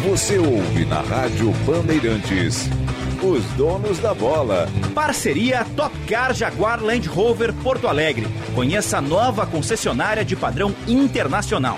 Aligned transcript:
Você 0.00 0.38
ouve 0.38 0.84
na 0.86 1.00
Rádio 1.00 1.52
Bandeirantes. 1.64 2.68
Os 3.22 3.44
donos 3.56 3.98
da 4.00 4.12
bola. 4.12 4.66
Parceria 4.94 5.64
Top 5.76 5.96
Car 6.08 6.34
Jaguar 6.34 6.82
Land 6.82 7.06
Rover 7.06 7.52
Porto 7.62 7.86
Alegre. 7.86 8.26
Conheça 8.54 8.98
a 8.98 9.00
nova 9.00 9.46
concessionária 9.46 10.24
de 10.24 10.34
padrão 10.34 10.74
internacional. 10.88 11.76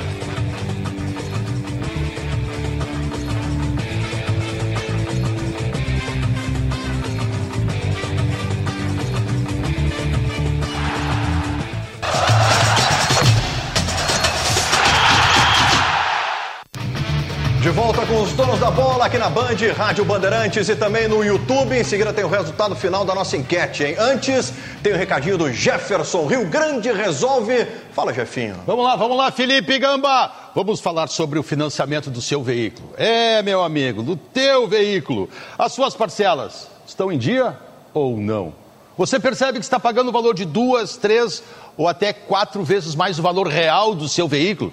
Aqui 19.15 19.19
na 19.19 19.31
Band, 19.31 19.73
Rádio 19.77 20.05
Bandeirantes 20.05 20.69
e 20.69 20.75
também 20.75 21.07
no 21.07 21.23
YouTube. 21.23 21.79
Em 21.79 21.85
seguida 21.85 22.13
tem 22.13 22.25
o 22.25 22.29
resultado 22.29 22.75
final 22.75 23.05
da 23.05 23.15
nossa 23.15 23.37
enquete, 23.37 23.85
hein? 23.85 23.97
Antes 23.97 24.53
tem 24.83 24.93
o 24.93 24.97
recadinho 24.97 25.39
do 25.39 25.53
Jefferson. 25.53 26.27
Rio 26.27 26.45
Grande 26.47 26.91
resolve. 26.91 27.65
Fala, 27.93 28.13
Jefinho. 28.13 28.57
Vamos 28.67 28.85
lá, 28.85 28.97
vamos 28.97 29.17
lá, 29.17 29.31
Felipe 29.31 29.79
Gamba. 29.79 30.33
Vamos 30.53 30.81
falar 30.81 31.09
sobre 31.09 31.39
o 31.39 31.45
financiamento 31.45 32.11
do 32.11 32.21
seu 32.21 32.43
veículo. 32.43 32.89
É, 32.97 33.41
meu 33.43 33.63
amigo, 33.63 34.03
do 34.03 34.17
teu 34.17 34.67
veículo. 34.67 35.29
As 35.57 35.73
suas 35.73 35.95
parcelas 35.95 36.69
estão 36.85 37.13
em 37.13 37.19
dia 37.19 37.57
ou 37.93 38.17
não? 38.17 38.53
Você 38.99 39.21
percebe 39.21 39.59
que 39.59 39.65
está 39.65 39.79
pagando 39.79 40.09
o 40.09 40.13
valor 40.13 40.35
de 40.35 40.45
duas, 40.45 40.97
três 40.97 41.43
ou 41.77 41.87
até 41.87 42.13
quatro 42.13 42.65
vezes 42.65 42.97
mais 42.97 43.19
o 43.19 43.23
valor 43.23 43.47
real 43.47 43.95
do 43.95 44.09
seu 44.09 44.27
veículo? 44.27 44.73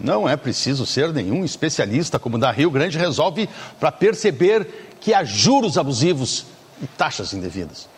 Não 0.00 0.28
é 0.28 0.36
preciso 0.36 0.86
ser 0.86 1.12
nenhum 1.12 1.44
especialista 1.44 2.18
como 2.18 2.38
da 2.38 2.50
Rio 2.50 2.70
Grande 2.70 2.96
resolve 2.96 3.48
para 3.78 3.92
perceber 3.92 4.96
que 5.00 5.12
há 5.12 5.22
juros 5.24 5.76
abusivos 5.76 6.46
e 6.82 6.86
taxas 6.86 7.34
indevidas. 7.34 7.88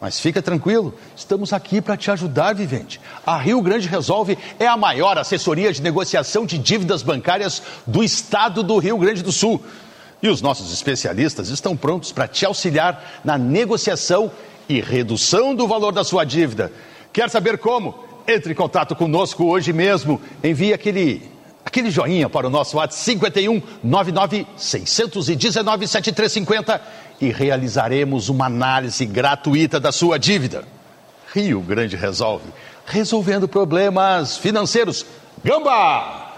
Mas 0.00 0.18
fica 0.18 0.42
tranquilo, 0.42 0.92
estamos 1.14 1.52
aqui 1.52 1.80
para 1.80 1.96
te 1.96 2.10
ajudar, 2.10 2.54
vivente. 2.54 3.00
A 3.24 3.38
Rio 3.38 3.62
Grande 3.62 3.86
Resolve 3.86 4.36
é 4.58 4.66
a 4.66 4.76
maior 4.76 5.16
assessoria 5.16 5.72
de 5.72 5.80
negociação 5.80 6.44
de 6.44 6.58
dívidas 6.58 7.02
bancárias 7.02 7.62
do 7.86 8.02
estado 8.02 8.64
do 8.64 8.78
Rio 8.78 8.98
Grande 8.98 9.22
do 9.22 9.30
Sul. 9.30 9.62
E 10.20 10.28
os 10.28 10.42
nossos 10.42 10.72
especialistas 10.72 11.50
estão 11.50 11.76
prontos 11.76 12.10
para 12.10 12.26
te 12.26 12.44
auxiliar 12.44 13.20
na 13.22 13.38
negociação 13.38 14.32
e 14.68 14.80
redução 14.80 15.54
do 15.54 15.68
valor 15.68 15.92
da 15.92 16.02
sua 16.02 16.24
dívida. 16.24 16.72
Quer 17.12 17.30
saber 17.30 17.58
como? 17.58 17.94
Entre 18.26 18.52
em 18.52 18.56
contato 18.56 18.96
conosco 18.96 19.44
hoje 19.44 19.72
mesmo. 19.72 20.20
Envie 20.42 20.72
aquele 20.72 21.31
aquele 21.64 21.90
joinha 21.90 22.28
para 22.28 22.46
o 22.46 22.50
nosso 22.50 22.76
WhatsApp 22.76 23.04
51 23.04 23.62
99 23.82 24.46
619 24.56 25.88
7350 25.88 26.80
e 27.20 27.30
realizaremos 27.30 28.28
uma 28.28 28.46
análise 28.46 29.06
gratuita 29.06 29.78
da 29.78 29.92
sua 29.92 30.18
dívida. 30.18 30.64
Rio 31.32 31.60
Grande 31.60 31.96
Resolve, 31.96 32.44
resolvendo 32.84 33.48
problemas 33.48 34.36
financeiros. 34.36 35.06
Gamba! 35.42 36.32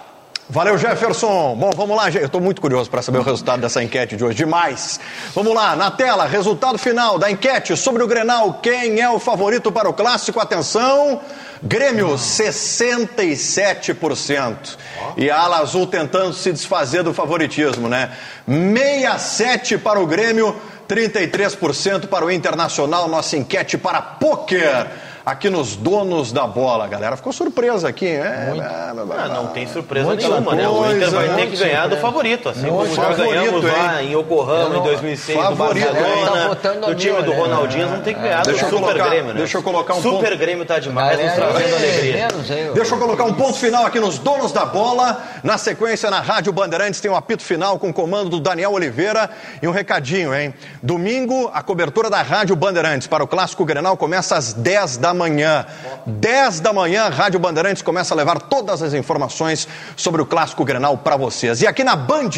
Valeu, 0.48 0.76
Jefferson. 0.76 1.56
Bom, 1.56 1.70
vamos 1.70 1.96
lá, 1.96 2.10
eu 2.10 2.26
estou 2.26 2.40
muito 2.40 2.60
curioso 2.60 2.90
para 2.90 3.00
saber 3.00 3.18
o 3.18 3.22
resultado 3.22 3.60
dessa 3.62 3.82
enquete 3.82 4.14
de 4.14 4.22
hoje. 4.22 4.36
Demais. 4.36 5.00
Vamos 5.34 5.54
lá, 5.54 5.74
na 5.74 5.90
tela, 5.90 6.26
resultado 6.26 6.76
final 6.76 7.18
da 7.18 7.30
enquete 7.30 7.74
sobre 7.78 8.02
o 8.02 8.06
Grenal. 8.06 8.60
Quem 8.62 9.00
é 9.00 9.08
o 9.08 9.18
favorito 9.18 9.72
para 9.72 9.88
o 9.88 9.94
clássico? 9.94 10.38
Atenção. 10.38 11.18
Grêmio, 11.66 12.08
67%. 12.08 14.76
E 15.16 15.30
a 15.30 15.40
ala 15.40 15.60
azul 15.60 15.86
tentando 15.86 16.34
se 16.34 16.52
desfazer 16.52 17.02
do 17.02 17.14
favoritismo, 17.14 17.88
né? 17.88 18.12
67% 18.46 19.78
para 19.78 19.98
o 19.98 20.06
Grêmio, 20.06 20.54
33% 20.86 22.06
para 22.06 22.26
o 22.26 22.30
Internacional. 22.30 23.08
Nossa 23.08 23.38
enquete 23.38 23.78
para 23.78 24.02
pôquer 24.02 24.90
aqui 25.24 25.48
nos 25.48 25.74
donos 25.76 26.32
da 26.32 26.46
bola. 26.46 26.84
A 26.84 26.88
galera 26.88 27.16
ficou 27.16 27.32
surpresa 27.32 27.88
aqui. 27.88 28.06
É, 28.06 28.52
é, 28.52 28.92
não, 28.94 29.42
não 29.42 29.46
tem 29.48 29.66
surpresa 29.66 30.14
nenhuma, 30.14 30.42
coisa, 30.42 30.56
né? 30.56 30.68
O 30.68 30.92
Inter 30.92 31.10
vai 31.10 31.34
ter 31.34 31.50
que 31.50 31.56
ganhar 31.56 31.86
do 31.88 31.96
favorito, 31.96 32.48
assim 32.48 32.68
como 32.68 32.94
já 32.94 33.12
ganhamos 33.12 33.64
hein? 33.64 33.72
lá 33.72 34.02
em 34.02 34.12
Yokohama 34.12 34.76
em 34.76 34.82
2006 34.82 35.38
favorito, 35.38 35.86
do 35.86 35.94
Barcelona, 35.94 36.56
tá 36.56 36.72
do 36.72 36.94
time 36.94 37.22
do 37.22 37.32
Ronaldinho, 37.32 37.88
vamos 37.88 38.04
ter 38.04 38.14
que 38.14 38.20
ganhar 38.20 38.42
do 38.42 38.54
Super 38.54 38.70
colocar, 38.70 39.08
Grêmio, 39.08 39.32
né? 39.32 39.38
Deixa 39.38 39.58
eu 39.58 39.62
colocar 39.62 39.94
um 39.94 40.02
Super 40.02 40.28
ponto... 40.28 40.38
Grêmio 40.38 40.64
tá 40.66 40.78
demais, 40.78 41.18
nos 41.18 41.32
trazendo 41.32 41.76
alegria. 41.76 42.28
Deixa 42.74 42.94
eu 42.94 42.98
colocar 42.98 43.24
um 43.24 43.34
ponto 43.34 43.58
final 43.58 43.86
aqui 43.86 43.98
nos 43.98 44.18
donos 44.18 44.52
da 44.52 44.64
bola. 44.64 45.22
Na 45.42 45.56
sequência, 45.56 46.10
na 46.10 46.20
Rádio 46.20 46.52
Bandeirantes, 46.52 47.00
tem 47.00 47.10
um 47.10 47.16
apito 47.16 47.42
final 47.42 47.78
com 47.78 47.90
o 47.90 47.92
comando 47.92 48.30
do 48.30 48.40
Daniel 48.40 48.72
Oliveira 48.72 49.30
e 49.62 49.68
um 49.68 49.70
recadinho, 49.70 50.34
hein? 50.34 50.52
Domingo, 50.82 51.50
a 51.54 51.62
cobertura 51.62 52.10
da 52.10 52.20
Rádio 52.22 52.56
Bandeirantes 52.56 53.06
para 53.06 53.22
o 53.22 53.26
Clássico 53.26 53.64
Grenal 53.64 53.96
começa 53.96 54.36
às 54.36 54.52
10 54.52 54.98
da 54.98 55.13
manhã. 55.14 55.64
10 56.06 56.60
da 56.60 56.72
manhã, 56.72 57.08
Rádio 57.08 57.40
Bandeirantes 57.40 57.82
começa 57.82 58.12
a 58.12 58.16
levar 58.16 58.40
todas 58.42 58.82
as 58.82 58.92
informações 58.92 59.66
sobre 59.96 60.20
o 60.20 60.26
Clássico 60.26 60.64
Grenal 60.64 60.98
para 60.98 61.16
vocês. 61.16 61.62
E 61.62 61.66
aqui 61.66 61.82
na 61.82 61.96
Band. 61.96 62.30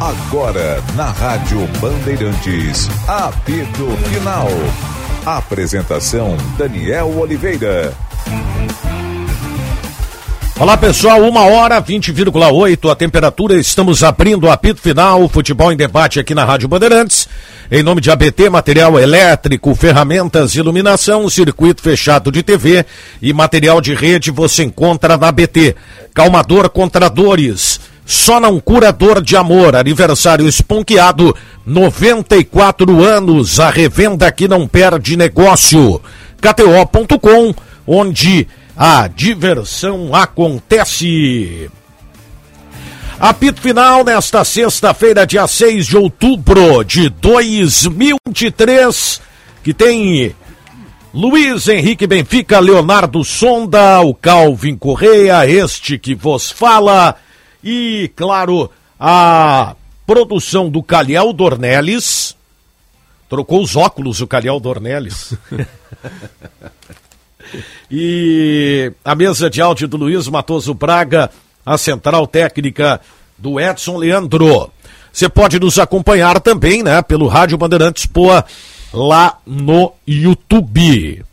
Agora, 0.00 0.82
na 0.94 1.10
Rádio 1.10 1.66
Bandeirantes, 1.80 2.88
apito 3.08 3.86
final. 4.08 4.48
Apresentação: 5.24 6.36
Daniel 6.56 7.18
Oliveira. 7.18 7.92
Olá 10.60 10.76
pessoal, 10.76 11.22
uma 11.22 11.42
hora 11.42 11.80
20,8 11.80 12.90
a 12.90 12.96
temperatura. 12.96 13.54
Estamos 13.54 14.02
abrindo 14.02 14.44
o 14.44 14.50
apito 14.50 14.80
final, 14.80 15.28
futebol 15.28 15.72
em 15.72 15.76
debate 15.76 16.18
aqui 16.18 16.34
na 16.34 16.44
Rádio 16.44 16.66
Bandeirantes. 16.66 17.28
Em 17.70 17.82
nome 17.82 18.00
de 18.00 18.10
ABT, 18.10 18.48
material 18.48 18.98
elétrico, 18.98 19.74
ferramentas, 19.74 20.54
iluminação, 20.54 21.28
circuito 21.28 21.82
fechado 21.82 22.32
de 22.32 22.42
TV 22.42 22.86
e 23.20 23.30
material 23.30 23.78
de 23.82 23.92
rede 23.94 24.30
você 24.30 24.62
encontra 24.62 25.18
na 25.18 25.28
ABT. 25.28 25.76
Calmador 26.14 26.70
contra 26.70 27.10
dores. 27.10 27.78
Só 28.06 28.40
não 28.40 28.58
cura 28.58 28.90
dor 28.90 29.20
de 29.22 29.36
amor. 29.36 29.76
Aniversário 29.76 30.48
esponqueado, 30.48 31.36
94 31.66 33.04
anos. 33.04 33.60
A 33.60 33.68
revenda 33.68 34.32
que 34.32 34.48
não 34.48 34.66
perde 34.66 35.14
negócio. 35.14 36.00
KTO.com, 36.40 37.54
onde 37.86 38.48
a 38.74 39.06
diversão 39.08 40.14
acontece. 40.14 41.68
Apito 43.20 43.60
final 43.60 44.04
nesta 44.04 44.44
sexta-feira, 44.44 45.26
dia 45.26 45.44
6 45.44 45.88
de 45.88 45.96
outubro 45.96 46.84
de 46.84 47.08
2023, 47.08 49.20
que 49.64 49.74
tem 49.74 50.32
Luiz 51.12 51.66
Henrique 51.66 52.06
Benfica, 52.06 52.60
Leonardo 52.60 53.24
Sonda, 53.24 54.00
o 54.02 54.14
Calvin 54.14 54.76
Correia, 54.76 55.44
este 55.50 55.98
que 55.98 56.14
vos 56.14 56.52
fala, 56.52 57.16
e, 57.62 58.08
claro, 58.14 58.70
a 59.00 59.74
produção 60.06 60.70
do 60.70 60.80
Calhau 60.80 61.32
Dornelles. 61.32 62.36
Trocou 63.28 63.62
os 63.62 63.74
óculos 63.74 64.20
o 64.20 64.28
Calhau 64.28 64.60
Dornelles. 64.60 65.34
E 67.90 68.92
a 69.02 69.14
mesa 69.14 69.48
de 69.48 69.62
áudio 69.62 69.88
do 69.88 69.96
Luiz 69.96 70.28
Matoso 70.28 70.74
Braga, 70.74 71.30
a 71.68 71.76
central 71.76 72.26
técnica 72.26 72.98
do 73.36 73.60
Edson 73.60 73.98
Leandro. 73.98 74.70
Você 75.12 75.28
pode 75.28 75.60
nos 75.60 75.78
acompanhar 75.78 76.40
também, 76.40 76.82
né, 76.82 77.02
pelo 77.02 77.26
Rádio 77.26 77.58
Bandeirantes 77.58 78.06
Poa 78.06 78.44
lá 78.92 79.38
no 79.46 79.92
YouTube. 80.06 81.24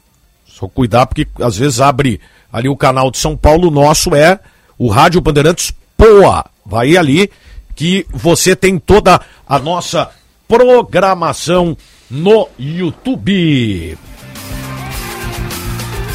Só 0.45 0.67
cuidar 0.67 1.05
porque 1.05 1.25
às 1.39 1.57
vezes 1.57 1.79
abre 1.79 2.19
ali 2.51 2.67
o 2.67 2.75
canal 2.75 3.09
de 3.09 3.17
São 3.17 3.37
Paulo, 3.37 3.71
nosso 3.71 4.13
é 4.13 4.39
o 4.77 4.89
Rádio 4.89 5.21
Bandeirantes 5.21 5.73
Poa. 5.95 6.45
Vai 6.65 6.97
ali 6.97 7.31
que 7.73 8.05
você 8.11 8.55
tem 8.55 8.77
toda 8.77 9.21
a 9.47 9.59
nossa 9.59 10.09
programação 10.47 11.77
no 12.09 12.49
YouTube. 12.59 13.97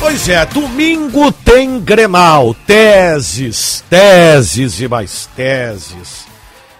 Pois 0.00 0.28
é, 0.30 0.46
domingo 0.46 1.30
tem 1.30 1.78
Grenal, 1.78 2.54
teses, 2.66 3.84
teses 3.88 4.80
e 4.80 4.88
mais 4.88 5.26
teses, 5.36 6.26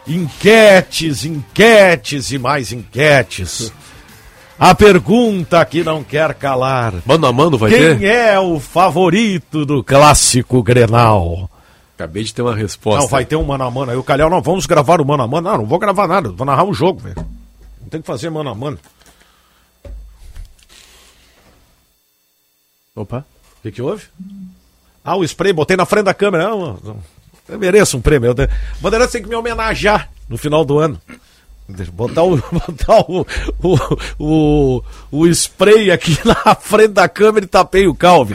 enquetes, 0.08 1.26
enquetes 1.26 2.32
e 2.32 2.38
mais 2.38 2.72
enquetes. 2.72 3.72
A 4.58 4.74
pergunta 4.74 5.62
que 5.66 5.84
não 5.84 6.02
quer 6.02 6.32
calar. 6.34 6.94
Mano 7.04 7.26
a 7.26 7.32
mano 7.32 7.58
vai 7.58 7.70
Quem 7.70 7.78
ter? 7.78 7.98
Quem 7.98 8.08
é 8.08 8.40
o 8.40 8.58
favorito 8.58 9.66
do 9.66 9.84
clássico 9.84 10.62
Grenal? 10.62 11.48
Acabei 11.94 12.24
de 12.24 12.32
ter 12.32 12.40
uma 12.40 12.54
resposta. 12.54 13.02
Não, 13.02 13.08
vai 13.08 13.26
ter 13.26 13.36
um 13.36 13.44
mano 13.44 13.64
a 13.64 13.70
mano. 13.70 13.92
Aí 13.92 13.98
o 13.98 14.02
Calhau, 14.02 14.30
não, 14.30 14.40
vamos 14.40 14.64
gravar 14.64 14.98
o 14.98 15.04
mano 15.04 15.22
a 15.22 15.28
mano. 15.28 15.50
Não, 15.50 15.58
não 15.58 15.66
vou 15.66 15.78
gravar 15.78 16.08
nada, 16.08 16.30
vou 16.30 16.46
narrar 16.46 16.64
um 16.64 16.72
jogo, 16.72 17.00
velho. 17.00 17.16
Não 17.82 17.88
tem 17.90 18.00
que 18.00 18.06
fazer 18.06 18.30
mano 18.30 18.48
a 18.48 18.54
mano. 18.54 18.78
Opa. 22.94 23.24
O 23.58 23.62
que, 23.62 23.72
que 23.72 23.82
houve? 23.82 24.06
Ah, 25.04 25.16
o 25.16 25.24
spray, 25.24 25.52
botei 25.52 25.76
na 25.76 25.86
frente 25.86 26.06
da 26.06 26.14
câmera. 26.14 26.48
Não, 26.48 26.78
não. 26.82 26.98
Eu 27.48 27.58
mereço 27.58 27.96
um 27.96 28.00
prêmio. 28.00 28.32
O 28.32 28.34
Bandeirantes 28.80 29.12
tem 29.12 29.22
que 29.22 29.28
me 29.28 29.34
homenagear 29.34 30.10
no 30.28 30.36
final 30.36 30.64
do 30.64 30.78
ano. 30.78 31.00
Botar 31.92 32.24
o, 32.24 32.36
botar 32.50 33.00
o, 33.08 33.26
o, 33.62 33.78
o, 34.18 34.82
o 35.12 35.26
spray 35.28 35.90
aqui 35.90 36.18
na 36.26 36.54
frente 36.54 36.92
da 36.92 37.08
câmera 37.08 37.44
e 37.44 37.48
tapei 37.48 37.86
o 37.86 37.94
calve. 37.94 38.34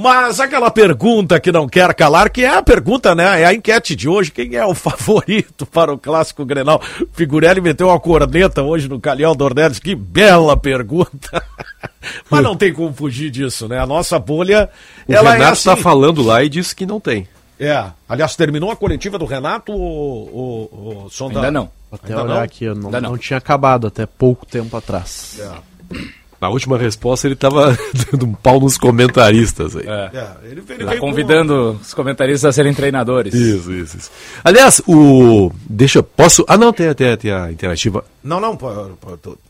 Mas 0.00 0.38
aquela 0.38 0.70
pergunta 0.70 1.40
que 1.40 1.50
não 1.50 1.68
quer 1.68 1.92
calar, 1.92 2.30
que 2.30 2.44
é 2.44 2.56
a 2.56 2.62
pergunta, 2.62 3.16
né? 3.16 3.42
É 3.42 3.46
a 3.46 3.52
enquete 3.52 3.96
de 3.96 4.08
hoje. 4.08 4.30
Quem 4.30 4.54
é 4.54 4.64
o 4.64 4.70
favorito 4.72 5.66
para 5.66 5.92
o 5.92 5.98
clássico 5.98 6.44
Grenal? 6.44 6.80
Figurelli 7.12 7.60
meteu 7.60 7.88
uma 7.88 7.98
corneta 7.98 8.62
hoje 8.62 8.88
no 8.88 9.00
Calhão 9.00 9.34
Dornelis. 9.34 9.80
Que 9.80 9.96
bela 9.96 10.56
pergunta. 10.56 11.42
Mas 12.30 12.44
não 12.44 12.54
tem 12.56 12.72
como 12.72 12.94
fugir 12.94 13.28
disso, 13.28 13.66
né? 13.66 13.80
A 13.80 13.86
nossa 13.86 14.20
bolha. 14.20 14.70
O 15.08 15.12
ela 15.12 15.32
Renato 15.32 15.54
está 15.54 15.72
é 15.72 15.74
assim... 15.74 15.82
falando 15.82 16.22
lá 16.22 16.44
e 16.44 16.48
disse 16.48 16.76
que 16.76 16.86
não 16.86 17.00
tem. 17.00 17.26
É. 17.58 17.86
Aliás, 18.08 18.36
terminou 18.36 18.70
a 18.70 18.76
coletiva 18.76 19.18
do 19.18 19.24
Renato 19.24 19.72
ou, 19.72 20.30
ou, 20.32 20.70
ou 20.72 21.10
Sonda... 21.10 21.40
Ainda 21.40 21.50
não. 21.50 21.70
Até 21.90 22.12
Ainda 22.12 22.22
olhar 22.22 22.34
não? 22.36 22.42
aqui, 22.42 22.64
eu 22.66 22.74
não, 22.76 22.88
não. 22.88 23.00
não 23.00 23.18
tinha 23.18 23.38
acabado 23.38 23.88
até 23.88 24.06
pouco 24.06 24.46
tempo 24.46 24.76
atrás. 24.76 25.40
É. 25.40 25.98
Na 26.40 26.48
última 26.48 26.78
resposta 26.78 27.26
ele 27.26 27.34
estava 27.34 27.76
dando 28.10 28.26
um 28.26 28.32
pau 28.32 28.60
nos 28.60 28.78
comentaristas 28.78 29.74
aí. 29.74 29.86
É. 29.86 30.10
É, 30.14 30.50
ele, 30.50 30.62
ele 30.68 30.84
tá 30.84 30.96
convidando 30.96 31.74
com... 31.74 31.82
os 31.82 31.92
comentaristas 31.92 32.44
a 32.44 32.52
serem 32.52 32.72
treinadores. 32.72 33.34
Isso, 33.34 33.72
isso, 33.72 33.96
isso. 33.96 34.10
Aliás, 34.44 34.80
o. 34.86 35.50
Deixa. 35.68 36.02
Posso. 36.02 36.44
Ah, 36.46 36.56
não, 36.56 36.72
tem, 36.72 36.92
tem, 36.94 37.16
tem 37.16 37.32
a 37.32 37.50
interativa. 37.50 38.04
Não, 38.22 38.38
não. 38.38 38.56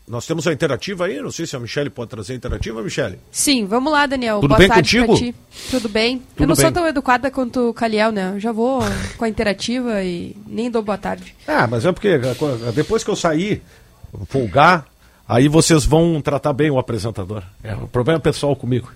Nós 0.07 0.25
temos 0.25 0.47
a 0.47 0.53
interativa 0.53 1.05
aí. 1.05 1.21
Não 1.21 1.31
sei 1.31 1.45
se 1.45 1.55
a 1.55 1.59
Michelle 1.59 1.91
pode 1.91 2.09
trazer 2.09 2.33
a 2.33 2.35
interativa, 2.35 2.81
Michelle. 2.81 3.19
Sim, 3.31 3.65
vamos 3.65 3.91
lá, 3.91 4.07
Daniel. 4.07 4.39
Tudo 4.39 4.49
Boa 4.49 4.59
bem 4.59 4.67
tarde 4.67 4.99
contigo? 4.99 5.15
ti. 5.15 5.35
Tudo 5.69 5.89
bem. 5.89 6.17
Tudo 6.17 6.43
eu 6.43 6.47
não 6.47 6.55
bem. 6.55 6.65
sou 6.65 6.71
tão 6.71 6.87
educada 6.87 7.29
quanto 7.29 7.69
o 7.69 7.73
Caliel, 7.73 8.11
né? 8.11 8.31
Eu 8.33 8.39
já 8.39 8.51
vou 8.51 8.81
com 9.15 9.25
a 9.25 9.29
interativa 9.29 10.03
e 10.03 10.35
nem 10.47 10.71
dou 10.71 10.81
boa 10.81 10.97
tarde. 10.97 11.35
Ah, 11.47 11.67
mas 11.67 11.85
é 11.85 11.91
porque 11.91 12.19
depois 12.73 13.03
que 13.03 13.11
eu 13.11 13.15
sair, 13.15 13.61
folgar 14.27 14.85
Aí 15.29 15.47
vocês 15.47 15.85
vão 15.85 16.19
tratar 16.19 16.53
bem 16.53 16.71
o 16.71 16.79
apresentador. 16.79 17.43
É, 17.63 17.75
o 17.75 17.87
problema 17.87 18.17
é 18.17 18.19
pessoal 18.19 18.55
comigo. 18.55 18.91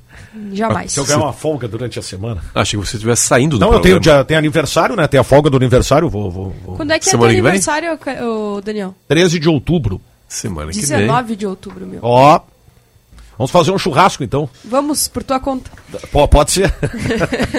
Jamais. 0.52 0.92
Se 0.92 1.00
eu 1.00 1.06
ganhar 1.06 1.20
uma 1.20 1.32
folga 1.32 1.68
durante 1.68 2.00
a 2.00 2.02
semana. 2.02 2.44
Achei 2.56 2.80
que 2.80 2.84
você 2.88 2.96
estivesse 2.96 3.28
saindo 3.28 3.60
do 3.60 3.60
Não, 3.60 3.70
programa. 3.70 3.96
eu 3.98 4.02
tenho, 4.02 4.16
já, 4.16 4.24
tem 4.24 4.36
aniversário, 4.36 4.96
né? 4.96 5.08
Tem 5.08 5.20
a 5.20 5.24
folga 5.24 5.48
do 5.48 5.58
aniversário. 5.58 6.10
Vou, 6.10 6.32
vou, 6.32 6.56
vou. 6.66 6.76
Quando 6.76 6.90
é 6.90 6.98
que 6.98 7.06
semana 7.06 7.32
é 7.32 7.36
teu 7.36 7.46
aniversário, 7.46 8.00
o 8.24 8.62
Daniel? 8.62 8.96
13 9.08 9.38
de 9.38 9.48
outubro. 9.48 10.02
Semana 10.28 10.72
que 10.72 10.80
19 10.80 10.98
vem. 10.98 11.08
19 11.08 11.36
de 11.36 11.46
outubro, 11.46 11.86
meu. 11.86 12.00
Ó. 12.02 12.42
Vamos 13.38 13.52
fazer 13.52 13.70
um 13.70 13.78
churrasco, 13.78 14.24
então. 14.24 14.50
Vamos, 14.66 15.08
por 15.08 15.22
tua 15.22 15.40
conta. 15.40 15.70
P 15.92 16.28
pode 16.28 16.52
ser. 16.52 16.74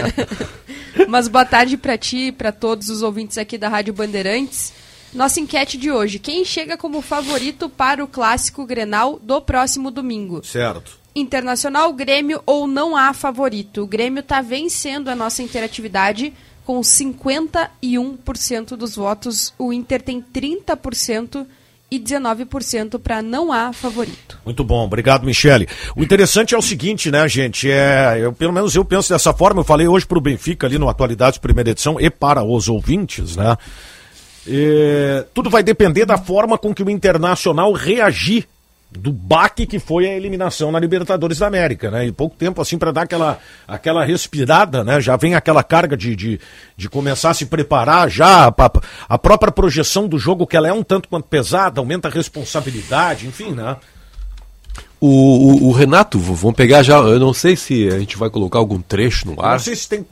Mas 1.08 1.28
boa 1.28 1.44
tarde 1.44 1.76
para 1.76 1.96
ti 1.96 2.26
e 2.26 2.32
para 2.32 2.50
todos 2.50 2.88
os 2.88 3.02
ouvintes 3.02 3.38
aqui 3.38 3.56
da 3.56 3.68
Rádio 3.68 3.94
Bandeirantes. 3.94 4.72
Nossa 5.14 5.38
enquete 5.40 5.78
de 5.78 5.90
hoje: 5.90 6.18
quem 6.18 6.44
chega 6.44 6.76
como 6.76 7.00
favorito 7.00 7.68
para 7.68 8.02
o 8.02 8.08
clássico 8.08 8.66
Grenal 8.66 9.18
do 9.22 9.40
próximo 9.40 9.90
domingo? 9.90 10.44
Certo. 10.44 10.98
Internacional, 11.14 11.92
Grêmio 11.92 12.42
ou 12.44 12.66
não 12.66 12.96
há 12.96 13.14
favorito? 13.14 13.82
O 13.82 13.86
Grêmio 13.86 14.18
está 14.20 14.40
vencendo 14.40 15.08
a 15.08 15.14
nossa 15.14 15.42
interatividade 15.42 16.32
com 16.64 16.80
51% 16.80 18.70
dos 18.76 18.96
votos. 18.96 19.54
O 19.56 19.72
Inter 19.72 20.02
tem 20.02 20.20
30% 20.20 21.46
e 21.90 22.00
19% 22.00 22.98
para 22.98 23.22
não 23.22 23.52
há 23.52 23.72
favorito. 23.72 24.40
Muito 24.44 24.64
bom, 24.64 24.84
obrigado, 24.84 25.24
Michele. 25.24 25.68
O 25.94 26.02
interessante 26.02 26.54
é 26.54 26.58
o 26.58 26.62
seguinte, 26.62 27.10
né, 27.10 27.28
gente? 27.28 27.70
É, 27.70 28.18
eu, 28.20 28.32
pelo 28.32 28.52
menos 28.52 28.74
eu 28.74 28.84
penso 28.84 29.10
dessa 29.10 29.32
forma. 29.32 29.60
Eu 29.60 29.64
falei 29.64 29.86
hoje 29.86 30.04
para 30.04 30.18
o 30.18 30.20
Benfica 30.20 30.66
ali 30.66 30.78
no 30.78 30.88
Atualidades 30.88 31.38
Primeira 31.38 31.70
Edição 31.70 32.00
e 32.00 32.10
para 32.10 32.42
os 32.42 32.68
ouvintes, 32.68 33.36
né? 33.36 33.56
É, 34.46 35.24
tudo 35.32 35.48
vai 35.48 35.62
depender 35.62 36.04
da 36.04 36.18
forma 36.18 36.58
com 36.58 36.74
que 36.74 36.82
o 36.82 36.90
Internacional 36.90 37.72
reagir 37.72 38.46
do 38.96 39.12
baque 39.12 39.66
que 39.66 39.78
foi 39.78 40.06
a 40.06 40.14
eliminação 40.14 40.70
na 40.70 40.78
Libertadores 40.78 41.38
da 41.38 41.46
América, 41.46 41.90
né? 41.90 42.06
E 42.06 42.12
pouco 42.12 42.36
tempo 42.36 42.60
assim 42.60 42.78
para 42.78 42.92
dar 42.92 43.02
aquela, 43.02 43.38
aquela 43.66 44.04
respirada, 44.04 44.84
né? 44.84 45.00
Já 45.00 45.16
vem 45.16 45.34
aquela 45.34 45.64
carga 45.64 45.96
de, 45.96 46.14
de, 46.14 46.40
de 46.76 46.88
começar 46.88 47.30
a 47.30 47.34
se 47.34 47.46
preparar 47.46 48.08
já, 48.08 48.46
a, 48.46 48.52
a 49.08 49.18
própria 49.18 49.50
projeção 49.50 50.06
do 50.06 50.18
jogo 50.18 50.46
que 50.46 50.56
ela 50.56 50.68
é 50.68 50.72
um 50.72 50.82
tanto 50.82 51.08
quanto 51.08 51.26
pesada, 51.26 51.80
aumenta 51.80 52.08
a 52.08 52.10
responsabilidade, 52.10 53.26
enfim, 53.26 53.50
né? 53.50 53.76
O, 55.00 55.08
o, 55.08 55.68
o 55.68 55.72
Renato, 55.72 56.18
vamos 56.18 56.56
pegar 56.56 56.82
já, 56.82 56.96
eu 56.98 57.18
não 57.18 57.34
sei 57.34 57.56
se 57.56 57.88
a 57.88 57.98
gente 57.98 58.16
vai 58.16 58.30
colocar 58.30 58.58
algum 58.58 58.80
trecho 58.80 59.26
no 59.26 59.40
ar. 59.42 59.52
Não 59.52 59.58
sei 59.58 59.76
se 59.76 59.88
tem 59.88 60.06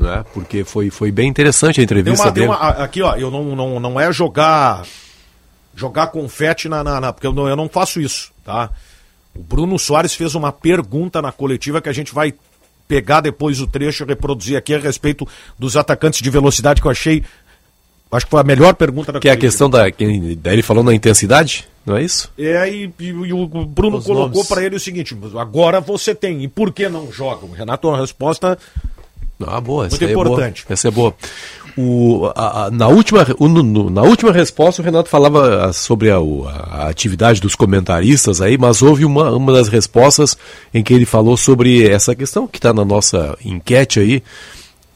né? 0.00 0.24
Porque 0.32 0.64
foi, 0.64 0.90
foi 0.90 1.12
bem 1.12 1.28
interessante 1.28 1.80
a 1.80 1.84
entrevista 1.84 2.24
uma, 2.24 2.32
dele. 2.32 2.46
Uma, 2.46 2.56
aqui, 2.56 3.02
ó, 3.02 3.14
eu 3.16 3.30
não, 3.30 3.54
não, 3.54 3.80
não 3.80 4.00
é 4.00 4.12
jogar 4.12 4.84
jogar 5.74 6.08
confete 6.08 6.68
na, 6.68 6.82
na, 6.82 7.00
na 7.00 7.12
porque 7.12 7.26
eu 7.26 7.32
não, 7.32 7.48
eu 7.48 7.56
não 7.56 7.68
faço 7.68 8.00
isso, 8.00 8.32
tá? 8.44 8.70
O 9.34 9.42
Bruno 9.42 9.78
Soares 9.78 10.14
fez 10.14 10.34
uma 10.34 10.50
pergunta 10.50 11.22
na 11.22 11.30
coletiva 11.30 11.80
que 11.80 11.88
a 11.88 11.92
gente 11.92 12.12
vai 12.12 12.34
pegar 12.88 13.20
depois 13.20 13.60
o 13.60 13.66
trecho 13.66 14.02
e 14.02 14.06
reproduzir 14.06 14.56
aqui 14.56 14.74
a 14.74 14.78
respeito 14.78 15.26
dos 15.56 15.76
atacantes 15.76 16.20
de 16.20 16.28
velocidade 16.28 16.80
que 16.80 16.86
eu 16.86 16.90
achei 16.90 17.22
acho 18.10 18.26
que 18.26 18.30
foi 18.30 18.40
a 18.40 18.44
melhor 18.44 18.74
pergunta 18.74 19.12
da 19.12 19.20
Que 19.20 19.28
coletiva. 19.28 19.34
é 19.34 19.46
a 19.46 19.50
questão 19.50 19.70
da 19.70 19.90
que 19.90 20.04
ele 20.44 20.62
falou 20.62 20.82
na 20.82 20.92
intensidade, 20.92 21.68
não 21.86 21.96
é 21.96 22.02
isso? 22.02 22.30
É, 22.36 22.68
e, 22.68 22.92
e, 22.98 23.06
e 23.06 23.32
o 23.32 23.46
Bruno 23.46 23.98
Os 23.98 24.04
colocou 24.04 24.44
para 24.44 24.64
ele 24.64 24.76
o 24.76 24.80
seguinte: 24.80 25.16
agora 25.38 25.80
você 25.80 26.14
tem, 26.14 26.42
e 26.42 26.48
por 26.48 26.72
que 26.72 26.88
não 26.88 27.10
joga? 27.12 27.46
O 27.46 27.52
Renato, 27.52 27.88
uma 27.88 28.00
resposta 28.00 28.58
ah, 29.46 29.60
boa. 29.60 29.88
Muito 29.88 29.94
essa 29.94 30.12
importante. 30.12 30.62
É 30.62 30.64
boa. 30.64 30.72
Essa 30.74 30.88
é 30.88 30.90
boa. 30.90 31.14
O, 31.76 32.30
a, 32.34 32.64
a, 32.64 32.70
na, 32.70 32.88
última, 32.88 33.26
o, 33.38 33.48
no, 33.48 33.88
na 33.90 34.02
última 34.02 34.32
resposta, 34.32 34.82
o 34.82 34.84
Renato 34.84 35.08
falava 35.08 35.66
ah, 35.66 35.72
sobre 35.72 36.10
a, 36.10 36.16
a, 36.18 36.88
atividade 36.88 37.40
dos 37.40 37.54
comentaristas 37.54 38.40
aí, 38.40 38.58
mas 38.58 38.82
houve 38.82 39.04
uma, 39.04 39.30
uma 39.30 39.52
das 39.52 39.68
respostas 39.68 40.36
em 40.74 40.82
que 40.82 40.92
ele 40.92 41.06
falou 41.06 41.36
sobre 41.36 41.88
essa 41.88 42.14
questão 42.14 42.46
que 42.46 42.58
está 42.58 42.72
na 42.72 42.84
nossa 42.84 43.36
enquete 43.44 44.00
aí. 44.00 44.22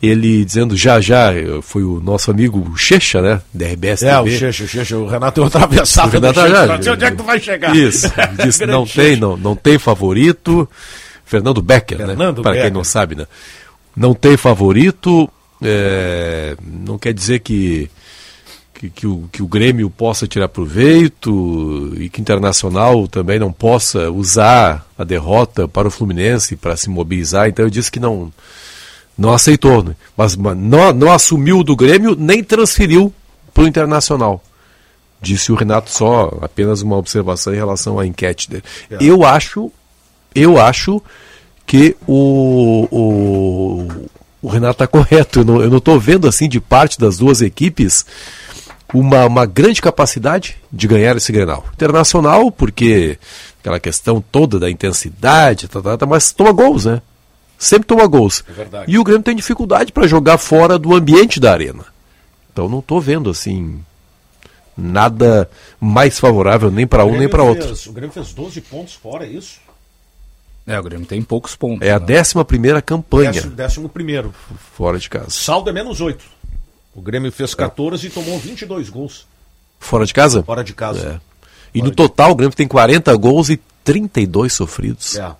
Ele 0.02 0.44
dizendo 0.44 0.76
já 0.76 1.00
já, 1.00 1.32
foi 1.62 1.82
o 1.82 1.98
nosso 1.98 2.30
amigo 2.30 2.76
Checha, 2.76 3.22
né? 3.22 3.40
Da 3.54 3.66
RBS 3.66 4.02
É, 4.02 4.16
TV. 4.16 4.30
o 4.30 4.38
Checha, 4.38 4.64
o 4.64 4.68
Checha, 4.68 4.98
o 4.98 5.06
Renato 5.06 5.42
é 5.42 5.46
atravessado. 5.46 6.08
O 6.08 6.10
Renato 6.10 6.40
já, 6.40 6.78
já, 6.78 6.92
onde 6.92 7.04
é 7.06 7.10
que 7.10 7.16
tu 7.16 7.24
vai 7.24 7.40
chegar? 7.40 7.74
Isso, 7.74 8.12
disse, 8.44 8.66
não 8.66 8.84
tem, 8.84 9.16
não, 9.16 9.36
não 9.36 9.56
tem 9.56 9.78
favorito. 9.78 10.68
Fernando 11.24 11.62
Becker, 11.62 11.98
né? 11.98 12.06
Fernando 12.08 12.36
né? 12.38 12.42
Para 12.42 12.60
quem 12.60 12.70
não 12.70 12.84
sabe, 12.84 13.14
né? 13.14 13.26
Não 13.96 14.14
tem 14.14 14.36
favorito, 14.36 15.28
é, 15.62 16.56
não 16.62 16.98
quer 16.98 17.14
dizer 17.14 17.40
que, 17.40 17.90
que, 18.74 18.90
que, 18.90 19.06
o, 19.06 19.28
que 19.30 19.42
o 19.42 19.46
Grêmio 19.46 19.88
possa 19.88 20.26
tirar 20.26 20.48
proveito 20.48 21.92
e 21.96 22.08
que 22.08 22.20
o 22.20 22.22
Internacional 22.22 23.06
também 23.08 23.38
não 23.38 23.52
possa 23.52 24.10
usar 24.10 24.86
a 24.98 25.04
derrota 25.04 25.68
para 25.68 25.88
o 25.88 25.90
Fluminense 25.90 26.56
para 26.56 26.76
se 26.76 26.90
mobilizar. 26.90 27.48
Então 27.48 27.64
eu 27.64 27.70
disse 27.70 27.90
que 27.90 28.00
não, 28.00 28.32
não 29.16 29.32
aceitou, 29.32 29.82
né? 29.82 29.94
mas, 30.16 30.36
mas 30.36 30.56
não, 30.56 30.92
não 30.92 31.12
assumiu 31.12 31.62
do 31.62 31.76
Grêmio 31.76 32.16
nem 32.18 32.42
transferiu 32.42 33.12
para 33.52 33.64
o 33.64 33.66
Internacional. 33.68 34.42
Disse 35.20 35.50
o 35.50 35.54
Renato 35.54 35.90
só 35.90 36.36
apenas 36.42 36.82
uma 36.82 36.96
observação 36.96 37.54
em 37.54 37.56
relação 37.56 37.98
à 37.98 38.06
enquete 38.06 38.50
dele. 38.50 38.64
É. 38.90 38.98
Eu 39.00 39.24
acho, 39.24 39.72
eu 40.34 40.60
acho 40.60 41.00
que 41.66 41.96
o, 42.06 42.88
o, 42.90 43.88
o 44.42 44.48
Renato 44.48 44.72
está 44.72 44.86
correto. 44.86 45.40
Eu 45.40 45.70
não 45.70 45.78
estou 45.78 45.98
vendo 45.98 46.28
assim 46.28 46.48
de 46.48 46.60
parte 46.60 46.98
das 46.98 47.18
duas 47.18 47.40
equipes 47.40 48.04
uma, 48.92 49.26
uma 49.26 49.44
grande 49.44 49.82
capacidade 49.82 50.56
de 50.72 50.86
ganhar 50.86 51.16
esse 51.16 51.32
Grenal. 51.32 51.64
Internacional, 51.72 52.50
porque 52.50 53.18
aquela 53.60 53.80
questão 53.80 54.20
toda 54.20 54.58
da 54.58 54.70
intensidade, 54.70 55.68
tá, 55.68 55.82
tá, 55.82 55.98
tá, 55.98 56.06
mas 56.06 56.32
toma 56.32 56.52
gols, 56.52 56.84
né? 56.84 57.02
Sempre 57.58 57.86
toma 57.86 58.06
gols. 58.06 58.44
É 58.56 58.84
e 58.86 58.98
o 58.98 59.04
Grêmio 59.04 59.22
tem 59.22 59.34
dificuldade 59.34 59.90
para 59.90 60.06
jogar 60.06 60.38
fora 60.38 60.78
do 60.78 60.94
ambiente 60.94 61.40
da 61.40 61.52
arena. 61.52 61.84
Então 62.52 62.68
não 62.68 62.78
estou 62.78 63.00
vendo 63.00 63.30
assim 63.30 63.80
nada 64.76 65.48
mais 65.80 66.18
favorável 66.18 66.70
nem 66.70 66.86
para 66.86 67.04
um 67.04 67.16
nem 67.16 67.28
para 67.28 67.42
outro. 67.42 67.72
O 67.86 67.92
Grêmio 67.92 68.12
fez 68.12 68.32
12 68.32 68.60
pontos 68.60 68.94
fora, 68.94 69.24
é 69.24 69.30
isso? 69.30 69.58
É, 70.66 70.78
o 70.78 70.82
Grêmio 70.82 71.06
tem 71.06 71.20
poucos 71.22 71.54
pontos. 71.54 71.86
É 71.86 71.92
a 71.92 72.00
né? 72.00 72.06
décima 72.06 72.44
primeira 72.44 72.80
campanha. 72.80 73.32
Décimo, 73.32 73.52
décimo 73.52 73.88
primeiro. 73.88 74.34
Fora 74.72 74.98
de 74.98 75.10
casa. 75.10 75.30
Saldo 75.30 75.68
é 75.68 75.72
menos 75.72 76.00
8. 76.00 76.24
O 76.94 77.02
Grêmio 77.02 77.30
fez 77.30 77.54
14 77.54 78.06
é. 78.06 78.08
e 78.08 78.12
tomou 78.12 78.38
22 78.38 78.88
gols. 78.88 79.26
Fora 79.78 80.06
de 80.06 80.14
casa? 80.14 80.42
Fora 80.42 80.64
de 80.64 80.72
casa. 80.72 81.20
É. 81.20 81.48
E 81.74 81.80
Fora 81.80 81.90
no 81.90 81.94
total 81.94 82.30
o 82.30 82.34
Grêmio 82.34 82.56
tem 82.56 82.66
40 82.66 83.14
gols 83.16 83.50
e 83.50 83.60
32 83.82 84.52
sofridos. 84.52 85.16
É. 85.16 85.30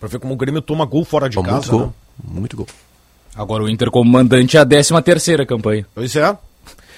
Pra 0.00 0.08
ver 0.08 0.18
como 0.18 0.34
o 0.34 0.36
Grêmio 0.36 0.62
toma 0.62 0.84
gol 0.84 1.04
fora 1.04 1.28
de 1.28 1.36
casa. 1.36 1.52
Muito 1.52 1.70
gol. 1.70 1.80
Né? 1.80 1.92
Muito 2.24 2.56
gol. 2.56 2.66
Agora 3.36 3.62
o 3.62 3.68
Inter 3.68 3.90
como 3.90 4.10
mandante 4.10 4.56
é 4.56 4.60
a 4.60 4.66
13 4.66 5.00
terceira 5.02 5.46
campanha. 5.46 5.86
Pois 5.94 6.16
é. 6.16 6.36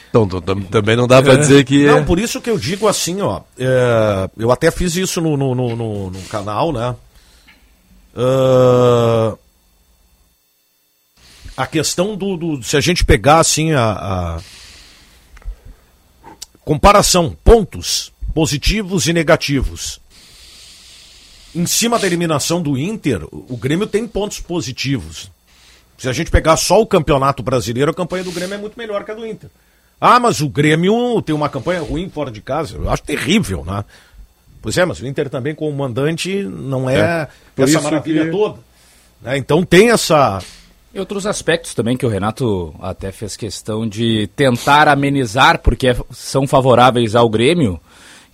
Então, 0.09 0.29
também 0.71 0.95
não 0.95 1.07
dá 1.07 1.23
para 1.23 1.37
dizer 1.37 1.65
que. 1.65 1.87
Não, 1.87 2.05
por 2.05 2.19
isso 2.19 2.41
que 2.41 2.51
eu 2.51 2.59
digo 2.59 2.87
assim, 2.87 3.23
ó. 3.23 3.41
É, 3.59 4.29
eu 4.37 4.51
até 4.53 4.71
fiz 4.71 4.95
isso 4.95 5.21
no, 5.21 5.37
no, 5.37 5.55
no, 5.55 6.11
no 6.11 6.23
canal, 6.29 6.71
né? 6.71 6.95
Uh, 8.15 9.39
a 11.57 11.67
questão 11.67 12.17
do, 12.17 12.37
do, 12.37 12.63
Se 12.63 12.77
a 12.77 12.81
gente 12.81 13.05
pegar 13.05 13.39
assim 13.39 13.73
a, 13.73 13.93
a 13.93 14.41
comparação, 16.65 17.37
pontos 17.45 18.13
positivos 18.35 19.07
e 19.07 19.13
negativos. 19.13 20.01
Em 21.55 21.67
cima 21.67 21.99
da 21.99 22.07
eliminação 22.07 22.63
do 22.63 22.79
Inter, 22.79 23.27
o 23.31 23.57
Grêmio 23.57 23.87
tem 23.87 24.07
pontos 24.09 24.41
positivos. 24.41 25.31
Se 25.99 26.09
a 26.09 26.13
gente 26.13 26.31
pegar 26.31 26.57
só 26.57 26.81
o 26.81 26.87
campeonato 26.87 27.43
brasileiro, 27.43 27.91
a 27.91 27.95
campanha 27.95 28.25
do 28.25 28.33
Grêmio 28.33 28.55
é 28.55 28.59
muito 28.59 28.79
melhor 28.79 29.05
que 29.05 29.11
a 29.11 29.15
do 29.15 29.27
Inter. 29.27 29.51
Ah, 30.01 30.19
mas 30.19 30.41
o 30.41 30.49
Grêmio 30.49 31.21
tem 31.23 31.35
uma 31.35 31.49
campanha 31.49 31.81
ruim 31.81 32.09
fora 32.09 32.31
de 32.31 32.41
casa. 32.41 32.77
Eu 32.77 32.91
acho 32.91 33.03
terrível, 33.03 33.65
né? 33.65 33.85
Pois 34.63 34.79
é, 34.79 34.85
mas 34.85 35.01
o 35.01 35.07
Inter 35.07 35.29
também 35.29 35.55
como 35.55 35.77
mandante 35.77 36.45
não 36.45 36.89
é, 36.89 37.29
é 37.59 37.63
essa 37.63 37.81
maravilha 37.81 38.25
que... 38.27 38.31
toda. 38.31 38.59
Né? 39.21 39.37
Então 39.37 39.65
tem 39.65 39.91
essa, 39.91 40.41
e 40.95 41.01
outros 41.01 41.27
aspectos 41.27 41.73
também 41.73 41.97
que 41.97 42.05
o 42.05 42.09
Renato 42.09 42.75
até 42.79 43.11
fez 43.11 43.35
questão 43.35 43.89
de 43.89 44.29
tentar 44.37 44.89
amenizar, 44.89 45.59
porque 45.61 45.89
é, 45.89 45.97
são 46.11 46.47
favoráveis 46.47 47.15
ao 47.15 47.31
Grêmio, 47.31 47.81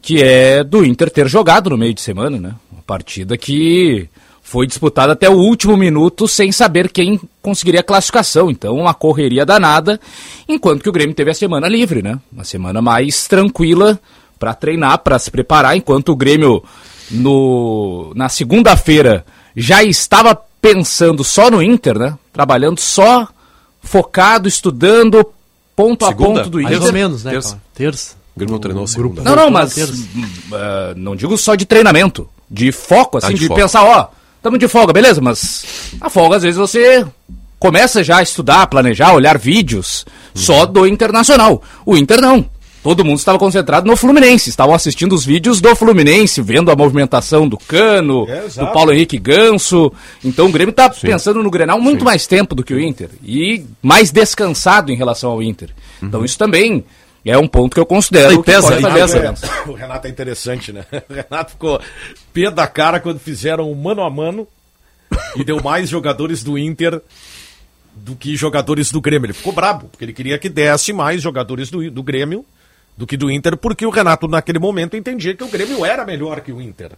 que 0.03 0.23
é 0.23 0.65
do 0.65 0.85
Inter 0.85 1.09
ter 1.09 1.29
jogado 1.29 1.71
no 1.71 1.79
meio 1.79 1.95
de 1.95 2.01
semana, 2.01 2.39
né? 2.39 2.55
Uma 2.73 2.83
partida 2.83 3.39
que 3.39 4.09
foi 4.43 4.67
disputada 4.67 5.13
até 5.13 5.31
o 5.31 5.37
último 5.37 5.77
minuto 5.77 6.27
sem 6.27 6.51
saber 6.51 6.91
quem 6.91 7.21
conseguiria 7.41 7.81
a 7.81 7.85
classificação. 7.85 8.51
Então, 8.51 8.77
uma 8.77 8.95
correria 8.95 9.47
danada, 9.47 10.01
enquanto 10.49 10.83
que 10.83 10.89
o 10.89 10.93
Grêmio 10.93 11.15
teve 11.15 11.31
a 11.31 11.35
semana 11.35 11.69
livre, 11.69 12.03
né? 12.03 12.19
Uma 12.33 12.45
semana 12.45 12.83
mais 12.83 13.29
tranquila 13.29 14.01
para 14.39 14.55
treinar, 14.55 14.99
para 14.99 15.19
se 15.19 15.31
preparar, 15.31 15.77
enquanto 15.77 16.11
o 16.11 16.17
Grêmio 16.17 16.63
no, 17.11 18.13
na 18.15 18.29
segunda-feira 18.29 19.25
já 19.57 19.83
estava 19.83 20.39
pensando 20.61 21.25
só 21.25 21.51
no 21.51 21.63
Inter, 21.63 21.99
né? 21.99 22.17
Trabalhando 22.33 22.81
só 22.81 23.29
focado, 23.83 24.49
estudando 24.49 25.25
ponto 25.75 26.07
segunda, 26.07 26.41
a 26.41 26.45
ponto 26.45 26.51
do 26.51 26.61
Inter. 26.61 26.79
Mais 26.79 26.87
ou 26.87 26.93
menos, 26.93 27.25
né? 27.25 27.33
Terça. 27.33 27.61
Terça. 27.75 28.17
O 28.37 28.39
Grêmio 28.39 28.59
treinou 28.59 28.87
segunda. 28.87 29.23
Não, 29.23 29.35
não, 29.35 29.51
mas 29.51 29.77
uh, 29.77 30.95
não 30.97 31.17
digo 31.17 31.37
só 31.37 31.55
de 31.55 31.67
treinamento, 31.67 32.29
de 32.49 32.71
foco, 32.71 33.19
assim, 33.19 33.29
ah, 33.29 33.31
de, 33.31 33.41
de 33.41 33.49
foco. 33.49 33.61
pensar, 33.61 33.85
ó, 33.85 34.09
estamos 34.37 34.59
de 34.59 34.69
folga, 34.69 34.93
beleza, 34.93 35.21
mas 35.21 35.65
a 36.01 36.09
folga 36.09 36.37
às 36.37 36.43
vezes 36.43 36.57
você 36.57 37.05
começa 37.59 38.05
já 38.05 38.19
a 38.19 38.23
estudar, 38.23 38.67
planejar, 38.69 39.13
olhar 39.13 39.37
vídeos 39.37 40.07
uhum. 40.35 40.41
só 40.41 40.67
do 40.67 40.87
Internacional. 40.87 41.63
O 41.85 41.97
Inter 41.97 42.21
não. 42.21 42.49
Todo 42.83 43.05
mundo 43.05 43.19
estava 43.19 43.39
concentrado 43.39 43.87
no 43.87 43.97
Fluminense, 43.97 44.51
estavam 44.51 44.75
assistindo 44.75 45.13
os 45.13 45.25
vídeos 45.25 45.61
do 45.61 45.75
Fluminense, 45.75 46.41
vendo 46.41 46.71
a 46.71 46.77
movimentação 46.77 47.49
do 47.49 47.59
Cano, 47.59 48.27
é, 48.29 48.47
do 48.49 48.67
Paulo 48.73 48.93
Henrique 48.93 49.19
Ganso. 49.19 49.93
Então 50.25 50.47
o 50.47 50.53
Grêmio 50.53 50.71
está 50.71 50.89
pensando 50.89 51.43
no 51.43 51.51
Grenal 51.51 51.81
muito 51.81 52.01
Sim. 52.01 52.05
mais 52.05 52.27
tempo 52.27 52.55
do 52.55 52.63
que 52.63 52.73
o 52.73 52.81
Inter 52.81 53.11
e 53.23 53.65
mais 53.83 54.11
descansado 54.13 54.93
em 54.93 54.97
relação 54.97 55.31
ao 55.31 55.43
Inter. 55.43 55.71
Então, 55.71 56.03
uhum. 56.03 56.09
Então 56.09 56.25
isso 56.25 56.39
também 56.39 56.85
é 57.25 57.37
um 57.37 57.49
ponto 57.49 57.75
que 57.75 57.81
eu 57.81 57.87
considero 57.87 58.33
e 58.33 58.43
pesa, 58.43 58.77
que 58.77 58.83
pesa. 58.83 59.19
É, 59.19 59.35
o 59.69 59.75
Renato 59.75 60.07
é 60.07 60.11
interessante, 60.11 60.73
né? 60.73 60.85
O 61.09 61.13
Renato 61.13 61.51
ficou 61.53 61.81
pé 62.33 62.51
da 62.51 62.67
cara 62.67 63.01
quando 63.01 63.19
fizeram 63.19 63.71
o 63.71 63.77
mano 63.77 64.03
a 64.03 64.11
mano 64.11 64.47
e 65.37 65.43
deu 65.43 65.61
mais 65.63 65.89
jogadores 65.89 66.45
do 66.45 66.57
Inter 66.57 67.03
do 67.95 68.15
que 68.15 68.37
jogadores 68.37 68.93
do 68.93 69.01
Grêmio. 69.01 69.27
Ele 69.27 69.33
ficou 69.33 69.53
brabo, 69.53 69.89
porque 69.89 70.05
ele 70.05 70.13
queria 70.13 70.39
que 70.39 70.49
desse 70.49 70.93
mais 70.93 71.21
jogadores 71.21 71.71
do, 71.71 71.91
do 71.91 72.03
Grêmio 72.03 72.45
do 72.99 73.07
que 73.07 73.17
do 73.17 73.31
Inter, 73.31 73.57
porque 73.57 73.87
o 73.87 73.91
Renato, 73.91 74.27
naquele 74.27 74.59
momento, 74.59 74.97
entendia 74.97 75.33
que 75.33 75.45
o 75.45 75.49
Grêmio 75.49 75.87
era 75.87 76.05
melhor 76.05 76.41
que 76.41 76.51
o 76.51 76.61
Inter. 76.61 76.91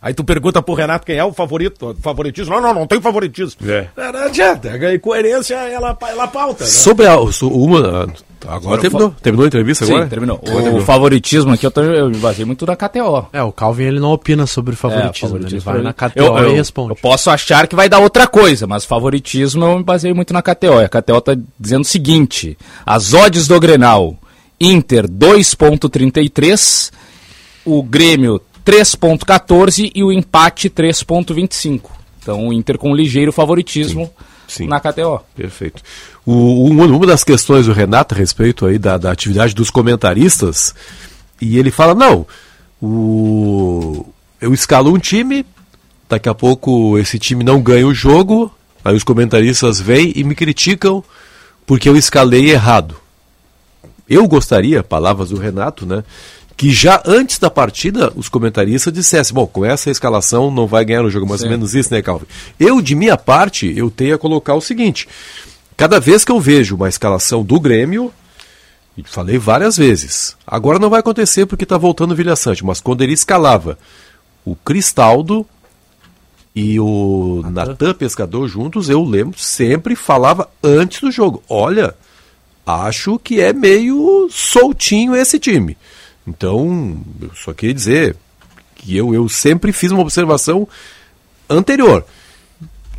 Aí 0.00 0.14
tu 0.14 0.22
pergunta 0.22 0.62
pro 0.62 0.74
Renato 0.74 1.04
quem 1.04 1.16
é 1.16 1.24
o 1.24 1.32
favorito, 1.32 1.96
favoritismo. 2.00 2.54
Não, 2.54 2.62
não, 2.62 2.72
não 2.72 2.86
tem 2.86 3.00
favoritismo. 3.00 3.68
É. 3.68 3.88
Não 3.96 4.26
adianta, 4.26 4.70
a 4.70 4.98
coerência 5.00 5.56
ela, 5.56 5.98
ela 6.08 6.28
pauta. 6.28 6.62
Né? 6.62 6.70
Sobre 6.70 7.08
a, 7.08 7.18
uma. 7.18 8.06
Agora 8.46 8.80
terminou. 8.80 9.10
Terminou 9.20 9.44
a 9.44 9.48
entrevista 9.48 9.84
Sim, 9.84 9.94
agora? 9.94 10.08
terminou. 10.08 10.40
O, 10.40 10.76
o, 10.76 10.80
favoritismo 10.82 11.52
aqui 11.52 11.66
eu, 11.66 11.72
tô, 11.72 11.82
eu 11.82 12.08
me 12.08 12.18
basei 12.18 12.44
muito 12.44 12.64
na 12.64 12.76
KTO. 12.76 13.26
É, 13.32 13.42
o 13.42 13.50
Calvin 13.50 13.86
ele 13.86 13.98
não 13.98 14.12
opina 14.12 14.46
sobre 14.46 14.76
favoritismo. 14.76 15.26
É, 15.26 15.30
favoritismo 15.30 15.72
ele 15.72 15.82
vai 15.82 15.82
na 15.82 15.92
KTO 15.92 16.22
eu, 16.22 16.38
eu, 16.38 16.52
e 16.52 16.54
responde. 16.54 16.90
Eu 16.90 16.96
posso 16.96 17.28
achar 17.28 17.66
que 17.66 17.74
vai 17.74 17.88
dar 17.88 17.98
outra 17.98 18.28
coisa, 18.28 18.68
mas 18.68 18.84
favoritismo 18.84 19.64
eu 19.64 19.78
me 19.78 19.82
basei 19.82 20.14
muito 20.14 20.32
na 20.32 20.40
KTO. 20.40 20.78
A 20.78 20.88
KTO 20.88 21.20
tá 21.20 21.36
dizendo 21.58 21.82
o 21.82 21.84
seguinte: 21.84 22.56
as 22.86 23.12
odds 23.12 23.48
do 23.48 23.58
Grenal 23.58 24.16
Inter 24.60 25.08
2.33, 25.08 26.92
o 27.64 27.82
Grêmio 27.82 28.40
3.14 28.64 29.90
e 29.94 30.02
o 30.02 30.12
empate 30.12 30.68
3.25. 30.68 31.90
Então 32.20 32.48
o 32.48 32.52
Inter 32.52 32.76
com 32.76 32.90
um 32.90 32.94
ligeiro 32.94 33.32
favoritismo 33.32 34.10
Sim. 34.46 34.64
Sim. 34.64 34.68
na 34.68 34.80
KTO. 34.80 35.20
Perfeito. 35.36 35.82
O, 36.26 36.64
uma 36.64 37.06
das 37.06 37.22
questões 37.22 37.66
do 37.66 37.72
Renato 37.72 38.14
a 38.14 38.18
respeito 38.18 38.66
aí 38.66 38.78
da, 38.78 38.98
da 38.98 39.12
atividade 39.12 39.54
dos 39.54 39.70
comentaristas, 39.70 40.74
e 41.40 41.58
ele 41.58 41.70
fala, 41.70 41.94
não, 41.94 42.26
o, 42.82 44.06
eu 44.40 44.52
escalo 44.52 44.92
um 44.92 44.98
time, 44.98 45.44
daqui 46.08 46.28
a 46.28 46.34
pouco 46.34 46.98
esse 46.98 47.18
time 47.18 47.44
não 47.44 47.60
ganha 47.60 47.86
o 47.86 47.94
jogo, 47.94 48.52
aí 48.84 48.94
os 48.94 49.04
comentaristas 49.04 49.80
vêm 49.80 50.12
e 50.16 50.24
me 50.24 50.34
criticam 50.34 51.02
porque 51.66 51.88
eu 51.88 51.96
escalei 51.96 52.50
errado. 52.50 52.96
Eu 54.08 54.26
gostaria, 54.26 54.82
palavras 54.82 55.30
do 55.30 55.36
Renato, 55.36 55.84
né? 55.84 56.02
Que 56.56 56.70
já 56.70 57.02
antes 57.06 57.38
da 57.38 57.50
partida 57.50 58.12
os 58.16 58.28
comentaristas 58.28 58.92
dissessem: 58.92 59.34
bom, 59.34 59.46
com 59.46 59.64
essa 59.64 59.90
escalação 59.90 60.50
não 60.50 60.66
vai 60.66 60.84
ganhar 60.84 61.04
o 61.04 61.10
jogo, 61.10 61.28
mais 61.28 61.42
ou 61.42 61.48
menos 61.48 61.74
isso, 61.74 61.92
né, 61.92 62.02
Calvin? 62.02 62.26
Eu, 62.58 62.80
de 62.80 62.94
minha 62.94 63.16
parte, 63.16 63.72
eu 63.76 63.90
tenho 63.90 64.14
a 64.14 64.18
colocar 64.18 64.54
o 64.54 64.60
seguinte: 64.60 65.08
cada 65.76 66.00
vez 66.00 66.24
que 66.24 66.32
eu 66.32 66.40
vejo 66.40 66.74
uma 66.74 66.88
escalação 66.88 67.44
do 67.44 67.60
Grêmio, 67.60 68.12
e 68.96 69.04
falei 69.04 69.38
várias 69.38 69.76
vezes, 69.76 70.36
agora 70.44 70.80
não 70.80 70.90
vai 70.90 70.98
acontecer 70.98 71.46
porque 71.46 71.62
está 71.62 71.78
voltando 71.78 72.10
o 72.10 72.16
Vilha 72.16 72.34
Sante, 72.34 72.64
mas 72.64 72.80
quando 72.80 73.02
ele 73.02 73.12
escalava 73.12 73.78
o 74.44 74.56
Cristaldo 74.56 75.46
e 76.52 76.80
o 76.80 77.44
Natan 77.52 77.94
Pescador 77.94 78.48
juntos, 78.48 78.88
eu 78.88 79.04
lembro, 79.04 79.38
sempre 79.38 79.94
falava 79.94 80.50
antes 80.60 81.00
do 81.00 81.12
jogo: 81.12 81.40
olha 81.48 81.94
acho 82.68 83.18
que 83.18 83.40
é 83.40 83.52
meio 83.52 84.28
soltinho 84.30 85.16
esse 85.16 85.38
time. 85.38 85.76
Então, 86.26 87.00
eu 87.20 87.30
só 87.34 87.52
queria 87.52 87.74
dizer 87.74 88.16
que 88.74 88.96
eu, 88.96 89.14
eu 89.14 89.28
sempre 89.28 89.72
fiz 89.72 89.90
uma 89.90 90.02
observação 90.02 90.68
anterior. 91.48 92.04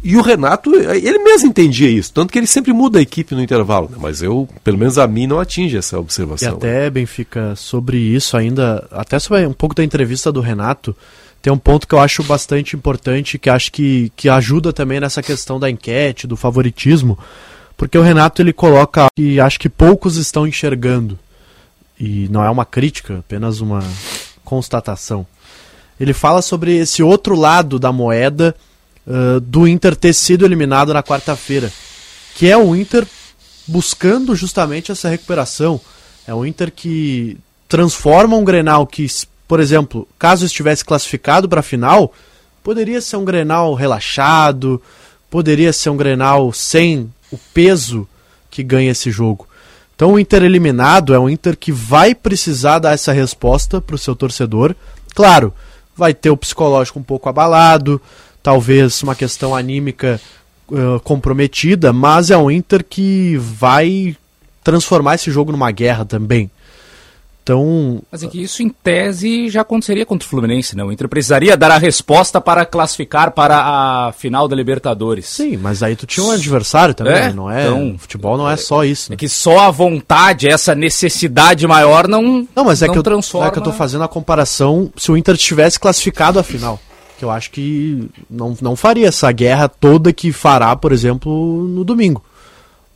E 0.01 0.15
o 0.15 0.21
Renato, 0.21 0.73
ele 0.75 1.19
mesmo 1.19 1.49
entendia 1.49 1.89
isso, 1.89 2.13
tanto 2.13 2.31
que 2.31 2.39
ele 2.39 2.47
sempre 2.47 2.71
muda 2.71 2.99
a 2.99 3.01
equipe 3.01 3.35
no 3.35 3.43
intervalo, 3.43 3.89
né? 3.91 3.97
mas 3.99 4.21
eu, 4.21 4.47
pelo 4.63 4.77
menos 4.77 4.97
a 4.97 5.05
mim, 5.05 5.27
não 5.27 5.39
atinge 5.39 5.75
essa 5.75 5.99
observação. 5.99 6.53
E 6.53 6.55
até, 6.55 6.89
Benfica, 6.89 7.53
sobre 7.55 7.97
isso 7.97 8.37
ainda, 8.37 8.87
até 8.91 9.19
sobre 9.19 9.45
um 9.45 9.53
pouco 9.53 9.75
da 9.75 9.83
entrevista 9.83 10.31
do 10.31 10.39
Renato, 10.39 10.95
tem 11.41 11.51
um 11.51 11.57
ponto 11.57 11.85
que 11.85 11.93
eu 11.93 11.99
acho 11.99 12.23
bastante 12.23 12.77
importante, 12.77 13.37
que 13.37 13.49
acho 13.49 13.71
que, 13.73 14.11
que 14.15 14.29
ajuda 14.29 14.71
também 14.71 15.01
nessa 15.01 15.21
questão 15.21 15.59
da 15.59 15.69
enquete, 15.69 16.25
do 16.25 16.37
favoritismo, 16.37 17.19
porque 17.79 17.97
o 17.97 18.01
Renato 18.01 18.41
ele 18.41 18.51
coloca 18.51 19.07
que 19.15 19.39
acho 19.39 19.57
que 19.57 19.69
poucos 19.69 20.17
estão 20.17 20.45
enxergando. 20.45 21.17
E 21.97 22.27
não 22.29 22.43
é 22.43 22.49
uma 22.49 22.65
crítica, 22.65 23.19
apenas 23.19 23.61
uma 23.61 23.81
constatação. 24.43 25.25
Ele 25.97 26.11
fala 26.11 26.41
sobre 26.41 26.75
esse 26.75 27.01
outro 27.01 27.37
lado 27.37 27.79
da 27.79 27.89
moeda 27.89 28.53
uh, 29.07 29.39
do 29.39 29.65
Inter 29.65 29.95
ter 29.95 30.11
sido 30.11 30.43
eliminado 30.43 30.93
na 30.93 31.01
quarta-feira, 31.01 31.71
que 32.35 32.51
é 32.51 32.57
o 32.57 32.75
Inter 32.75 33.07
buscando 33.65 34.35
justamente 34.35 34.91
essa 34.91 35.07
recuperação. 35.07 35.79
É 36.27 36.33
o 36.33 36.45
Inter 36.45 36.73
que 36.73 37.37
transforma 37.69 38.35
um 38.35 38.43
Grenal 38.43 38.85
que, 38.85 39.07
por 39.47 39.61
exemplo, 39.61 40.05
caso 40.19 40.45
estivesse 40.45 40.83
classificado 40.83 41.47
para 41.47 41.61
a 41.61 41.63
final, 41.63 42.13
poderia 42.61 42.99
ser 42.99 43.15
um 43.15 43.23
Grenal 43.23 43.73
relaxado, 43.73 44.81
poderia 45.29 45.71
ser 45.71 45.89
um 45.91 45.97
Grenal 45.97 46.51
sem 46.51 47.09
o 47.31 47.37
peso 47.53 48.07
que 48.49 48.63
ganha 48.63 48.91
esse 48.91 49.11
jogo. 49.11 49.47
Então 49.95 50.13
o 50.13 50.19
Inter 50.19 50.43
eliminado 50.43 51.13
é 51.13 51.19
um 51.19 51.29
Inter 51.29 51.57
que 51.57 51.71
vai 51.71 52.15
precisar 52.15 52.79
dar 52.79 52.93
essa 52.93 53.11
resposta 53.11 53.81
para 53.81 53.95
o 53.95 53.99
seu 53.99 54.15
torcedor. 54.15 54.75
Claro, 55.13 55.53
vai 55.95 56.13
ter 56.13 56.29
o 56.29 56.37
psicológico 56.37 56.99
um 56.99 57.03
pouco 57.03 57.27
abalado, 57.27 58.01
talvez 58.41 59.03
uma 59.03 59.13
questão 59.13 59.53
anímica 59.53 60.19
uh, 60.69 60.99
comprometida, 61.01 61.91
mas 61.91 62.31
é 62.31 62.37
um 62.37 62.49
Inter 62.49 62.85
que 62.87 63.35
vai 63.37 64.15
transformar 64.63 65.15
esse 65.15 65.29
jogo 65.31 65.51
numa 65.51 65.71
guerra 65.71 66.05
também. 66.05 66.49
Então. 67.49 68.01
Mas 68.11 68.21
é 68.21 68.27
que 68.27 68.41
isso, 68.41 68.61
em 68.61 68.69
tese, 68.69 69.49
já 69.49 69.61
aconteceria 69.61 70.05
contra 70.05 70.25
o 70.25 70.29
Fluminense, 70.29 70.77
não? 70.77 70.87
O 70.87 70.91
Inter 70.91 71.09
precisaria 71.09 71.57
dar 71.57 71.71
a 71.71 71.77
resposta 71.79 72.39
para 72.39 72.63
classificar 72.63 73.31
para 73.31 73.57
a 73.57 74.11
final 74.11 74.47
da 74.47 74.55
Libertadores. 74.55 75.25
Sim, 75.25 75.57
mas 75.57 75.81
aí 75.81 75.95
tu 75.95 76.05
tinha 76.05 76.23
um 76.23 76.31
adversário 76.31 76.93
também, 76.93 77.13
é? 77.13 77.33
não 77.33 77.49
é? 77.49 77.63
Então, 77.63 77.95
futebol 77.97 78.37
não 78.37 78.47
é, 78.47 78.53
é 78.53 78.57
só 78.57 78.83
isso. 78.83 79.09
Né? 79.09 79.15
É 79.15 79.17
que 79.17 79.27
só 79.27 79.59
a 79.61 79.71
vontade, 79.71 80.47
essa 80.47 80.75
necessidade 80.75 81.65
maior 81.65 82.07
não. 82.07 82.47
Não, 82.55 82.65
mas 82.65 82.83
é 82.83 82.85
não 82.85 82.93
que 82.93 82.99
eu, 82.99 83.03
transforma... 83.03 83.47
é 83.47 83.51
que 83.51 83.57
eu 83.57 83.63
tô 83.63 83.73
fazendo 83.73 84.03
a 84.03 84.07
comparação 84.07 84.91
se 84.95 85.11
o 85.11 85.17
Inter 85.17 85.35
tivesse 85.35 85.79
classificado 85.79 86.37
a 86.37 86.43
final. 86.43 86.79
Que 87.17 87.25
eu 87.25 87.31
acho 87.31 87.49
que 87.49 88.09
não, 88.29 88.55
não 88.61 88.75
faria 88.75 89.07
essa 89.07 89.31
guerra 89.31 89.67
toda 89.67 90.13
que 90.13 90.31
fará, 90.31 90.75
por 90.75 90.91
exemplo, 90.91 91.67
no 91.67 91.83
domingo. 91.83 92.23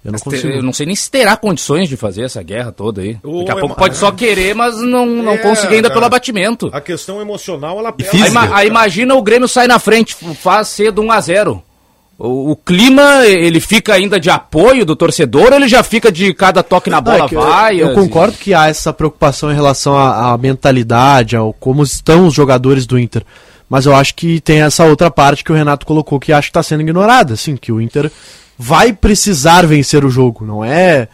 Eu 0.03 0.11
não, 0.11 0.19
consigo. 0.19 0.47
eu 0.49 0.61
não 0.61 0.73
sei 0.73 0.85
nem 0.85 0.95
se 0.95 1.09
terá 1.09 1.37
condições 1.37 1.87
de 1.87 1.95
fazer 1.95 2.23
essa 2.23 2.43
guerra 2.43 2.73
toda 2.73 3.01
aí. 3.01 3.13
Daqui 3.13 3.51
a 3.51 3.55
pouco 3.55 3.75
pode 3.75 3.95
só 3.95 4.11
querer, 4.11 4.53
mas 4.53 4.75
não, 4.81 5.05
não 5.05 5.33
é, 5.33 5.37
conseguir 5.37 5.75
ainda 5.75 5.87
cara, 5.87 5.93
pelo 5.93 6.05
abatimento. 6.05 6.69
A 6.73 6.81
questão 6.81 7.21
emocional, 7.21 7.79
ela 7.79 7.91
pega. 7.91 8.09
Aí, 8.11 8.49
aí, 8.51 8.67
imagina 8.67 9.15
o 9.15 9.21
Grêmio 9.21 9.47
sai 9.47 9.65
na 9.65 9.79
frente, 9.79 10.13
faz 10.35 10.67
cedo 10.67 11.01
1 11.01 11.11
a 11.11 11.21
0 11.21 11.63
o, 12.19 12.51
o, 12.51 12.55
clima, 12.55 13.25
ele 13.25 13.59
fica 13.59 13.93
ainda 13.93 14.19
de 14.19 14.29
apoio 14.29 14.85
do 14.85 14.95
torcedor 14.95 15.51
ou 15.51 15.55
ele 15.55 15.67
já 15.67 15.81
fica 15.81 16.11
de 16.11 16.33
cada 16.33 16.61
toque 16.61 16.89
na 16.89 17.01
bola 17.01 17.25
é 17.25 17.35
vai? 17.35 17.75
Eu, 17.75 17.89
eu 17.89 17.95
concordo 17.95 18.37
que 18.37 18.53
há 18.53 18.67
essa 18.67 18.93
preocupação 18.93 19.51
em 19.51 19.55
relação 19.55 19.97
à, 19.97 20.31
à 20.31 20.37
mentalidade, 20.37 21.35
ao 21.35 21.51
como 21.53 21.81
estão 21.81 22.27
os 22.27 22.33
jogadores 22.33 22.85
do 22.85 22.99
Inter. 22.99 23.23
Mas 23.67 23.87
eu 23.87 23.95
acho 23.95 24.13
que 24.13 24.39
tem 24.39 24.61
essa 24.61 24.85
outra 24.85 25.09
parte 25.09 25.43
que 25.43 25.51
o 25.51 25.55
Renato 25.55 25.85
colocou 25.85 26.19
que 26.19 26.31
acho 26.31 26.47
que 26.47 26.51
está 26.51 26.61
sendo 26.61 26.81
ignorada, 26.81 27.33
assim, 27.33 27.57
que 27.57 27.71
o 27.71 27.81
Inter 27.81 28.11
vai 28.57 28.93
precisar 28.93 29.65
vencer 29.65 30.05
o 30.05 30.09
jogo, 30.09 30.45
não 30.45 30.63
é 30.63 31.07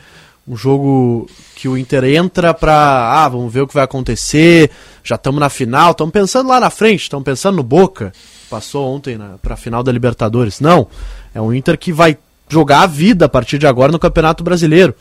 um 0.47 0.57
jogo 0.57 1.29
que 1.55 1.67
o 1.67 1.77
Inter 1.77 2.05
entra 2.05 2.53
para, 2.53 3.23
ah, 3.23 3.29
vamos 3.29 3.53
ver 3.53 3.61
o 3.61 3.67
que 3.67 3.73
vai 3.73 3.83
acontecer, 3.83 4.71
já 5.03 5.15
estamos 5.15 5.39
na 5.39 5.49
final, 5.49 5.91
estamos 5.91 6.11
pensando 6.11 6.49
lá 6.49 6.59
na 6.59 6.71
frente, 6.71 7.03
estamos 7.03 7.23
pensando 7.23 7.57
no 7.57 7.63
Boca, 7.63 8.11
passou 8.49 8.87
ontem 8.87 9.19
para 9.41 9.53
a 9.53 9.57
final 9.57 9.83
da 9.83 9.91
Libertadores. 9.91 10.59
Não, 10.59 10.87
é 11.35 11.39
um 11.39 11.53
Inter 11.53 11.77
que 11.77 11.93
vai 11.93 12.17
jogar 12.49 12.81
a 12.81 12.87
vida 12.87 13.25
a 13.25 13.29
partir 13.29 13.59
de 13.59 13.67
agora 13.67 13.91
no 13.91 13.99
Campeonato 13.99 14.43
Brasileiro. 14.43 14.95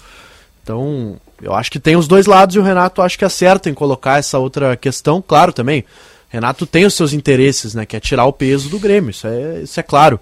Então, 0.63 1.17
eu 1.41 1.55
acho 1.55 1.71
que 1.71 1.81
tem 1.81 1.97
os 1.97 2.07
dois 2.07 2.27
lados 2.27 2.55
e 2.55 2.59
o 2.59 2.63
Renato 2.63 3.01
acho 3.01 3.19
que 3.19 3.25
acerta 3.25 3.71
em 3.71 3.75
colocar 3.75 4.19
essa 4.19 4.39
outra 4.39 4.77
questão, 4.77 5.23
claro 5.27 5.51
também. 5.53 5.83
Renato 6.29 6.67
tem 6.67 6.85
os 6.85 6.93
seus 6.93 7.15
interesses, 7.15 7.75
né, 7.75 7.87
que 7.87 7.97
é 7.97 8.01
tirar 8.01 8.27
o 8.27 8.33
peso 8.35 8.69
do 8.69 8.79
Grêmio, 8.79 9.11
isso 9.11 9.27
é, 9.27 9.63
isso 9.63 9.81
é 9.81 9.83
claro. 9.83 10.21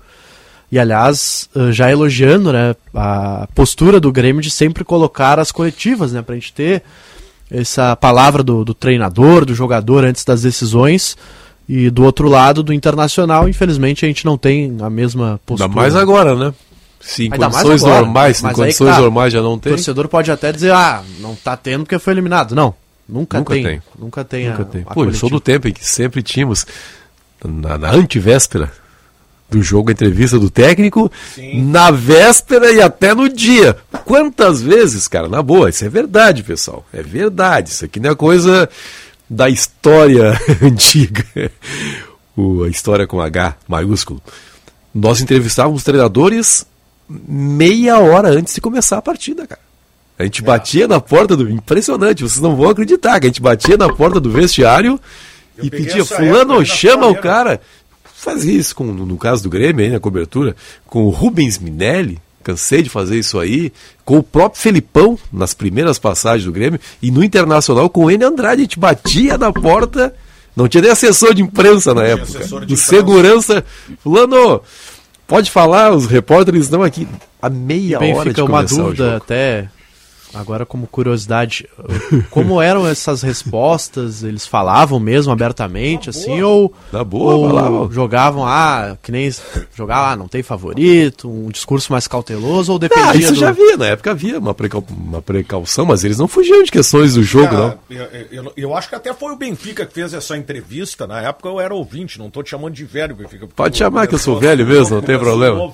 E 0.70 0.78
aliás, 0.78 1.48
eh, 1.54 1.70
já 1.70 1.90
elogiando 1.90 2.52
né, 2.52 2.74
a 2.94 3.48
postura 3.54 4.00
do 4.00 4.10
Grêmio 4.10 4.42
de 4.42 4.50
sempre 4.50 4.84
colocar 4.84 5.38
as 5.38 5.52
coletivas, 5.52 6.12
né, 6.12 6.22
para 6.22 6.34
a 6.34 6.38
gente 6.38 6.52
ter 6.52 6.82
essa 7.50 7.94
palavra 7.94 8.42
do, 8.42 8.64
do, 8.64 8.74
treinador, 8.74 9.44
do 9.44 9.54
jogador 9.54 10.04
antes 10.04 10.24
das 10.24 10.42
decisões. 10.42 11.16
E 11.68 11.90
do 11.90 12.04
outro 12.04 12.28
lado, 12.28 12.62
do 12.62 12.72
Internacional, 12.72 13.48
infelizmente 13.48 14.04
a 14.04 14.08
gente 14.08 14.24
não 14.24 14.38
tem 14.38 14.76
a 14.80 14.88
mesma 14.88 15.40
postura. 15.44 15.68
Ainda 15.68 15.80
mais 15.80 15.96
agora, 15.96 16.34
né? 16.34 16.54
Se 17.00 17.26
em 17.26 17.30
condições 17.30 17.82
agora, 17.82 18.00
normais, 18.02 18.42
em 18.42 18.52
condições 18.52 18.94
tá, 18.94 19.00
normais 19.00 19.32
já 19.32 19.42
não 19.42 19.58
tem. 19.58 19.72
O 19.72 19.76
torcedor 19.76 20.08
pode 20.08 20.30
até 20.30 20.52
dizer, 20.52 20.72
ah, 20.72 21.02
não 21.20 21.34
tá 21.34 21.56
tendo 21.56 21.84
porque 21.84 21.98
foi 21.98 22.14
eliminado. 22.14 22.54
Não, 22.54 22.74
nunca, 23.08 23.38
nunca 23.38 23.54
tem, 23.54 23.64
tem. 23.64 23.82
Nunca 23.98 24.24
tem. 24.24 24.48
Nunca 24.48 24.62
a, 24.62 24.64
tem. 24.64 24.82
A 24.86 24.94
Pô, 24.94 25.04
eu 25.04 25.12
sou 25.12 25.28
do 25.28 25.40
tempo 25.40 25.68
em 25.68 25.72
que 25.72 25.86
sempre 25.86 26.22
tínhamos, 26.22 26.66
na, 27.44 27.76
na 27.78 27.90
antivéspera, 27.90 28.72
do 29.48 29.62
jogo, 29.62 29.90
a 29.90 29.92
entrevista 29.92 30.38
do 30.38 30.50
técnico, 30.50 31.10
Sim. 31.34 31.62
na 31.66 31.90
véspera 31.90 32.72
e 32.72 32.80
até 32.80 33.14
no 33.14 33.28
dia. 33.28 33.76
Quantas 34.04 34.60
vezes, 34.60 35.06
cara, 35.06 35.28
na 35.28 35.42
boa, 35.42 35.70
isso 35.70 35.84
é 35.84 35.88
verdade, 35.88 36.42
pessoal. 36.42 36.84
É 36.92 37.02
verdade. 37.02 37.70
Isso 37.70 37.84
aqui 37.84 38.00
não 38.00 38.10
é 38.10 38.14
coisa 38.14 38.68
da 39.28 39.48
história 39.48 40.38
antiga. 40.62 41.24
O, 42.36 42.64
a 42.64 42.68
história 42.68 43.06
com 43.06 43.20
H 43.20 43.56
maiúsculo. 43.68 44.20
Nós 44.94 45.20
entrevistávamos 45.20 45.84
treinadores 45.84 46.66
meia 47.08 47.98
hora 47.98 48.30
antes 48.30 48.54
de 48.54 48.60
começar 48.60 48.98
a 48.98 49.02
partida, 49.02 49.46
cara. 49.46 49.60
A 50.18 50.24
gente 50.24 50.42
é. 50.42 50.44
batia 50.44 50.88
na 50.88 51.00
porta 51.00 51.36
do. 51.36 51.48
Impressionante, 51.48 52.22
vocês 52.22 52.40
não 52.40 52.56
vão 52.56 52.70
acreditar, 52.70 53.20
que 53.20 53.26
a 53.26 53.28
gente 53.28 53.42
batia 53.42 53.76
na 53.76 53.92
porta 53.92 54.18
do 54.18 54.30
vestiário 54.30 54.98
Eu 55.56 55.66
e 55.66 55.70
pedia, 55.70 56.04
fulano, 56.04 56.64
chama 56.64 57.06
o 57.06 57.14
cara 57.14 57.60
fazia 58.26 58.58
isso 58.58 58.74
com, 58.74 58.84
no 58.84 59.16
caso 59.16 59.44
do 59.44 59.48
Grêmio, 59.48 59.84
aí, 59.84 59.90
na 59.90 60.00
cobertura, 60.00 60.56
com 60.88 61.04
o 61.04 61.10
Rubens 61.10 61.60
Minelli, 61.60 62.18
cansei 62.42 62.82
de 62.82 62.90
fazer 62.90 63.16
isso 63.16 63.38
aí, 63.38 63.72
com 64.04 64.18
o 64.18 64.22
próprio 64.22 64.60
Felipão, 64.60 65.16
nas 65.32 65.54
primeiras 65.54 65.96
passagens 65.96 66.44
do 66.44 66.50
Grêmio, 66.50 66.80
e 67.00 67.10
no 67.12 67.22
Internacional 67.22 67.88
com 67.88 68.04
o 68.04 68.10
N. 68.10 68.24
Andrade, 68.24 68.62
a 68.62 68.64
gente 68.64 68.80
batia 68.80 69.38
na 69.38 69.52
porta, 69.52 70.12
não 70.56 70.66
tinha 70.66 70.82
nem 70.82 70.90
assessor 70.90 71.34
de 71.34 71.42
imprensa 71.42 71.94
na 71.94 72.02
época, 72.02 72.44
de, 72.44 72.66
de 72.66 72.76
segurança, 72.76 73.64
fulano, 74.02 74.60
pode 75.24 75.48
falar, 75.48 75.92
os 75.92 76.06
repórteres 76.06 76.64
estão 76.64 76.82
aqui, 76.82 77.06
a 77.40 77.48
meia 77.48 78.00
bem, 78.00 78.12
hora 78.12 78.30
fica 78.30 78.42
de 78.42 78.50
uma 78.50 78.64
dúvida 78.64 79.16
até 79.16 79.68
Agora, 80.34 80.66
como 80.66 80.86
curiosidade, 80.86 81.68
como 82.30 82.60
eram 82.60 82.86
essas 82.86 83.22
respostas? 83.22 84.22
Eles 84.22 84.46
falavam 84.46 84.98
mesmo 84.98 85.32
abertamente, 85.32 86.10
assim, 86.10 86.42
ou, 86.42 86.72
da 86.92 87.02
boa, 87.04 87.34
ou 87.68 87.92
jogavam, 87.92 88.44
ah, 88.44 88.96
que 89.02 89.12
nem 89.12 89.32
jogar, 89.74 90.12
ah, 90.12 90.16
não 90.16 90.28
tem 90.28 90.42
favorito, 90.42 91.30
um 91.30 91.48
discurso 91.48 91.92
mais 91.92 92.06
cauteloso, 92.06 92.72
ou 92.72 92.78
dependia 92.78 93.10
ah, 93.10 93.16
isso 93.16 93.34
do... 93.34 93.40
já 93.40 93.48
havia, 93.48 93.76
na 93.76 93.86
época 93.86 94.10
havia 94.10 94.38
uma, 94.38 94.54
precau... 94.54 94.84
uma 94.90 95.22
precaução, 95.22 95.86
mas 95.86 96.04
eles 96.04 96.18
não 96.18 96.28
fugiam 96.28 96.62
de 96.62 96.70
questões 96.70 97.14
do 97.14 97.22
jogo, 97.22 97.54
não. 97.54 97.78
Eu, 97.88 98.04
eu, 98.30 98.52
eu, 98.56 98.76
acho 98.76 98.88
que 98.88 98.94
até 98.94 99.14
foi 99.14 99.32
o 99.32 99.36
Benfica 99.36 99.86
que 99.86 99.94
fez 99.94 100.12
essa 100.12 100.36
entrevista, 100.36 101.06
na 101.06 101.20
época 101.22 101.48
eu 101.48 101.60
era 101.60 101.74
ouvinte, 101.74 102.18
não 102.18 102.26
estou 102.26 102.42
te 102.42 102.50
chamando 102.50 102.74
de 102.74 102.84
velho, 102.84 103.14
Benfica. 103.14 103.46
Pode 103.54 103.76
chamar 103.76 104.06
que 104.06 104.14
eu 104.14 104.18
sou 104.18 104.38
velho 104.38 104.66
mesmo, 104.66 104.96
não 104.96 105.02
tem 105.02 105.18
problema. 105.18 105.66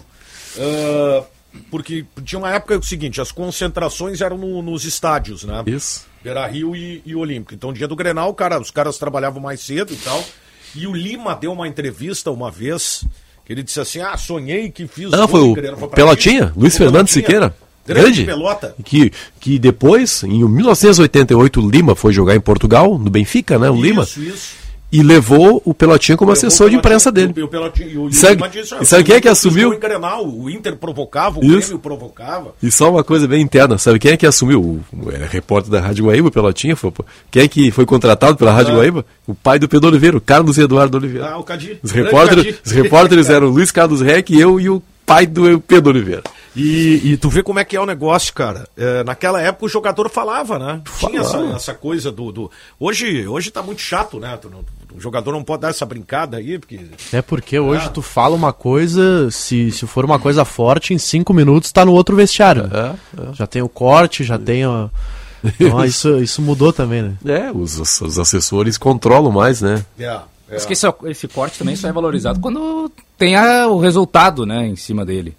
Uh, 0.56 1.24
porque 1.70 2.04
tinha 2.24 2.38
uma 2.38 2.50
época 2.50 2.78
o 2.78 2.82
seguinte, 2.82 3.20
as 3.20 3.32
concentrações 3.32 4.20
eram 4.20 4.38
no, 4.38 4.62
nos 4.62 4.84
estádios, 4.84 5.44
né? 5.44 5.62
Isso. 5.66 6.06
Beira 6.22 6.46
Rio 6.46 6.74
e, 6.74 7.02
e 7.04 7.14
Olímpico. 7.14 7.54
Então, 7.54 7.72
dia 7.72 7.88
do 7.88 7.96
Grenal, 7.96 8.32
cara, 8.34 8.60
os 8.60 8.70
caras 8.70 8.98
trabalhavam 8.98 9.42
mais 9.42 9.60
cedo 9.60 9.92
e 9.92 9.96
tal. 9.96 10.24
E 10.74 10.86
o 10.86 10.92
Lima 10.92 11.34
deu 11.34 11.52
uma 11.52 11.68
entrevista 11.68 12.30
uma 12.30 12.50
vez, 12.50 13.04
que 13.44 13.52
ele 13.52 13.62
disse 13.62 13.80
assim: 13.80 14.00
Ah, 14.00 14.16
sonhei 14.16 14.70
que 14.70 14.86
fiz. 14.86 15.12
Ah, 15.12 15.28
foi 15.28 15.40
o 15.40 15.54
foi 15.76 15.88
Pelotinha? 15.88 16.52
Luiz 16.56 16.76
Fernando 16.76 17.08
Siqueira? 17.08 17.54
Grande, 17.84 18.02
grande 18.02 18.24
pelota. 18.24 18.76
Que, 18.84 19.12
que 19.40 19.58
depois, 19.58 20.22
em 20.22 20.48
1988, 20.48 21.60
o 21.60 21.68
Lima 21.68 21.96
foi 21.96 22.12
jogar 22.12 22.36
em 22.36 22.40
Portugal, 22.40 22.96
no 22.96 23.10
Benfica, 23.10 23.58
né? 23.58 23.68
O 23.68 23.74
isso, 23.74 23.82
Lima. 23.82 24.02
Isso, 24.04 24.22
isso 24.22 24.62
e 24.92 25.02
levou 25.02 25.62
o 25.64 25.72
Pelotinha 25.72 26.18
como 26.18 26.30
levou 26.30 26.34
assessor 26.34 26.68
de 26.68 26.76
imprensa 26.76 27.10
dele. 27.10 27.32
O, 27.38 27.44
o 27.44 27.48
o, 27.96 28.12
sabe, 28.12 28.46
disse, 28.50 28.74
e 28.78 28.84
sabe 28.84 29.04
quem 29.04 29.16
é 29.16 29.20
que 29.22 29.28
assumiu? 29.28 29.70
O, 29.70 30.50
Inter 30.50 30.76
provocava, 30.76 31.40
o 31.40 31.44
Isso. 31.44 31.58
Grêmio 31.60 31.78
provocava. 31.78 32.54
E 32.62 32.70
só 32.70 32.90
uma 32.90 33.02
coisa 33.02 33.26
bem 33.26 33.40
interna, 33.40 33.78
sabe 33.78 33.98
quem 33.98 34.12
é 34.12 34.16
que 34.18 34.26
assumiu? 34.26 34.60
O, 34.92 35.10
era 35.10 35.26
repórter 35.26 35.70
da 35.72 35.80
Rádio 35.80 36.04
Guaíba, 36.04 36.28
o 36.28 36.30
Pelotinha. 36.30 36.76
Foi, 36.76 36.92
quem 37.30 37.42
é 37.42 37.48
que 37.48 37.70
foi 37.70 37.86
contratado 37.86 38.36
pela 38.36 38.52
Rádio 38.52 38.74
ah. 38.74 38.76
Guaíba? 38.76 39.06
O 39.26 39.34
pai 39.34 39.58
do 39.58 39.66
Pedro 39.66 39.88
Oliveira, 39.88 40.18
o 40.18 40.20
Carlos 40.20 40.58
Eduardo 40.58 40.98
Oliveira. 40.98 41.30
Ah, 41.30 41.38
o 41.38 41.42
Cadi. 41.42 41.78
Os 41.82 41.90
repórteres, 41.90 42.56
os 42.62 42.72
repórteres 42.72 43.30
eram 43.30 43.48
Luiz 43.48 43.70
Carlos 43.70 44.02
Reck, 44.02 44.38
eu 44.38 44.60
e 44.60 44.68
o 44.68 44.82
pai 45.06 45.26
do 45.26 45.58
Pedro 45.60 45.90
Oliveira. 45.90 46.22
E, 46.54 47.12
e, 47.12 47.16
tu 47.16 47.30
vê 47.30 47.42
como 47.42 47.58
é 47.58 47.64
que 47.64 47.76
é 47.76 47.80
o 47.80 47.86
negócio, 47.86 48.32
cara. 48.34 48.68
É, 48.76 49.02
naquela 49.04 49.40
época 49.40 49.64
o 49.64 49.68
jogador 49.68 50.10
falava, 50.10 50.58
né? 50.58 50.82
Tinha 50.98 51.20
essa, 51.20 51.38
essa, 51.38 51.74
coisa 51.74 52.12
do, 52.12 52.30
do. 52.30 52.50
Hoje, 52.78 53.26
hoje 53.26 53.50
tá 53.50 53.62
muito 53.62 53.80
chato, 53.80 54.20
né? 54.20 54.36
Tu, 54.36 54.50
o 54.94 55.00
jogador 55.00 55.32
não 55.32 55.42
pode 55.42 55.62
dar 55.62 55.70
essa 55.70 55.86
brincada 55.86 56.36
aí, 56.36 56.58
porque. 56.58 56.80
É 57.12 57.22
porque 57.22 57.58
hoje 57.58 57.86
é. 57.86 57.88
tu 57.88 58.02
fala 58.02 58.36
uma 58.36 58.52
coisa, 58.52 59.30
se, 59.30 59.70
se 59.72 59.86
for 59.86 60.04
uma 60.04 60.18
coisa 60.18 60.44
forte, 60.44 60.92
em 60.92 60.98
cinco 60.98 61.32
minutos 61.32 61.72
tá 61.72 61.84
no 61.84 61.92
outro 61.92 62.14
vestiário. 62.14 62.68
É, 62.72 62.94
é. 63.22 63.34
Já 63.34 63.46
tem 63.46 63.62
o 63.62 63.68
corte, 63.68 64.22
já 64.22 64.38
tem 64.38 64.64
a. 64.64 64.90
Então, 65.42 65.82
isso, 65.86 66.18
isso 66.18 66.42
mudou 66.42 66.72
também, 66.72 67.02
né? 67.02 67.16
É, 67.24 67.50
os, 67.50 67.78
os 67.78 68.18
assessores 68.18 68.76
controlam 68.76 69.32
mais, 69.32 69.62
né? 69.62 69.84
É. 69.98 70.20
É. 70.52 70.56
Mas 70.56 70.66
que 70.66 70.74
esse, 70.74 70.86
esse 71.06 71.26
corte 71.28 71.58
também 71.58 71.74
só 71.74 71.88
é 71.88 71.92
valorizado 71.92 72.38
quando 72.38 72.92
tem 73.16 73.34
a, 73.36 73.66
o 73.68 73.78
resultado, 73.78 74.44
né, 74.44 74.66
em 74.66 74.76
cima 74.76 75.02
dele. 75.02 75.34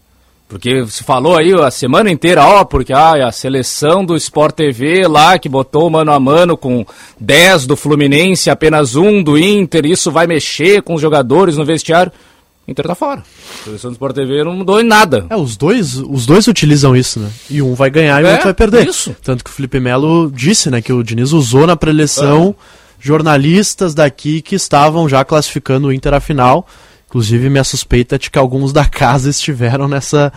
Porque 0.53 0.85
se 0.85 1.03
falou 1.03 1.35
aí 1.35 1.51
a 1.51 1.71
semana 1.71 2.11
inteira, 2.11 2.45
ó, 2.45 2.63
porque 2.63 2.93
ah, 2.93 3.27
a 3.27 3.31
seleção 3.31 4.05
do 4.05 4.15
Sport 4.15 4.53
TV 4.53 5.07
lá 5.07 5.39
que 5.39 5.49
botou 5.49 5.89
mano 5.89 6.11
a 6.11 6.19
mano 6.19 6.55
com 6.55 6.85
10 7.19 7.65
do 7.65 7.75
Fluminense, 7.75 8.51
apenas 8.51 8.95
um 8.95 9.23
do 9.23 9.35
Inter, 9.35 9.83
isso 9.87 10.11
vai 10.11 10.27
mexer 10.27 10.83
com 10.83 10.93
os 10.93 11.01
jogadores 11.01 11.57
no 11.57 11.65
vestiário. 11.65 12.11
O 12.67 12.71
Inter 12.71 12.85
tá 12.85 12.93
fora. 12.93 13.23
A 13.61 13.63
seleção 13.63 13.89
do 13.89 13.95
Sport 13.95 14.13
TV 14.13 14.43
não 14.43 14.53
mudou 14.53 14.79
em 14.79 14.83
nada. 14.83 15.25
É, 15.27 15.35
os 15.35 15.57
dois, 15.57 15.97
os 15.97 16.27
dois 16.27 16.47
utilizam 16.47 16.95
isso, 16.95 17.19
né? 17.19 17.31
E 17.49 17.59
um 17.59 17.73
vai 17.73 17.89
ganhar 17.89 18.21
e 18.21 18.23
o 18.23 18.27
é, 18.27 18.31
outro 18.33 18.45
vai 18.45 18.53
perder. 18.53 18.87
Isso. 18.87 19.15
Tanto 19.23 19.43
que 19.43 19.49
o 19.49 19.53
Felipe 19.53 19.79
Melo 19.79 20.31
disse, 20.31 20.69
né, 20.69 20.83
que 20.83 20.93
o 20.93 21.01
Diniz 21.01 21.31
usou 21.31 21.65
na 21.65 21.75
preleção 21.75 22.55
jornalistas 22.99 23.95
daqui 23.95 24.39
que 24.39 24.53
estavam 24.53 25.09
já 25.09 25.25
classificando 25.25 25.87
o 25.87 25.91
Inter 25.91 26.13
à 26.13 26.19
final 26.19 26.67
Inclusive, 27.13 27.47
minha 27.47 27.63
suspeita 27.63 28.15
é 28.15 28.17
de 28.17 28.31
que 28.31 28.39
alguns 28.39 28.73
da 28.73 28.85
casa 28.85 29.29
estiveram 29.29 29.87
nessa 29.87 30.33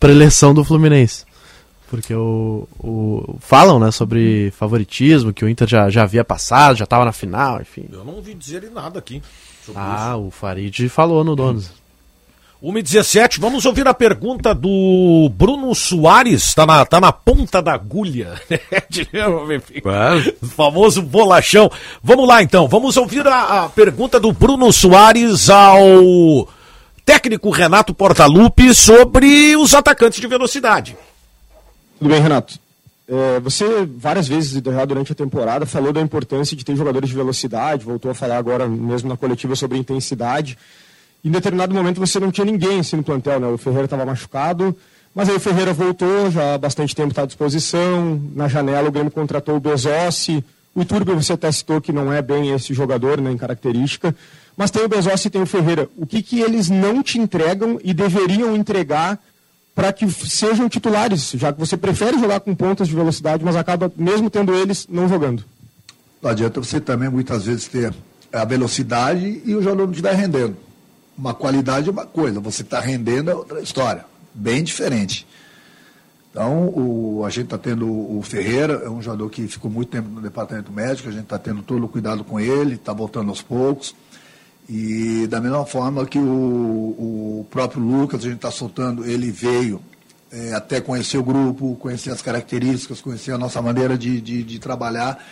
preleção 0.00 0.52
do 0.52 0.64
Fluminense. 0.64 1.24
Porque 1.88 2.12
o, 2.12 2.66
o, 2.80 3.36
falam 3.38 3.78
né, 3.78 3.92
sobre 3.92 4.50
favoritismo, 4.50 5.32
que 5.32 5.44
o 5.44 5.48
Inter 5.48 5.68
já, 5.68 5.88
já 5.88 6.02
havia 6.02 6.24
passado, 6.24 6.78
já 6.78 6.82
estava 6.82 7.04
na 7.04 7.12
final, 7.12 7.60
enfim. 7.60 7.86
Eu 7.92 8.04
não 8.04 8.14
ouvi 8.14 8.34
dizer 8.34 8.68
nada 8.72 8.98
aqui. 8.98 9.22
ah, 9.76 10.14
isso. 10.16 10.26
o 10.26 10.30
Farid 10.32 10.88
falou 10.88 11.22
no 11.22 11.36
Donos. 11.36 11.70
1h17, 12.62 13.38
vamos 13.38 13.66
ouvir 13.66 13.86
a 13.86 13.92
pergunta 13.92 14.54
do 14.54 15.30
Bruno 15.34 15.74
Soares, 15.74 16.54
tá 16.54 16.64
na, 16.64 16.86
tá 16.86 16.98
na 16.98 17.12
ponta 17.12 17.60
da 17.60 17.74
agulha, 17.74 18.40
o 20.42 20.46
famoso 20.46 21.02
bolachão. 21.02 21.70
Vamos 22.02 22.26
lá 22.26 22.42
então, 22.42 22.66
vamos 22.66 22.96
ouvir 22.96 23.26
a, 23.26 23.64
a 23.64 23.68
pergunta 23.68 24.18
do 24.18 24.32
Bruno 24.32 24.72
Soares 24.72 25.50
ao 25.50 26.48
técnico 27.04 27.50
Renato 27.50 27.94
Portaluppi 27.94 28.74
sobre 28.74 29.54
os 29.56 29.74
atacantes 29.74 30.20
de 30.20 30.26
velocidade. 30.26 30.96
Tudo 31.98 32.08
bem, 32.08 32.20
Renato. 32.20 32.58
É, 33.08 33.38
você, 33.38 33.86
várias 33.86 34.26
vezes 34.26 34.60
durante 34.60 35.12
a 35.12 35.14
temporada, 35.14 35.64
falou 35.64 35.92
da 35.92 36.00
importância 36.00 36.56
de 36.56 36.64
ter 36.64 36.74
jogadores 36.74 37.08
de 37.08 37.14
velocidade, 37.14 37.84
voltou 37.84 38.10
a 38.10 38.14
falar 38.14 38.38
agora 38.38 38.66
mesmo 38.66 39.08
na 39.08 39.16
coletiva 39.16 39.54
sobre 39.54 39.78
intensidade. 39.78 40.58
Em 41.26 41.30
determinado 41.30 41.74
momento 41.74 41.98
você 41.98 42.20
não 42.20 42.30
tinha 42.30 42.44
ninguém 42.44 42.78
assim 42.78 42.94
no 42.94 43.02
plantel, 43.02 43.40
né? 43.40 43.48
O 43.48 43.58
Ferreira 43.58 43.86
estava 43.86 44.06
machucado, 44.06 44.76
mas 45.12 45.28
aí 45.28 45.34
o 45.34 45.40
Ferreira 45.40 45.72
voltou, 45.72 46.30
já 46.30 46.54
há 46.54 46.58
bastante 46.58 46.94
tempo 46.94 47.08
está 47.08 47.22
à 47.22 47.26
disposição. 47.26 48.22
Na 48.32 48.46
janela 48.46 48.88
o 48.88 48.92
Grêmio 48.92 49.10
contratou 49.10 49.56
o 49.56 49.60
Bezossi. 49.60 50.44
O 50.72 50.82
Iturbe 50.82 51.12
você 51.14 51.32
até 51.32 51.50
citou 51.50 51.80
que 51.80 51.90
não 51.90 52.12
é 52.12 52.22
bem 52.22 52.52
esse 52.52 52.72
jogador, 52.72 53.20
né, 53.20 53.32
em 53.32 53.36
característica. 53.36 54.14
Mas 54.56 54.70
tem 54.70 54.84
o 54.84 54.88
Bezossi 54.88 55.26
e 55.26 55.30
tem 55.30 55.42
o 55.42 55.46
Ferreira. 55.46 55.88
O 55.96 56.06
que, 56.06 56.22
que 56.22 56.40
eles 56.40 56.70
não 56.70 57.02
te 57.02 57.18
entregam 57.18 57.80
e 57.82 57.92
deveriam 57.92 58.54
entregar 58.54 59.18
para 59.74 59.92
que 59.92 60.08
sejam 60.08 60.68
titulares, 60.68 61.32
já 61.34 61.52
que 61.52 61.58
você 61.58 61.76
prefere 61.76 62.20
jogar 62.20 62.38
com 62.38 62.54
pontas 62.54 62.86
de 62.86 62.94
velocidade, 62.94 63.44
mas 63.44 63.56
acaba, 63.56 63.92
mesmo 63.96 64.30
tendo 64.30 64.54
eles, 64.54 64.86
não 64.88 65.08
jogando. 65.08 65.42
Não 66.22 66.30
adianta 66.30 66.60
você 66.60 66.80
também, 66.80 67.08
muitas 67.08 67.46
vezes, 67.46 67.66
ter 67.66 67.92
a 68.32 68.44
velocidade 68.44 69.42
e 69.44 69.56
o 69.56 69.60
jogador 69.60 69.86
não 69.86 69.90
estiver 69.90 70.14
rendendo. 70.14 70.65
Uma 71.16 71.34
qualidade 71.34 71.88
é 71.88 71.92
uma 71.92 72.06
coisa, 72.06 72.40
você 72.40 72.62
está 72.62 72.78
rendendo 72.80 73.30
é 73.30 73.34
outra 73.34 73.60
história, 73.60 74.04
bem 74.34 74.62
diferente. 74.62 75.26
Então, 76.30 76.68
o, 76.68 77.24
a 77.24 77.30
gente 77.30 77.44
está 77.44 77.56
tendo 77.56 77.88
o 77.88 78.20
Ferreira, 78.22 78.82
é 78.84 78.90
um 78.90 79.00
jogador 79.00 79.30
que 79.30 79.48
ficou 79.48 79.70
muito 79.70 79.88
tempo 79.88 80.10
no 80.10 80.20
departamento 80.20 80.70
médico, 80.70 81.08
a 81.08 81.12
gente 81.12 81.22
está 81.22 81.38
tendo 81.38 81.62
todo 81.62 81.82
o 81.84 81.88
cuidado 81.88 82.22
com 82.22 82.38
ele, 82.38 82.74
está 82.74 82.92
voltando 82.92 83.30
aos 83.30 83.40
poucos. 83.40 83.94
E 84.68 85.26
da 85.28 85.40
mesma 85.40 85.64
forma 85.64 86.04
que 86.04 86.18
o, 86.18 86.22
o 87.40 87.46
próprio 87.50 87.82
Lucas, 87.82 88.20
a 88.20 88.24
gente 88.24 88.36
está 88.36 88.50
soltando, 88.50 89.06
ele 89.06 89.30
veio 89.30 89.80
é, 90.30 90.52
até 90.52 90.78
conhecer 90.78 91.16
o 91.16 91.22
grupo, 91.22 91.74
conhecer 91.76 92.10
as 92.10 92.20
características, 92.20 93.00
conhecer 93.00 93.32
a 93.32 93.38
nossa 93.38 93.62
maneira 93.62 93.96
de, 93.96 94.20
de, 94.20 94.42
de 94.42 94.58
trabalhar. 94.58 95.24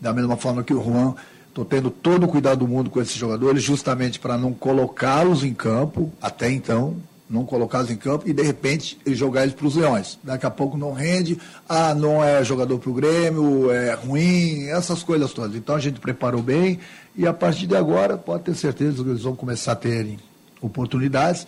Da 0.00 0.12
mesma 0.12 0.36
forma 0.36 0.62
que 0.62 0.72
o 0.72 0.80
Juan, 0.80 1.14
estou 1.54 1.64
tendo 1.64 1.88
todo 1.88 2.24
o 2.24 2.28
cuidado 2.28 2.58
do 2.58 2.68
mundo 2.68 2.90
com 2.90 3.00
esses 3.00 3.14
jogadores, 3.14 3.62
justamente 3.62 4.18
para 4.18 4.36
não 4.36 4.52
colocá-los 4.52 5.44
em 5.44 5.54
campo, 5.54 6.12
até 6.20 6.50
então, 6.50 6.96
não 7.30 7.44
colocá-los 7.44 7.92
em 7.92 7.96
campo 7.96 8.28
e 8.28 8.32
de 8.32 8.42
repente 8.42 8.98
jogar 9.06 9.44
eles 9.44 9.54
para 9.54 9.66
os 9.66 9.76
leões. 9.76 10.18
Daqui 10.22 10.44
a 10.44 10.50
pouco 10.50 10.76
não 10.76 10.92
rende, 10.92 11.38
ah, 11.68 11.94
não 11.94 12.22
é 12.22 12.42
jogador 12.42 12.80
para 12.80 12.90
o 12.90 12.92
Grêmio, 12.92 13.70
é 13.70 13.94
ruim, 13.94 14.64
essas 14.64 15.04
coisas 15.04 15.32
todas. 15.32 15.54
Então 15.54 15.76
a 15.76 15.80
gente 15.80 16.00
preparou 16.00 16.42
bem, 16.42 16.80
e 17.16 17.24
a 17.24 17.32
partir 17.32 17.68
de 17.68 17.76
agora, 17.76 18.18
pode 18.18 18.42
ter 18.42 18.56
certeza 18.56 19.04
que 19.04 19.10
eles 19.10 19.22
vão 19.22 19.36
começar 19.36 19.72
a 19.72 19.76
terem 19.76 20.18
oportunidades. 20.60 21.46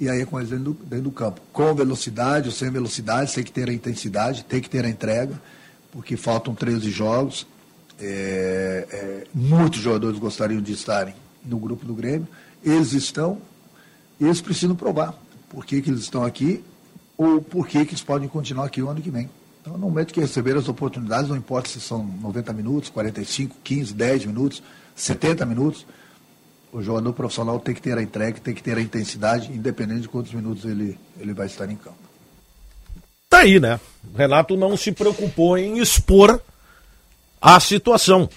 E 0.00 0.08
aí 0.08 0.22
é 0.22 0.26
com 0.26 0.38
eles 0.40 0.50
dentro 0.50 0.64
do, 0.64 0.74
dentro 0.74 1.04
do 1.04 1.10
campo. 1.12 1.40
Com 1.52 1.72
velocidade 1.72 2.48
ou 2.48 2.52
sem 2.52 2.68
velocidade, 2.68 3.32
tem 3.32 3.44
que 3.44 3.52
ter 3.52 3.70
a 3.70 3.72
intensidade, 3.72 4.44
tem 4.44 4.60
que 4.60 4.68
ter 4.68 4.84
a 4.84 4.88
entrega, 4.88 5.40
porque 5.92 6.16
faltam 6.16 6.52
13 6.52 6.90
jogos. 6.90 7.46
É, 8.00 8.86
é, 8.90 9.26
muitos 9.34 9.80
jogadores 9.80 10.18
gostariam 10.18 10.60
de 10.60 10.72
estarem 10.72 11.14
no 11.44 11.58
grupo 11.58 11.84
do 11.86 11.94
Grêmio. 11.94 12.28
Eles 12.62 12.92
estão, 12.92 13.38
eles 14.20 14.40
precisam 14.40 14.76
provar 14.76 15.14
por 15.48 15.64
que, 15.64 15.80
que 15.80 15.90
eles 15.90 16.00
estão 16.00 16.24
aqui 16.24 16.62
ou 17.16 17.40
por 17.40 17.66
que, 17.66 17.84
que 17.84 17.92
eles 17.92 18.02
podem 18.02 18.28
continuar 18.28 18.66
aqui 18.66 18.82
o 18.82 18.88
ano 18.88 19.00
que 19.00 19.10
vem. 19.10 19.30
Então, 19.60 19.72
no 19.74 19.86
momento 19.86 20.12
que 20.12 20.20
receber 20.20 20.56
as 20.56 20.68
oportunidades, 20.68 21.28
não 21.28 21.36
importa 21.36 21.68
se 21.68 21.80
são 21.80 22.04
90 22.04 22.52
minutos, 22.52 22.90
45, 22.90 23.56
15, 23.64 23.94
10 23.94 24.26
minutos, 24.26 24.62
70 24.94 25.44
minutos, 25.46 25.86
o 26.72 26.82
jogador 26.82 27.12
profissional 27.14 27.58
tem 27.58 27.74
que 27.74 27.82
ter 27.82 27.96
a 27.96 28.02
entrega, 28.02 28.38
tem 28.38 28.54
que 28.54 28.62
ter 28.62 28.76
a 28.76 28.80
intensidade, 28.80 29.50
independente 29.50 30.02
de 30.02 30.08
quantos 30.08 30.32
minutos 30.32 30.64
ele, 30.64 30.98
ele 31.18 31.32
vai 31.32 31.46
estar 31.46 31.70
em 31.70 31.76
campo. 31.76 31.96
Tá 33.28 33.38
aí, 33.38 33.58
né? 33.58 33.80
O 34.14 34.16
Renato 34.16 34.56
não 34.56 34.76
se 34.76 34.92
preocupou 34.92 35.58
em 35.58 35.78
expor 35.78 36.40
a 37.46 37.60
situação. 37.60 38.28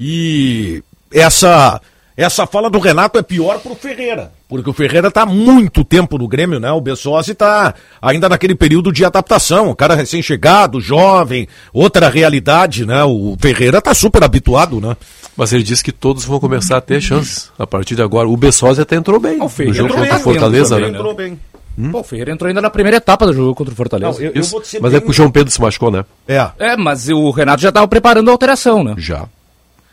E 0.00 0.82
essa 1.12 1.78
essa 2.16 2.46
fala 2.46 2.70
do 2.70 2.78
Renato 2.78 3.18
é 3.18 3.22
pior 3.22 3.58
pro 3.58 3.74
Ferreira, 3.74 4.32
porque 4.48 4.70
o 4.70 4.72
Ferreira 4.72 5.10
tá 5.10 5.26
muito 5.26 5.84
tempo 5.84 6.16
no 6.16 6.26
Grêmio, 6.26 6.58
né? 6.58 6.72
O 6.72 6.80
Bessossi 6.80 7.34
tá 7.34 7.74
ainda 8.00 8.26
naquele 8.26 8.54
período 8.54 8.90
de 8.90 9.04
adaptação, 9.04 9.68
o 9.68 9.76
cara 9.76 9.94
recém-chegado, 9.94 10.80
jovem, 10.80 11.46
outra 11.74 12.08
realidade, 12.08 12.86
né? 12.86 13.04
O 13.04 13.36
Ferreira 13.38 13.82
tá 13.82 13.92
super 13.92 14.24
habituado, 14.24 14.80
né? 14.80 14.96
Mas 15.36 15.52
ele 15.52 15.62
disse 15.62 15.84
que 15.84 15.92
todos 15.92 16.24
vão 16.24 16.40
começar 16.40 16.78
a 16.78 16.80
ter 16.80 17.02
chances 17.02 17.52
a 17.58 17.66
partir 17.66 17.94
de 17.94 18.00
agora. 18.00 18.26
O 18.26 18.36
Bessossi 18.38 18.80
até 18.80 18.96
entrou 18.96 19.20
bem 19.20 19.36
o 19.38 19.44
no 19.44 19.74
jogo 19.74 19.92
contra 19.92 20.16
o 20.16 20.20
Fortaleza, 20.20 20.80
né? 20.80 20.88
Entrou 20.88 21.14
bem. 21.14 21.38
Hum? 21.78 21.90
Pô, 21.90 22.00
o 22.00 22.04
Ferreira 22.04 22.32
entrou 22.32 22.48
ainda 22.48 22.60
na 22.60 22.70
primeira 22.70 22.96
etapa 22.96 23.26
do 23.26 23.34
jogo 23.34 23.54
contra 23.54 23.72
o 23.72 23.76
Fortaleza. 23.76 24.18
Não, 24.18 24.20
eu, 24.20 24.32
eu 24.32 24.42
mas 24.80 24.92
bem... 24.92 24.94
é 24.96 25.00
que 25.00 25.10
o 25.10 25.12
João 25.12 25.30
Pedro 25.30 25.52
se 25.52 25.60
machucou, 25.60 25.90
né? 25.90 26.04
É. 26.26 26.50
É, 26.58 26.76
mas 26.76 27.08
o 27.08 27.30
Renato 27.30 27.60
já 27.60 27.68
estava 27.68 27.86
preparando 27.86 28.28
a 28.28 28.32
alteração, 28.32 28.82
né? 28.82 28.94
Já. 28.96 29.28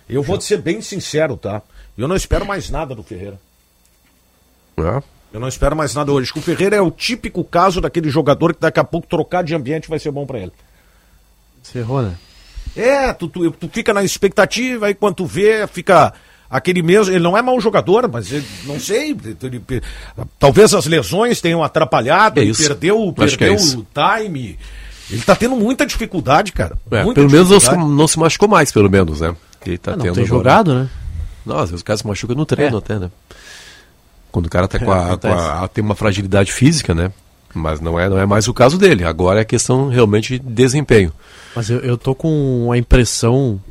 Eu 0.07 0.23
vou 0.23 0.39
ser 0.39 0.61
bem 0.61 0.81
sincero, 0.81 1.35
tá? 1.35 1.61
Eu 1.97 2.07
não 2.07 2.15
espero 2.15 2.45
mais 2.45 2.69
nada 2.69 2.95
do 2.95 3.03
Ferreira. 3.03 3.39
É. 4.77 5.03
Eu 5.33 5.39
não 5.39 5.47
espero 5.47 5.75
mais 5.75 5.93
nada 5.95 6.11
hoje. 6.11 6.31
O 6.35 6.41
Ferreira 6.41 6.75
é 6.75 6.81
o 6.81 6.91
típico 6.91 7.43
caso 7.43 7.81
daquele 7.81 8.09
jogador 8.09 8.53
que 8.53 8.61
daqui 8.61 8.79
a 8.79 8.83
pouco 8.83 9.07
trocar 9.07 9.43
de 9.43 9.55
ambiente 9.55 9.89
vai 9.89 9.99
ser 9.99 10.11
bom 10.11 10.25
para 10.25 10.39
ele. 10.39 10.51
Você 11.61 11.79
errou, 11.79 12.01
né? 12.01 12.15
É, 12.75 13.13
tu, 13.13 13.27
tu, 13.27 13.51
tu, 13.51 13.69
fica 13.69 13.93
na 13.93 14.03
expectativa, 14.03 14.87
aí 14.87 14.93
quando 14.93 15.15
tu 15.15 15.25
vê, 15.25 15.65
fica 15.67 16.13
aquele 16.53 16.83
mesmo. 16.83 17.13
Ele 17.13 17.23
não 17.23 17.35
é 17.35 17.41
mau 17.41 17.59
jogador, 17.59 18.07
mas 18.07 18.31
ele, 18.31 18.45
não 18.65 18.79
sei. 18.79 19.17
Ele, 19.41 19.61
talvez 20.37 20.73
as 20.73 20.85
lesões 20.85 21.41
tenham 21.41 21.63
atrapalhado, 21.63 22.39
é 22.39 22.43
ele 22.43 22.53
perdeu, 22.53 23.11
perdeu 23.11 23.53
é 23.53 23.55
o 23.55 23.85
time. 24.21 24.59
Ele 25.09 25.21
tá 25.21 25.35
tendo 25.35 25.55
muita 25.55 25.85
dificuldade, 25.85 26.51
cara. 26.51 26.77
É, 26.91 27.03
muita 27.03 27.19
pelo 27.19 27.31
menos 27.31 27.49
não, 27.49 27.89
não 27.89 28.07
se 28.07 28.17
machucou 28.17 28.47
mais, 28.47 28.71
pelo 28.71 28.89
menos, 28.89 29.21
né? 29.21 29.35
Ele 29.65 29.77
tá 29.77 29.93
ah, 29.93 29.95
não, 29.95 30.03
tendo 30.05 30.15
tem 30.15 30.25
agora... 30.25 30.39
jogado, 30.39 30.75
né? 30.75 30.89
Não, 31.45 31.57
às 31.57 31.69
vezes 31.69 31.81
o 31.81 31.85
cara 31.85 31.97
se 31.97 32.07
machuca 32.07 32.35
no 32.35 32.45
treino 32.45 32.77
é. 32.77 32.79
até, 32.79 32.99
né? 32.99 33.11
Quando 34.31 34.45
o 34.45 34.49
cara 34.49 34.67
tá 34.67 34.79
com, 34.79 34.91
a, 34.91 35.17
com 35.17 35.27
a, 35.27 35.67
tem 35.67 35.83
uma 35.83 35.95
fragilidade 35.95 36.51
física, 36.51 36.93
né? 36.93 37.11
Mas 37.53 37.79
não 37.79 37.99
é, 37.99 38.09
não 38.09 38.17
é 38.17 38.25
mais 38.25 38.47
o 38.47 38.53
caso 38.53 38.77
dele. 38.77 39.03
Agora 39.03 39.41
é 39.41 39.45
questão 39.45 39.89
realmente 39.89 40.39
de 40.39 40.39
desempenho. 40.39 41.11
Mas 41.55 41.69
eu, 41.69 41.79
eu 41.79 41.97
tô 41.97 42.15
com 42.15 42.71
a 42.71 42.77
impressão 42.77 43.61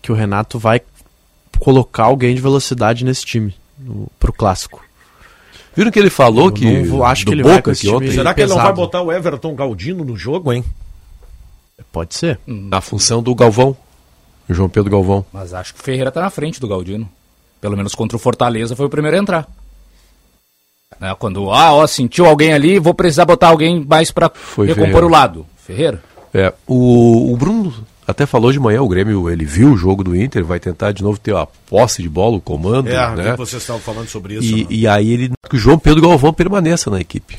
que 0.00 0.10
o 0.10 0.14
Renato 0.14 0.58
vai 0.58 0.80
colocar 1.58 2.04
alguém 2.04 2.34
de 2.34 2.40
velocidade 2.40 3.04
nesse 3.04 3.24
time, 3.24 3.54
no, 3.78 4.08
pro 4.18 4.32
clássico. 4.32 4.84
Viram 5.74 5.90
que 5.90 5.98
ele 5.98 6.10
falou 6.10 6.46
eu 6.46 6.52
que. 6.52 6.82
Não, 6.82 7.04
acho 7.04 7.26
que 7.26 7.32
ele 7.32 7.42
Boca, 7.42 7.54
vai 7.54 7.74
que 7.74 7.88
ontem, 7.88 8.10
Será 8.10 8.32
que 8.32 8.40
ele 8.40 8.48
não 8.48 8.56
vai 8.56 8.72
botar 8.72 9.02
o 9.02 9.12
Everton 9.12 9.54
Galdino 9.54 10.04
no 10.04 10.16
jogo, 10.16 10.52
hein? 10.52 10.64
Pode 11.92 12.14
ser. 12.14 12.38
Na 12.46 12.80
função 12.80 13.22
do 13.22 13.34
Galvão. 13.34 13.76
João 14.48 14.68
Pedro 14.68 14.90
Galvão. 14.90 15.24
Mas 15.32 15.52
acho 15.52 15.74
que 15.74 15.80
o 15.80 15.82
Ferreira 15.82 16.10
tá 16.10 16.20
na 16.20 16.30
frente 16.30 16.60
do 16.60 16.68
Galdino. 16.68 17.08
Pelo 17.60 17.76
menos 17.76 17.94
contra 17.94 18.16
o 18.16 18.20
Fortaleza 18.20 18.76
foi 18.76 18.86
o 18.86 18.90
primeiro 18.90 19.16
a 19.16 19.20
entrar. 19.20 19.48
É, 21.00 21.14
quando, 21.14 21.50
ah, 21.50 21.74
ó, 21.74 21.86
sentiu 21.86 22.26
alguém 22.26 22.52
ali, 22.52 22.78
vou 22.78 22.94
precisar 22.94 23.24
botar 23.24 23.48
alguém 23.48 23.84
mais 23.84 24.10
para 24.10 24.28
recompor 24.28 24.76
Ferreira. 24.76 25.06
o 25.06 25.10
lado. 25.10 25.46
Ferreira. 25.58 26.02
É, 26.32 26.52
o, 26.66 27.32
o 27.32 27.36
Bruno 27.36 27.74
até 28.06 28.24
falou 28.24 28.52
de 28.52 28.60
manhã, 28.60 28.80
o 28.82 28.88
Grêmio, 28.88 29.28
ele 29.28 29.44
viu 29.44 29.72
o 29.72 29.76
jogo 29.76 30.04
do 30.04 30.14
Inter, 30.14 30.44
vai 30.44 30.60
tentar 30.60 30.92
de 30.92 31.02
novo 31.02 31.18
ter 31.18 31.34
a 31.34 31.44
posse 31.44 32.02
de 32.02 32.08
bola, 32.08 32.36
o 32.36 32.40
comando. 32.40 32.88
É, 32.88 33.16
né? 33.16 33.36
vocês 33.36 33.60
estavam 33.62 33.82
falando 33.82 34.08
sobre 34.08 34.34
isso. 34.34 34.46
E, 34.46 34.62
né? 34.62 34.66
e 34.70 34.86
aí 34.86 35.12
ele 35.12 35.30
que 35.48 35.56
o 35.56 35.58
João 35.58 35.78
Pedro 35.78 36.02
Galvão 36.02 36.32
permaneça 36.32 36.90
na 36.90 37.00
equipe. 37.00 37.38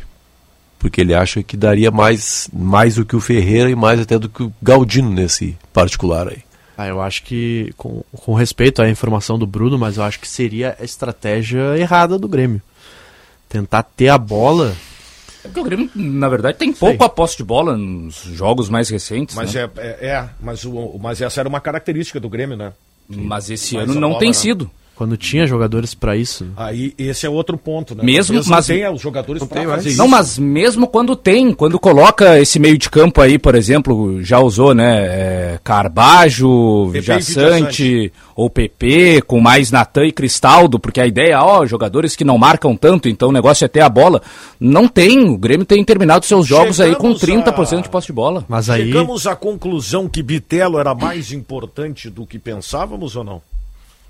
Porque 0.78 1.02
ele 1.02 1.14
acha 1.14 1.42
que 1.42 1.58
daria 1.58 1.90
mais, 1.90 2.50
mais 2.54 2.96
do 2.96 3.06
que 3.06 3.16
o 3.16 3.22
Ferreira 3.22 3.70
e 3.70 3.76
mais 3.76 4.00
até 4.00 4.20
do 4.20 4.30
que 4.30 4.44
o 4.44 4.54
Galdino 4.62 5.10
nesse 5.10 5.58
particular 5.74 6.28
aí. 6.28 6.40
Ah, 6.78 6.88
eu 6.88 7.02
acho 7.02 7.24
que, 7.24 7.74
com, 7.76 8.04
com 8.12 8.36
respeito 8.36 8.82
à 8.82 8.90
informação 8.90 9.40
do 9.40 9.48
Bruno, 9.48 9.80
mas 9.80 9.98
eu 9.98 10.04
acho 10.04 10.20
que 10.20 10.28
seria 10.28 10.78
a 10.80 10.84
estratégia 10.84 11.76
errada 11.76 12.20
do 12.20 12.28
Grêmio. 12.28 12.62
Tentar 13.50 13.82
ter 13.82 14.10
a 14.10 14.18
bola. 14.18 14.76
É 15.48 15.50
porque 15.50 15.60
o 15.60 15.64
Grêmio, 15.64 15.90
na 15.96 16.28
verdade, 16.28 16.58
tem 16.58 16.74
pouco 16.74 17.04
a 17.04 17.10
posse 17.10 17.38
de 17.38 17.44
bola 17.44 17.78
nos 17.78 18.16
jogos 18.16 18.70
mais 18.70 18.90
recentes. 18.90 19.36
Mas, 19.36 19.54
né? 19.54 19.70
é, 19.78 19.88
é, 19.88 20.08
é, 20.10 20.30
mas, 20.42 20.66
o, 20.66 21.00
mas 21.02 21.22
essa 21.22 21.40
era 21.40 21.48
uma 21.48 21.62
característica 21.62 22.20
do 22.20 22.30
Grêmio, 22.30 22.58
né? 22.58 22.74
Mas 23.08 23.50
esse 23.50 23.78
ano 23.78 23.96
não 23.96 24.10
bola, 24.10 24.20
tem 24.20 24.30
né? 24.30 24.34
sido. 24.34 24.70
Quando 24.98 25.16
tinha 25.16 25.46
jogadores 25.46 25.94
para 25.94 26.18
isso. 26.18 26.48
Aí 26.58 26.92
esse 26.98 27.24
é 27.24 27.30
outro 27.30 27.56
ponto, 27.56 27.94
né? 27.94 28.04
Mesmo, 28.04 28.42
mas 28.48 28.66
tem 28.66 28.92
os 28.92 29.00
jogadores 29.00 29.44
para 29.44 29.64
fazer 29.64 29.90
isso. 29.90 29.98
Não, 30.00 30.08
mas 30.08 30.40
mesmo 30.40 30.88
quando 30.88 31.16
tem, 31.16 31.54
quando 31.54 31.80
coloca 31.80 32.40
esse 32.40 32.58
meio 32.58 32.80
de 32.80 32.90
campo 32.90 33.22
aí, 33.22 33.38
por 33.38 33.54
exemplo, 33.54 34.24
já 34.24 34.40
usou, 34.40 34.74
né, 34.74 35.06
é, 35.06 35.60
Carbajo, 35.64 36.88
Vijaçante 36.88 38.12
ou 38.36 38.50
PP, 38.50 39.22
com 39.22 39.40
mais 39.40 39.72
Natan 39.72 40.08
e 40.08 40.12
Cristaldo, 40.12 40.80
porque 40.80 41.00
a 41.00 41.06
ideia, 41.06 41.44
ó, 41.44 41.64
jogadores 41.64 42.16
que 42.16 42.24
não 42.24 42.40
marcam 42.40 42.76
tanto, 42.76 43.08
então 43.08 43.30
o 43.30 43.34
negócio 43.34 43.66
é 43.66 43.68
ter 43.68 43.82
a 43.82 43.90
bola. 43.90 44.20
Não 44.60 44.88
tem, 44.88 45.30
o 45.30 45.38
Grêmio 45.38 45.66
tem 45.66 45.84
terminado 45.84 46.26
seus 46.26 46.48
jogos 46.48 46.78
Chegamos 46.78 46.98
aí 46.98 47.00
com 47.00 47.14
30% 47.14 47.78
a... 47.78 47.82
de 47.82 47.90
posse 47.90 48.08
de 48.08 48.14
bola. 48.14 48.44
Mas 48.48 48.68
aí... 48.68 48.88
Chegamos 48.88 49.28
à 49.28 49.36
conclusão 49.36 50.10
que 50.10 50.24
Bitelo 50.24 50.80
era 50.80 50.96
mais 50.96 51.32
importante 51.32 52.10
do 52.10 52.26
que 52.26 52.40
pensávamos 52.40 53.16
ou 53.16 53.24
não? 53.24 53.57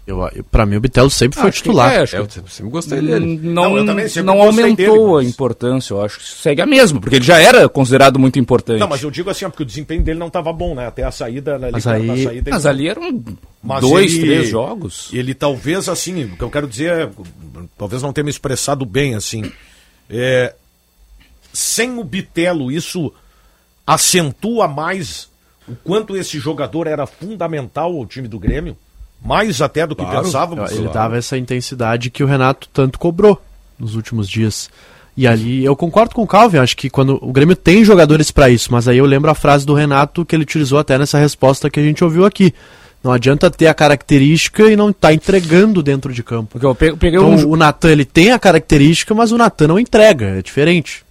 Eu, 0.08 0.26
eu, 0.34 0.42
pra 0.46 0.66
mim, 0.66 0.78
o 0.78 0.80
Bitelo 0.80 1.10
sempre 1.10 1.38
foi 1.38 1.52
titular. 1.52 1.92
É, 1.92 1.98
acho 2.04 2.16
eu 2.16 2.30
sempre 2.30 2.72
gostei 2.72 3.02
dele. 3.02 3.38
Não, 3.42 3.76
não, 3.76 3.96
não 4.24 4.42
aumentou 4.42 4.76
dele, 4.76 5.14
mas... 5.16 5.26
a 5.26 5.30
importância, 5.30 5.94
eu 5.94 6.02
acho. 6.02 6.22
Segue 6.22 6.62
a 6.62 6.66
mesma, 6.66 7.02
porque 7.02 7.18
ele 7.18 7.26
já 7.26 7.38
era 7.38 7.68
considerado 7.68 8.18
muito 8.18 8.40
importante. 8.40 8.80
Não, 8.80 8.88
mas 8.88 9.04
eu 9.04 9.12
digo 9.12 9.30
assim, 9.30 9.44
porque 9.50 9.64
o 9.64 9.66
desempenho 9.66 10.02
dele 10.02 10.18
não 10.18 10.28
estava 10.28 10.54
bom, 10.54 10.74
né? 10.74 10.88
Até 10.88 11.04
a 11.04 11.12
saída. 11.12 11.60
Mas, 11.60 11.86
aí... 11.86 12.24
saída, 12.24 12.52
mas 12.52 12.66
ali 12.66 12.88
eram 12.88 13.22
mas 13.62 13.82
dois, 13.82 14.14
ele, 14.14 14.22
três 14.22 14.48
jogos. 14.48 15.10
Ele 15.12 15.34
talvez, 15.34 15.90
assim, 15.90 16.24
o 16.24 16.38
que 16.38 16.44
eu 16.44 16.50
quero 16.50 16.68
dizer 16.68 16.90
é. 16.90 17.10
Talvez 17.78 18.02
não 18.02 18.14
tenha 18.14 18.24
me 18.24 18.32
expressado 18.32 18.86
bem, 18.86 19.14
assim. 19.14 19.52
É, 20.10 20.56
sem 21.52 22.00
o 22.00 22.04
Bitelo, 22.06 22.72
isso 22.72 23.14
acentua 23.86 24.70
mais 24.70 25.30
o 25.68 25.76
quanto 25.76 26.16
esse 26.16 26.40
jogador 26.40 26.88
era 26.88 27.06
fundamental 27.06 27.94
ao 27.94 28.06
time 28.06 28.30
do 28.30 28.40
Grêmio? 28.40 28.78
Mais 29.24 29.62
até 29.62 29.86
do 29.86 29.96
que 29.96 30.04
claro, 30.04 30.24
pensávamos. 30.24 30.72
Ele 30.72 30.88
dava 30.90 31.18
essa 31.18 31.38
intensidade 31.38 32.10
que 32.10 32.24
o 32.24 32.28
Renato 32.28 32.70
tanto 32.72 33.00
cobrou 33.00 33.42
nos 33.78 33.96
últimos 33.96 34.30
dias. 34.30 34.70
E 35.16 35.26
ali 35.26 35.66
eu 35.66 35.76
concordo 35.76 36.14
com 36.14 36.22
o 36.22 36.28
Calvin, 36.28 36.60
acho 36.60 36.78
que 36.78 36.90
quando 36.90 37.18
o 37.22 37.32
Grêmio 37.32 37.56
tem 37.56 37.84
jogadores 37.84 38.30
para 38.30 38.50
isso, 38.50 38.72
mas 38.72 38.88
aí 38.88 39.00
eu 39.00 39.06
lembro 39.06 39.32
a 39.32 39.36
frase 39.36 39.66
do 39.66 39.74
Renato 39.74 40.24
que 40.24 40.36
ele 40.36 40.44
utilizou 40.44 40.78
até 40.78 40.96
nessa 40.98 41.18
resposta 41.18 41.70
que 41.72 41.80
a 41.80 41.84
gente 41.84 42.04
ouviu 42.04 42.24
aqui. 42.24 42.54
Não 43.04 43.12
adianta 43.12 43.50
ter 43.50 43.68
a 43.68 43.74
característica 43.74 44.64
e 44.64 44.76
não 44.76 44.90
estar 44.92 45.10
tá 45.10 45.14
entregando 45.14 45.82
dentro 45.82 46.14
de 46.14 46.22
campo. 46.24 46.50
Porque 46.52 46.66
eu 46.66 46.76
peguei 46.76 47.20
então, 47.20 47.32
um... 47.32 47.52
o 47.52 47.56
Natan 47.56 47.90
ele 47.90 48.06
tem 48.06 48.32
a 48.32 48.40
característica, 48.40 49.14
mas 49.16 49.32
o 49.32 49.38
Natan 49.38 49.68
não 49.68 49.80
entrega, 49.80 50.26
é 50.26 50.42
diferente. 50.42 51.04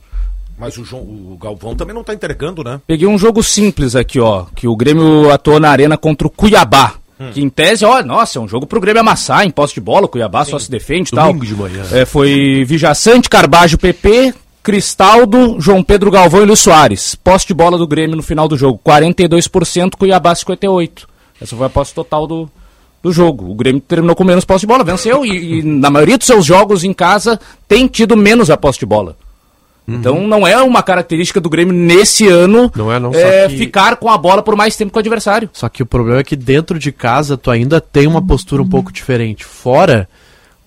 Mas 0.59 0.79
o, 0.79 0.85
João, 0.85 1.03
o 1.03 1.38
Galvão 1.40 1.75
também 1.75 1.95
não 1.95 2.01
está 2.01 2.14
entregando, 2.14 2.64
né? 2.64 2.81
Peguei 2.87 3.07
um 3.07 3.19
jogo 3.19 3.42
simples 3.42 3.95
aqui, 3.95 4.19
ó, 4.19 4.47
que 4.55 4.66
o 4.66 4.77
Grêmio 4.77 5.31
atuou 5.31 5.61
na 5.61 5.69
arena 5.69 5.99
contra 5.99 6.27
o 6.27 6.31
Cuiabá. 6.31 6.95
Hum. 7.18 7.31
Que 7.33 7.42
em 7.42 7.48
tese, 7.48 7.85
ó, 7.85 8.02
nossa, 8.02 8.38
é 8.38 8.42
um 8.42 8.48
jogo 8.48 8.66
pro 8.66 8.81
Grêmio 8.81 9.00
amassar 9.00 9.46
em 9.46 9.50
posse 9.50 9.74
de 9.74 9.81
bola, 9.81 10.05
o 10.05 10.09
Cuiabá 10.09 10.44
Sim. 10.44 10.50
só 10.50 10.59
se 10.59 10.70
defende 10.70 11.11
e 11.12 11.16
tal. 11.16 11.33
de 11.33 11.55
manhã. 11.55 11.83
É, 11.92 12.05
foi 12.05 12.64
Vijaçante, 12.66 13.29
Carbajo, 13.29 13.79
PP, 13.79 14.35
Cristaldo, 14.62 15.57
João 15.59 15.83
Pedro 15.83 16.11
Galvão 16.11 16.42
e 16.42 16.46
Luiz 16.46 16.61
Soares. 16.61 17.14
Posse 17.14 17.46
de 17.46 17.55
bola 17.55 17.79
do 17.79 17.87
Grêmio 17.87 18.16
no 18.16 18.22
final 18.22 18.46
do 18.46 18.57
jogo, 18.57 18.81
42%, 18.85 19.94
Cuiabá 19.96 20.35
58%. 20.35 21.05
Essa 21.40 21.57
foi 21.57 21.66
a 21.66 21.70
posse 21.70 21.94
total 21.94 22.26
do, 22.26 22.50
do 23.02 23.12
jogo. 23.12 23.50
O 23.50 23.55
Grêmio 23.55 23.81
terminou 23.81 24.16
com 24.16 24.24
menos 24.24 24.44
posse 24.44 24.61
de 24.61 24.66
bola, 24.66 24.85
venceu 24.85 25.24
e, 25.24 25.61
e 25.61 25.62
na 25.62 25.90
maioria 25.90 26.18
dos 26.18 26.26
seus 26.26 26.44
jogos 26.44 26.85
em 26.85 26.92
casa 26.92 27.38
tem 27.68 27.87
tido 27.87 28.16
menos 28.16 28.50
a 28.50 28.57
posse 28.57 28.81
de 28.81 28.87
bola. 28.87 29.16
Uhum. 29.87 29.94
Então 29.94 30.27
não 30.27 30.46
é 30.46 30.61
uma 30.62 30.83
característica 30.83 31.40
do 31.40 31.49
Grêmio 31.49 31.72
nesse 31.72 32.27
ano 32.27 32.72
não 32.75 32.92
é, 32.92 32.99
não, 32.99 33.14
é, 33.14 33.49
que... 33.49 33.57
ficar 33.57 33.96
com 33.96 34.11
a 34.11 34.18
bola 34.18 34.42
por 34.42 34.57
mais 34.57 34.75
tempo 34.75 34.90
que 34.90 34.99
o 34.99 35.01
adversário. 35.01 35.49
Só 35.53 35.68
que 35.68 35.83
o 35.83 35.87
problema 35.87 36.20
é 36.20 36.25
que 36.25 36.35
dentro 36.35 36.79
de 36.79 36.90
casa 36.90 37.37
tu 37.37 37.51
ainda 37.51 37.81
tem 37.81 38.07
uma 38.07 38.25
postura 38.25 38.62
um 38.62 38.68
pouco 38.68 38.92
diferente. 38.92 39.44
Fora, 39.44 40.09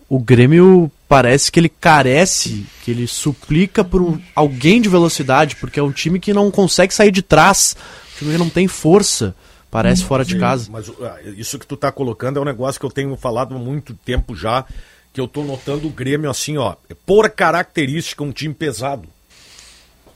o 0.07 0.19
Grêmio 0.19 0.89
parece 1.07 1.51
que 1.51 1.59
ele 1.59 1.69
carece, 1.69 2.65
que 2.83 2.91
ele 2.91 3.07
suplica 3.07 3.83
por 3.83 4.01
um, 4.01 4.19
alguém 4.35 4.81
de 4.81 4.87
velocidade, 4.87 5.55
porque 5.57 5.79
é 5.79 5.83
um 5.83 5.91
time 5.91 6.19
que 6.19 6.33
não 6.33 6.49
consegue 6.49 6.93
sair 6.93 7.11
de 7.11 7.21
trás, 7.21 7.75
um 8.15 8.19
time 8.19 8.31
que 8.31 8.37
não 8.37 8.49
tem 8.49 8.67
força. 8.67 9.35
Parece 9.71 10.03
fora 10.03 10.25
de 10.25 10.39
casa. 10.39 10.67
Mas 10.71 10.89
ah, 10.99 11.17
isso 11.37 11.59
que 11.59 11.67
tu 11.67 11.75
está 11.75 11.91
colocando 11.91 12.39
é 12.39 12.41
um 12.41 12.45
negócio 12.45 12.79
que 12.79 12.85
eu 12.85 12.89
tenho 12.89 13.15
falado 13.15 13.55
há 13.55 13.59
muito 13.59 13.93
tempo 13.93 14.35
já 14.35 14.65
que 15.13 15.19
eu 15.19 15.27
tô 15.27 15.43
notando 15.43 15.87
o 15.87 15.91
Grêmio 15.91 16.29
assim, 16.29 16.57
ó, 16.57 16.75
por 17.05 17.29
característica 17.29 18.23
um 18.23 18.31
time 18.31 18.53
pesado. 18.53 19.07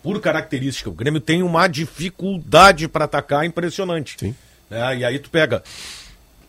Por 0.01 0.19
característica, 0.19 0.89
o 0.89 0.93
Grêmio 0.93 1.21
tem 1.21 1.41
uma 1.41 1.67
dificuldade 1.67 2.87
para 2.89 3.05
atacar 3.05 3.45
impressionante. 3.45 4.17
Sim. 4.19 4.35
Né? 4.69 4.97
E 4.97 5.05
aí 5.05 5.17
tu 5.17 5.29
pega 5.29 5.63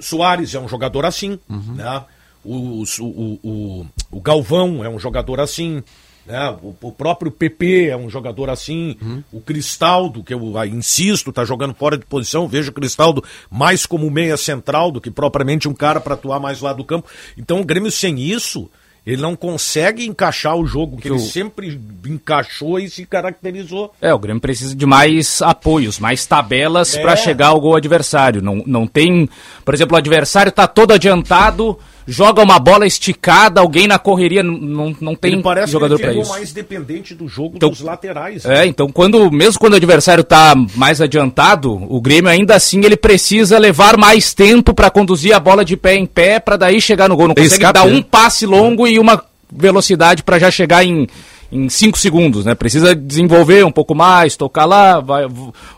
Soares 0.00 0.54
é 0.54 0.60
um 0.60 0.68
jogador 0.68 1.04
assim, 1.04 1.38
uhum. 1.48 1.74
né? 1.74 2.04
O, 2.44 2.82
o, 2.82 3.40
o, 3.42 3.86
o, 4.10 4.20
Galvão 4.20 4.84
é 4.84 4.88
um 4.88 4.98
jogador 4.98 5.40
assim, 5.40 5.82
né? 6.26 6.56
O, 6.62 6.74
o, 6.80 6.92
próprio 6.92 7.30
PP 7.30 7.88
é 7.88 7.96
um 7.96 8.08
jogador 8.08 8.48
assim. 8.48 8.96
Uhum. 9.00 9.22
O 9.32 9.40
Cristaldo, 9.40 10.22
que 10.22 10.32
eu 10.32 10.58
ah, 10.58 10.66
insisto, 10.66 11.30
está 11.30 11.44
jogando 11.44 11.74
fora 11.74 11.98
de 11.98 12.06
posição. 12.06 12.48
Vejo 12.48 12.70
o 12.70 12.74
Cristaldo 12.74 13.22
mais 13.50 13.86
como 13.86 14.10
meia 14.10 14.36
central 14.36 14.90
do 14.90 15.00
que 15.00 15.10
propriamente 15.10 15.68
um 15.68 15.74
cara 15.74 16.00
para 16.00 16.14
atuar 16.14 16.40
mais 16.40 16.60
lá 16.60 16.72
do 16.72 16.84
campo. 16.84 17.08
Então 17.36 17.60
o 17.60 17.64
Grêmio 17.64 17.90
sem 17.90 18.18
isso. 18.20 18.70
Ele 19.06 19.20
não 19.20 19.36
consegue 19.36 20.06
encaixar 20.06 20.56
o 20.56 20.66
jogo 20.66 20.96
que, 20.96 21.02
que 21.02 21.08
ele 21.08 21.16
o... 21.16 21.20
sempre 21.20 21.78
encaixou 22.06 22.78
e 22.78 22.88
se 22.88 23.04
caracterizou. 23.04 23.92
É, 24.00 24.14
o 24.14 24.18
Grêmio 24.18 24.40
precisa 24.40 24.74
de 24.74 24.86
mais 24.86 25.42
apoios, 25.42 25.98
mais 25.98 26.24
tabelas 26.24 26.96
é. 26.96 27.02
para 27.02 27.14
chegar 27.14 27.48
ao 27.48 27.60
gol 27.60 27.76
adversário. 27.76 28.40
Não, 28.40 28.62
não 28.66 28.86
tem, 28.86 29.28
por 29.62 29.74
exemplo, 29.74 29.94
o 29.94 29.98
adversário 29.98 30.48
está 30.48 30.66
todo 30.66 30.92
adiantado, 30.92 31.78
joga 32.06 32.42
uma 32.42 32.58
bola 32.58 32.86
esticada, 32.86 33.60
alguém 33.60 33.86
na 33.86 33.98
correria, 33.98 34.42
não, 34.42 34.94
não 35.00 35.14
tem 35.14 35.40
parece 35.40 35.72
jogador 35.72 35.98
para 35.98 36.12
isso. 36.12 36.30
mais 36.30 36.52
dependente 36.52 37.14
do 37.14 37.26
jogo 37.26 37.56
então, 37.56 37.70
dos 37.70 37.80
laterais. 37.80 38.44
É, 38.44 38.48
né? 38.48 38.66
então 38.66 38.88
quando 38.88 39.30
mesmo 39.30 39.58
quando 39.58 39.74
o 39.74 39.76
adversário 39.76 40.22
está 40.22 40.54
mais 40.74 41.00
adiantado, 41.00 41.72
o 41.72 42.00
Grêmio 42.00 42.30
ainda 42.30 42.54
assim 42.54 42.84
ele 42.84 42.96
precisa 42.96 43.58
levar 43.58 43.96
mais 43.96 44.34
tempo 44.34 44.74
para 44.74 44.90
conduzir 44.90 45.34
a 45.34 45.40
bola 45.40 45.64
de 45.64 45.76
pé 45.76 45.94
em 45.94 46.06
pé 46.06 46.38
para 46.38 46.56
daí 46.56 46.80
chegar 46.80 47.08
no 47.08 47.16
gol. 47.16 47.28
Não 47.28 47.34
consegue 47.34 47.54
escape, 47.54 47.72
dar 47.74 47.86
né? 47.86 47.94
um 47.94 48.02
passe 48.02 48.46
longo 48.46 48.86
e 48.86 48.98
uma 48.98 49.22
velocidade 49.50 50.22
para 50.22 50.38
já 50.38 50.50
chegar 50.50 50.84
em 50.84 51.06
em 51.52 51.68
5 51.68 51.96
segundos, 51.96 52.44
né? 52.44 52.52
Precisa 52.56 52.96
desenvolver 52.96 53.64
um 53.64 53.70
pouco 53.70 53.94
mais, 53.94 54.36
tocar 54.36 54.64
lá, 54.64 54.98
vai, 54.98 55.24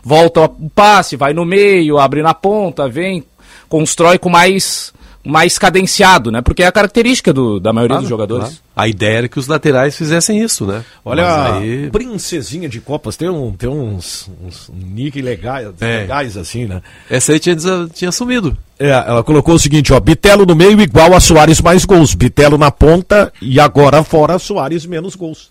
volta 0.03 0.45
o 0.45 0.69
passe, 0.73 1.15
vai 1.15 1.33
no 1.33 1.45
meio, 1.45 1.99
abre 1.99 2.23
na 2.23 2.33
ponta, 2.33 2.89
vem, 2.89 3.23
constrói 3.69 4.17
com 4.17 4.27
mais 4.27 4.91
mais 5.25 5.57
cadenciado, 5.57 6.31
né? 6.31 6.41
Porque 6.41 6.63
é 6.63 6.67
a 6.67 6.71
característica 6.71 7.33
do, 7.33 7.59
da 7.59 7.73
maioria 7.73 7.95
claro, 7.95 8.03
dos 8.03 8.09
jogadores. 8.09 8.45
Claro. 8.45 8.61
A 8.75 8.87
ideia 8.87 9.17
era 9.17 9.27
que 9.27 9.39
os 9.39 9.47
laterais 9.47 9.97
fizessem 9.97 10.41
isso, 10.41 10.65
né? 10.65 10.83
Olha, 11.03 11.55
aí... 11.55 11.89
princesinha 11.89 12.69
de 12.69 12.79
Copas, 12.79 13.17
tem, 13.17 13.29
um, 13.29 13.51
tem 13.51 13.69
uns, 13.69 14.29
uns 14.43 14.69
nick 14.73 15.21
legais, 15.21 15.69
é. 15.81 15.99
legais 15.99 16.37
assim, 16.37 16.65
né? 16.65 16.81
Essa 17.09 17.33
aí 17.33 17.39
tinha, 17.39 17.55
tinha 17.93 18.11
sumido. 18.11 18.57
É, 18.79 18.89
ela 18.89 19.23
colocou 19.23 19.55
o 19.55 19.59
seguinte, 19.59 19.91
ó, 19.91 19.99
Bitelo 19.99 20.45
no 20.45 20.55
meio 20.55 20.79
igual 20.79 21.13
a 21.13 21.19
Soares 21.19 21.61
mais 21.61 21.83
gols, 21.83 22.13
Bitelo 22.13 22.57
na 22.57 22.71
ponta 22.71 23.33
e 23.41 23.59
agora 23.59 24.03
fora 24.03 24.39
Soares 24.39 24.85
menos 24.85 25.15
gols. 25.15 25.49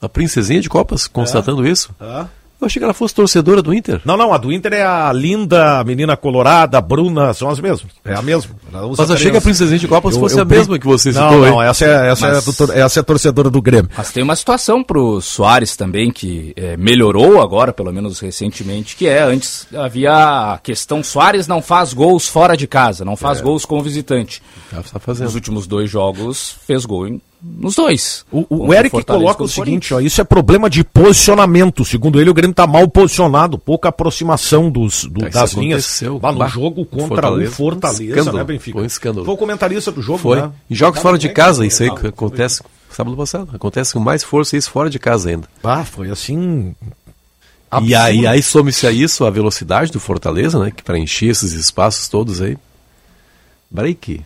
A 0.00 0.08
princesinha 0.08 0.60
de 0.60 0.68
Copas, 0.68 1.06
constatando 1.06 1.66
é. 1.66 1.70
isso? 1.70 1.94
É. 2.00 2.24
Eu 2.60 2.66
achei 2.66 2.78
que 2.78 2.84
ela 2.84 2.92
fosse 2.92 3.14
torcedora 3.14 3.62
do 3.62 3.72
Inter. 3.72 4.02
Não, 4.04 4.16
não, 4.16 4.34
a 4.34 4.38
do 4.38 4.52
Inter 4.52 4.74
é 4.74 4.82
a 4.82 5.10
linda 5.12 5.82
menina 5.82 6.16
colorada, 6.16 6.76
a 6.76 6.80
Bruna, 6.80 7.32
são 7.32 7.48
as 7.48 7.58
mesmas. 7.58 7.90
É 8.04 8.14
a 8.14 8.20
mesma. 8.20 8.54
Mas 8.98 9.10
achei 9.10 9.30
que 9.30 9.36
a 9.36 9.40
princesinha 9.40 9.78
de 9.78 9.88
Copas 9.88 10.14
eu, 10.14 10.20
fosse 10.20 10.36
eu, 10.36 10.42
a 10.42 10.44
mesma 10.44 10.78
que 10.78 10.86
você 10.86 11.12
citou. 11.12 11.30
Não, 11.30 11.40
não, 11.40 11.62
essa 11.62 11.86
é, 11.86 12.10
essa, 12.10 12.28
Mas... 12.28 12.70
é, 12.70 12.80
essa 12.80 12.98
é 12.98 13.02
a 13.02 13.04
torcedora 13.04 13.48
do 13.48 13.62
Grêmio. 13.62 13.90
Mas 13.96 14.12
tem 14.12 14.22
uma 14.22 14.36
situação 14.36 14.84
pro 14.84 15.20
Soares 15.20 15.74
também 15.74 16.10
que 16.10 16.52
é, 16.54 16.76
melhorou 16.76 17.40
agora, 17.40 17.72
pelo 17.72 17.92
menos 17.92 18.20
recentemente, 18.20 18.94
que 18.94 19.06
é 19.06 19.22
antes 19.22 19.66
havia 19.74 20.12
a 20.54 20.58
questão 20.58 21.02
Soares 21.02 21.46
não 21.46 21.62
faz 21.62 21.94
gols 21.94 22.28
fora 22.28 22.56
de 22.56 22.66
casa, 22.66 23.04
não 23.04 23.16
faz 23.16 23.38
é. 23.38 23.42
gols 23.42 23.64
com 23.64 23.78
o 23.78 23.82
visitante. 23.82 24.42
Tá 24.70 24.98
fazendo. 24.98 25.26
Nos 25.26 25.34
últimos 25.34 25.66
dois 25.66 25.90
jogos 25.90 26.56
fez 26.66 26.84
gol 26.84 27.08
em 27.08 27.20
nos 27.42 27.74
dois. 27.74 28.24
O, 28.30 28.66
o 28.66 28.74
Eric 28.74 29.02
coloca 29.04 29.42
o 29.42 29.48
seguinte, 29.48 29.94
ó, 29.94 30.00
isso 30.00 30.20
é 30.20 30.24
problema 30.24 30.68
de 30.68 30.84
posicionamento. 30.84 31.84
Segundo 31.84 32.20
ele, 32.20 32.30
o 32.30 32.34
Grêmio 32.34 32.52
está 32.52 32.66
mal 32.66 32.86
posicionado, 32.88 33.58
pouca 33.58 33.88
aproximação 33.88 34.70
dos, 34.70 35.04
do, 35.04 35.26
é, 35.26 35.30
das 35.30 35.52
linhas. 35.54 36.02
Bah, 36.20 36.32
no 36.32 36.46
jogo 36.48 36.84
contra 36.84 37.08
Fortaleza, 37.08 37.50
o 37.50 37.54
Fortaleza, 37.54 38.02
um 38.02 38.06
escândalo, 38.06 38.38
né, 38.38 38.44
Benfica? 38.44 38.72
Foi 38.72 38.82
um 38.82 38.86
escândalo. 38.86 39.24
Foi 39.24 39.34
o 39.34 39.38
comentarista 39.38 39.90
do 39.90 40.02
jogo, 40.02 40.18
foi. 40.18 40.42
né? 40.42 40.50
Em 40.70 40.74
jogos 40.74 41.00
fora 41.00 41.16
de 41.16 41.28
casa, 41.30 41.64
isso 41.64 41.82
aí 41.82 41.88
acontece 41.88 42.62
sábado 42.90 43.16
passado. 43.16 43.48
Acontece 43.54 43.92
com 43.92 44.00
mais 44.00 44.22
força 44.22 44.56
isso 44.56 44.70
fora 44.70 44.90
de 44.90 44.98
casa 44.98 45.30
ainda. 45.30 45.48
Ah, 45.62 45.84
foi 45.84 46.10
assim. 46.10 46.74
E 47.82 47.94
aí, 47.94 48.26
aí 48.26 48.42
some-se 48.42 48.86
a 48.86 48.90
isso 48.90 49.24
a 49.24 49.30
velocidade 49.30 49.92
do 49.92 50.00
Fortaleza, 50.00 50.58
né? 50.58 50.70
Que 50.70 50.82
para 50.82 50.98
encher 50.98 51.30
esses 51.30 51.52
espaços 51.52 52.08
todos 52.08 52.42
aí. 52.42 52.58
Break. 53.70 54.24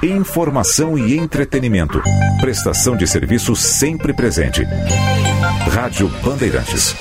Informação 0.03 0.97
e 0.97 1.17
entretenimento. 1.17 2.01
Prestação 2.41 2.97
de 2.97 3.07
serviço 3.07 3.55
sempre 3.55 4.13
presente. 4.13 4.61
Rádio 5.71 6.09
Bandeirantes. 6.21 6.93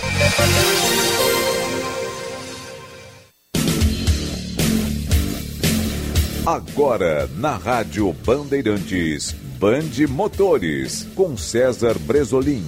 Agora, 6.46 7.28
na 7.38 7.56
Rádio 7.56 8.12
Bandeirantes, 8.24 9.32
Bande 9.58 10.06
Motores, 10.06 11.04
com 11.16 11.36
César 11.36 11.98
Bresolim. 11.98 12.64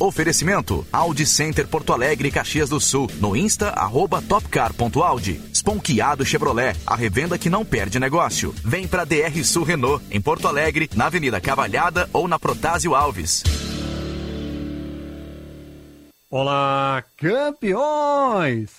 Oferecimento 0.00 0.86
Audi 0.90 1.26
Center 1.26 1.68
Porto 1.68 1.92
Alegre, 1.92 2.30
Caxias 2.30 2.70
do 2.70 2.80
Sul. 2.80 3.06
No 3.20 3.36
Insta, 3.36 3.68
arroba 3.68 4.22
topcar.audi. 4.22 5.38
Sponkeado 5.52 6.24
Chevrolet, 6.24 6.74
a 6.86 6.96
revenda 6.96 7.36
que 7.36 7.50
não 7.50 7.66
perde 7.66 8.00
negócio. 8.00 8.54
Vem 8.64 8.88
pra 8.88 9.04
DR 9.04 9.44
Sul 9.44 9.62
Renault, 9.62 10.02
em 10.10 10.18
Porto 10.18 10.48
Alegre, 10.48 10.88
na 10.96 11.04
Avenida 11.04 11.38
Cavalhada 11.38 12.08
ou 12.14 12.26
na 12.26 12.38
Protásio 12.38 12.94
Alves. 12.94 13.42
Olá, 16.30 17.04
campeões! 17.18 18.70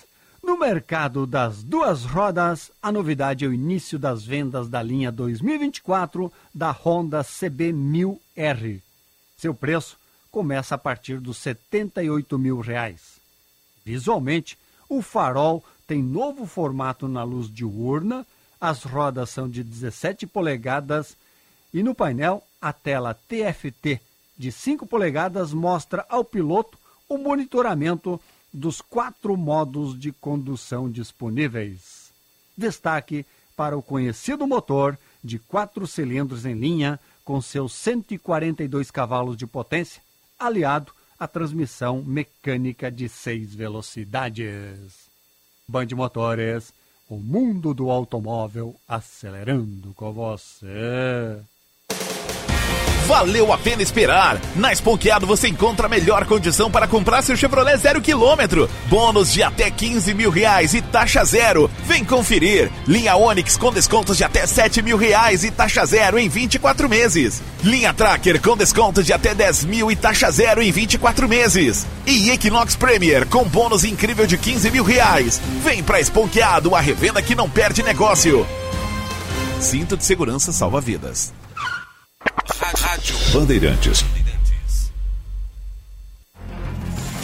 No 0.42 0.58
mercado 0.58 1.24
das 1.24 1.62
duas 1.62 2.04
rodas, 2.04 2.72
a 2.82 2.90
novidade 2.90 3.44
é 3.44 3.48
o 3.48 3.54
início 3.54 3.96
das 3.96 4.24
vendas 4.24 4.68
da 4.68 4.82
linha 4.82 5.12
2024 5.12 6.32
da 6.52 6.72
Honda 6.72 7.22
CB1000R. 7.22 8.80
Seu 9.38 9.54
preço 9.54 10.01
começa 10.32 10.74
a 10.74 10.78
partir 10.78 11.20
dos 11.20 11.36
78 11.36 12.38
mil 12.38 12.58
reais. 12.60 13.20
Visualmente, 13.84 14.58
o 14.88 15.02
farol 15.02 15.62
tem 15.86 16.02
novo 16.02 16.46
formato 16.46 17.06
na 17.06 17.22
luz 17.22 17.52
diurna, 17.52 18.26
as 18.58 18.82
rodas 18.82 19.28
são 19.28 19.48
de 19.48 19.62
17 19.62 20.26
polegadas 20.26 21.14
e 21.72 21.82
no 21.82 21.94
painel 21.94 22.42
a 22.60 22.72
tela 22.72 23.12
TFT 23.12 24.00
de 24.38 24.50
5 24.50 24.86
polegadas 24.86 25.52
mostra 25.52 26.06
ao 26.08 26.24
piloto 26.24 26.78
o 27.08 27.18
monitoramento 27.18 28.18
dos 28.52 28.80
quatro 28.80 29.36
modos 29.36 29.98
de 29.98 30.12
condução 30.12 30.90
disponíveis. 30.90 32.10
Destaque 32.56 33.26
para 33.54 33.76
o 33.76 33.82
conhecido 33.82 34.46
motor 34.46 34.98
de 35.22 35.38
quatro 35.38 35.86
cilindros 35.86 36.46
em 36.46 36.54
linha 36.54 36.98
com 37.24 37.40
seus 37.40 37.74
142 37.74 38.90
cavalos 38.90 39.36
de 39.36 39.46
potência 39.46 40.00
aliado 40.46 40.92
à 41.18 41.28
transmissão 41.28 42.02
mecânica 42.02 42.90
de 42.90 43.08
seis 43.08 43.54
velocidades. 43.54 45.08
Band 45.68 45.88
Motores, 45.94 46.72
o 47.08 47.16
mundo 47.16 47.72
do 47.72 47.90
automóvel 47.90 48.74
acelerando 48.88 49.94
com 49.94 50.12
você. 50.12 51.40
Valeu 53.12 53.52
a 53.52 53.58
pena 53.58 53.82
esperar! 53.82 54.40
Na 54.56 54.72
Esponqueado 54.72 55.26
você 55.26 55.46
encontra 55.46 55.84
a 55.84 55.88
melhor 55.88 56.24
condição 56.24 56.70
para 56.70 56.88
comprar 56.88 57.20
seu 57.20 57.36
Chevrolet 57.36 57.76
zero 57.76 58.00
quilômetro. 58.00 58.70
Bônus 58.88 59.30
de 59.30 59.42
até 59.42 59.70
15 59.70 60.14
mil 60.14 60.30
reais 60.30 60.72
e 60.72 60.80
taxa 60.80 61.22
zero. 61.22 61.70
Vem 61.84 62.06
conferir! 62.06 62.70
Linha 62.88 63.14
Onix 63.14 63.58
com 63.58 63.70
descontos 63.70 64.16
de 64.16 64.24
até 64.24 64.46
7 64.46 64.80
mil 64.80 64.96
reais 64.96 65.44
e 65.44 65.50
taxa 65.50 65.84
zero 65.84 66.18
em 66.18 66.26
24 66.26 66.88
meses. 66.88 67.42
Linha 67.62 67.92
Tracker 67.92 68.40
com 68.40 68.56
desconto 68.56 69.02
de 69.02 69.12
até 69.12 69.34
10 69.34 69.66
mil 69.66 69.90
e 69.92 69.94
taxa 69.94 70.30
zero 70.30 70.62
em 70.62 70.72
24 70.72 71.28
meses. 71.28 71.86
E 72.06 72.30
Equinox 72.30 72.74
Premier 72.76 73.26
com 73.26 73.44
bônus 73.44 73.84
incrível 73.84 74.26
de 74.26 74.38
15 74.38 74.70
mil 74.70 74.84
reais. 74.84 75.38
Vem 75.62 75.82
pra 75.82 76.00
Esponqueado, 76.00 76.74
a 76.74 76.80
revenda 76.80 77.20
que 77.20 77.34
não 77.34 77.50
perde 77.50 77.82
negócio. 77.82 78.46
Cinto 79.60 79.98
de 79.98 80.04
segurança 80.06 80.50
salva 80.50 80.80
vidas. 80.80 81.30
Rádio 82.36 83.16
Bandeirantes. 83.32 84.04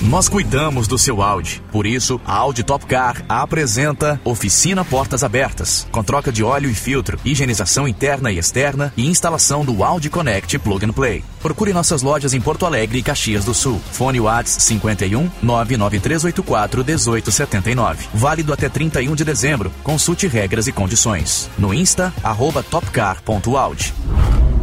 Nós 0.02 0.28
cuidamos 0.28 0.86
do 0.86 0.96
seu 0.96 1.20
Audi. 1.20 1.60
Por 1.72 1.84
isso, 1.84 2.20
a 2.24 2.34
Audi 2.34 2.62
Top 2.62 2.86
Car 2.86 3.24
apresenta 3.28 4.20
Oficina 4.24 4.84
Portas 4.84 5.24
Abertas, 5.24 5.88
com 5.90 6.04
troca 6.04 6.30
de 6.30 6.44
óleo 6.44 6.70
e 6.70 6.74
filtro, 6.74 7.18
higienização 7.24 7.86
interna 7.86 8.30
e 8.30 8.38
externa 8.38 8.92
e 8.96 9.06
instalação 9.06 9.64
do 9.64 9.82
Audi 9.82 10.08
Connect 10.08 10.56
Plug 10.60 10.86
and 10.86 10.92
Play. 10.92 11.24
Procure 11.42 11.72
nossas 11.72 12.00
lojas 12.00 12.32
em 12.32 12.40
Porto 12.40 12.64
Alegre 12.64 12.98
e 12.98 13.02
Caxias 13.02 13.44
do 13.44 13.52
Sul. 13.52 13.80
Fone 13.92 14.20
Whats 14.20 14.56
51 14.60 15.30
99384 15.42 16.84
1879. 16.84 18.06
Válido 18.14 18.52
até 18.52 18.68
31 18.68 19.14
de 19.16 19.24
dezembro. 19.24 19.72
Consulte 19.82 20.28
regras 20.28 20.68
e 20.68 20.72
condições. 20.72 21.50
No 21.58 21.74
Insta, 21.74 22.14
arroba 22.22 22.62
topcar.audi. 22.62 23.92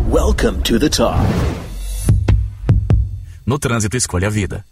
Welcome 0.08 0.62
to 0.66 0.78
the 0.78 0.88
top. 0.88 1.18
No 3.44 3.58
trânsito, 3.58 3.98
escolha 3.98 4.28
a 4.28 4.30
vida. 4.30 4.64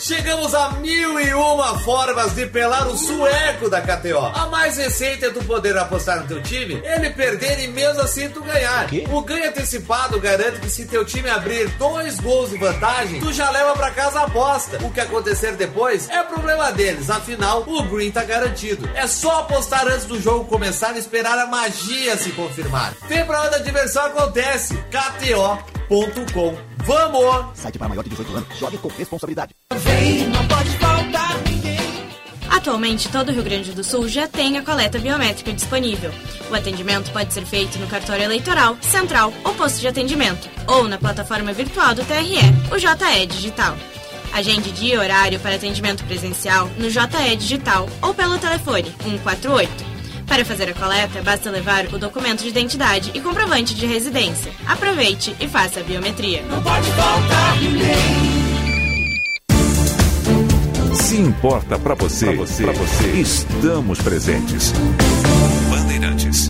Chegamos 0.00 0.54
a 0.54 0.70
mil 0.70 1.20
e 1.20 1.34
uma 1.34 1.78
formas 1.80 2.34
de 2.34 2.46
pelar 2.46 2.88
o 2.88 2.96
sueco 2.96 3.68
da 3.68 3.82
KTO. 3.82 4.32
A 4.34 4.46
mais 4.46 4.78
recente 4.78 5.26
é 5.26 5.30
tu 5.30 5.44
poder 5.44 5.76
apostar 5.76 6.20
no 6.20 6.26
teu 6.26 6.42
time, 6.42 6.80
ele 6.82 7.10
perder 7.10 7.60
e 7.60 7.68
mesmo 7.68 8.00
assim 8.00 8.30
tu 8.30 8.42
ganhar. 8.42 8.86
O 9.12 9.20
ganho 9.20 9.50
antecipado 9.50 10.18
garante 10.18 10.58
que 10.60 10.70
se 10.70 10.86
teu 10.86 11.04
time 11.04 11.28
abrir 11.28 11.68
dois 11.72 12.18
gols 12.18 12.48
de 12.48 12.56
vantagem, 12.56 13.20
tu 13.20 13.30
já 13.30 13.50
leva 13.50 13.74
pra 13.74 13.90
casa 13.90 14.20
a 14.20 14.24
aposta. 14.24 14.78
O 14.82 14.90
que 14.90 15.00
acontecer 15.00 15.52
depois 15.56 16.08
é 16.08 16.22
problema 16.22 16.72
deles, 16.72 17.10
afinal 17.10 17.62
o 17.66 17.82
green 17.82 18.10
tá 18.10 18.24
garantido. 18.24 18.88
É 18.94 19.06
só 19.06 19.40
apostar 19.40 19.86
antes 19.86 20.06
do 20.06 20.18
jogo 20.18 20.46
começar 20.46 20.96
e 20.96 20.98
esperar 20.98 21.38
a 21.38 21.46
magia 21.46 22.16
se 22.16 22.30
confirmar. 22.30 22.94
Vem 23.06 23.26
pra 23.26 23.42
onde 23.42 23.56
a 23.56 23.58
diversão 23.58 24.06
acontece. 24.06 24.74
KTO.com 24.90 26.69
Vamos! 26.84 27.46
Site 27.54 27.78
para 27.78 27.88
maior 27.88 28.02
de 28.02 28.10
18 28.10 28.36
anos. 28.36 28.58
Jogue 28.58 28.78
com 28.78 28.88
responsabilidade. 28.88 29.54
Vem, 29.74 30.28
não 30.28 30.46
pode 30.46 30.70
faltar 30.78 31.40
ninguém. 31.42 31.78
Atualmente, 32.50 33.08
todo 33.08 33.28
o 33.28 33.32
Rio 33.32 33.44
Grande 33.44 33.72
do 33.72 33.84
Sul 33.84 34.08
já 34.08 34.26
tem 34.26 34.58
a 34.58 34.62
coleta 34.62 34.98
biométrica 34.98 35.52
disponível. 35.52 36.10
O 36.50 36.54
atendimento 36.54 37.10
pode 37.12 37.32
ser 37.32 37.46
feito 37.46 37.78
no 37.78 37.86
cartório 37.86 38.24
eleitoral, 38.24 38.76
central 38.80 39.32
ou 39.44 39.54
posto 39.54 39.80
de 39.80 39.88
atendimento, 39.88 40.48
ou 40.66 40.88
na 40.88 40.98
plataforma 40.98 41.52
virtual 41.52 41.94
do 41.94 42.04
TRE, 42.04 42.40
o 42.74 42.78
JE 42.78 43.26
Digital. 43.26 43.76
Agende 44.32 44.70
dia 44.72 44.94
e 44.94 44.98
horário 44.98 45.40
para 45.40 45.56
atendimento 45.56 46.04
presencial 46.04 46.68
no 46.78 46.90
JE 46.90 47.36
Digital 47.36 47.88
ou 48.02 48.14
pelo 48.14 48.38
telefone 48.38 48.94
148. 49.02 49.99
Para 50.30 50.44
fazer 50.44 50.68
a 50.70 50.74
coleta, 50.74 51.20
basta 51.22 51.50
levar 51.50 51.86
o 51.86 51.98
documento 51.98 52.44
de 52.44 52.50
identidade 52.50 53.10
e 53.12 53.20
comprovante 53.20 53.74
de 53.74 53.84
residência. 53.84 54.52
Aproveite 54.64 55.34
e 55.40 55.48
faça 55.48 55.80
a 55.80 55.82
biometria. 55.82 56.42
Não 56.42 56.62
pode 56.62 56.88
faltar 56.92 57.60
ninguém. 57.60 57.96
Se 60.94 61.16
importa 61.16 61.76
para 61.80 61.96
você, 61.96 62.26
pra 62.26 62.36
você, 62.36 62.62
pra 62.62 62.72
você, 62.72 63.08
estamos 63.20 64.00
presentes. 64.00 64.72
Bandeirantes. 65.68 66.49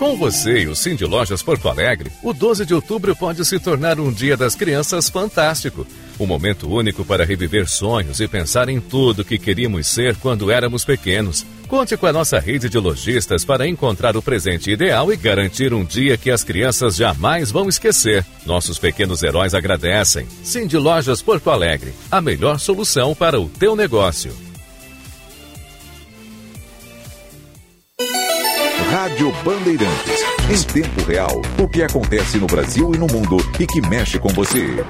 Com 0.00 0.16
você 0.16 0.60
e 0.60 0.66
o 0.66 0.74
Cindy 0.74 1.04
Lojas 1.04 1.42
Porto 1.42 1.68
Alegre, 1.68 2.10
o 2.22 2.32
12 2.32 2.64
de 2.64 2.72
outubro 2.72 3.14
pode 3.14 3.44
se 3.44 3.60
tornar 3.60 4.00
um 4.00 4.10
dia 4.10 4.34
das 4.34 4.54
crianças 4.54 5.10
fantástico. 5.10 5.86
Um 6.18 6.24
momento 6.24 6.66
único 6.72 7.04
para 7.04 7.22
reviver 7.22 7.68
sonhos 7.68 8.18
e 8.18 8.26
pensar 8.26 8.70
em 8.70 8.80
tudo 8.80 9.26
que 9.26 9.38
queríamos 9.38 9.88
ser 9.88 10.16
quando 10.16 10.50
éramos 10.50 10.86
pequenos. 10.86 11.44
Conte 11.68 11.98
com 11.98 12.06
a 12.06 12.14
nossa 12.14 12.38
rede 12.38 12.70
de 12.70 12.78
lojistas 12.78 13.44
para 13.44 13.68
encontrar 13.68 14.16
o 14.16 14.22
presente 14.22 14.70
ideal 14.70 15.12
e 15.12 15.18
garantir 15.18 15.74
um 15.74 15.84
dia 15.84 16.16
que 16.16 16.30
as 16.30 16.42
crianças 16.42 16.96
jamais 16.96 17.50
vão 17.50 17.68
esquecer. 17.68 18.24
Nossos 18.46 18.78
pequenos 18.78 19.22
heróis 19.22 19.52
agradecem. 19.52 20.26
Cindy 20.42 20.78
Lojas 20.78 21.20
Porto 21.20 21.50
Alegre, 21.50 21.92
a 22.10 22.22
melhor 22.22 22.58
solução 22.58 23.14
para 23.14 23.38
o 23.38 23.50
teu 23.50 23.76
negócio. 23.76 24.49
Rádio 29.00 29.32
Bandeirantes. 29.42 30.22
Em 30.50 30.62
tempo 30.74 31.02
real, 31.08 31.40
o 31.58 31.66
que 31.66 31.82
acontece 31.82 32.36
no 32.36 32.46
Brasil 32.46 32.94
e 32.94 32.98
no 32.98 33.06
mundo 33.06 33.38
e 33.58 33.66
que 33.66 33.80
mexe 33.80 34.18
com 34.18 34.28
você. 34.28 34.84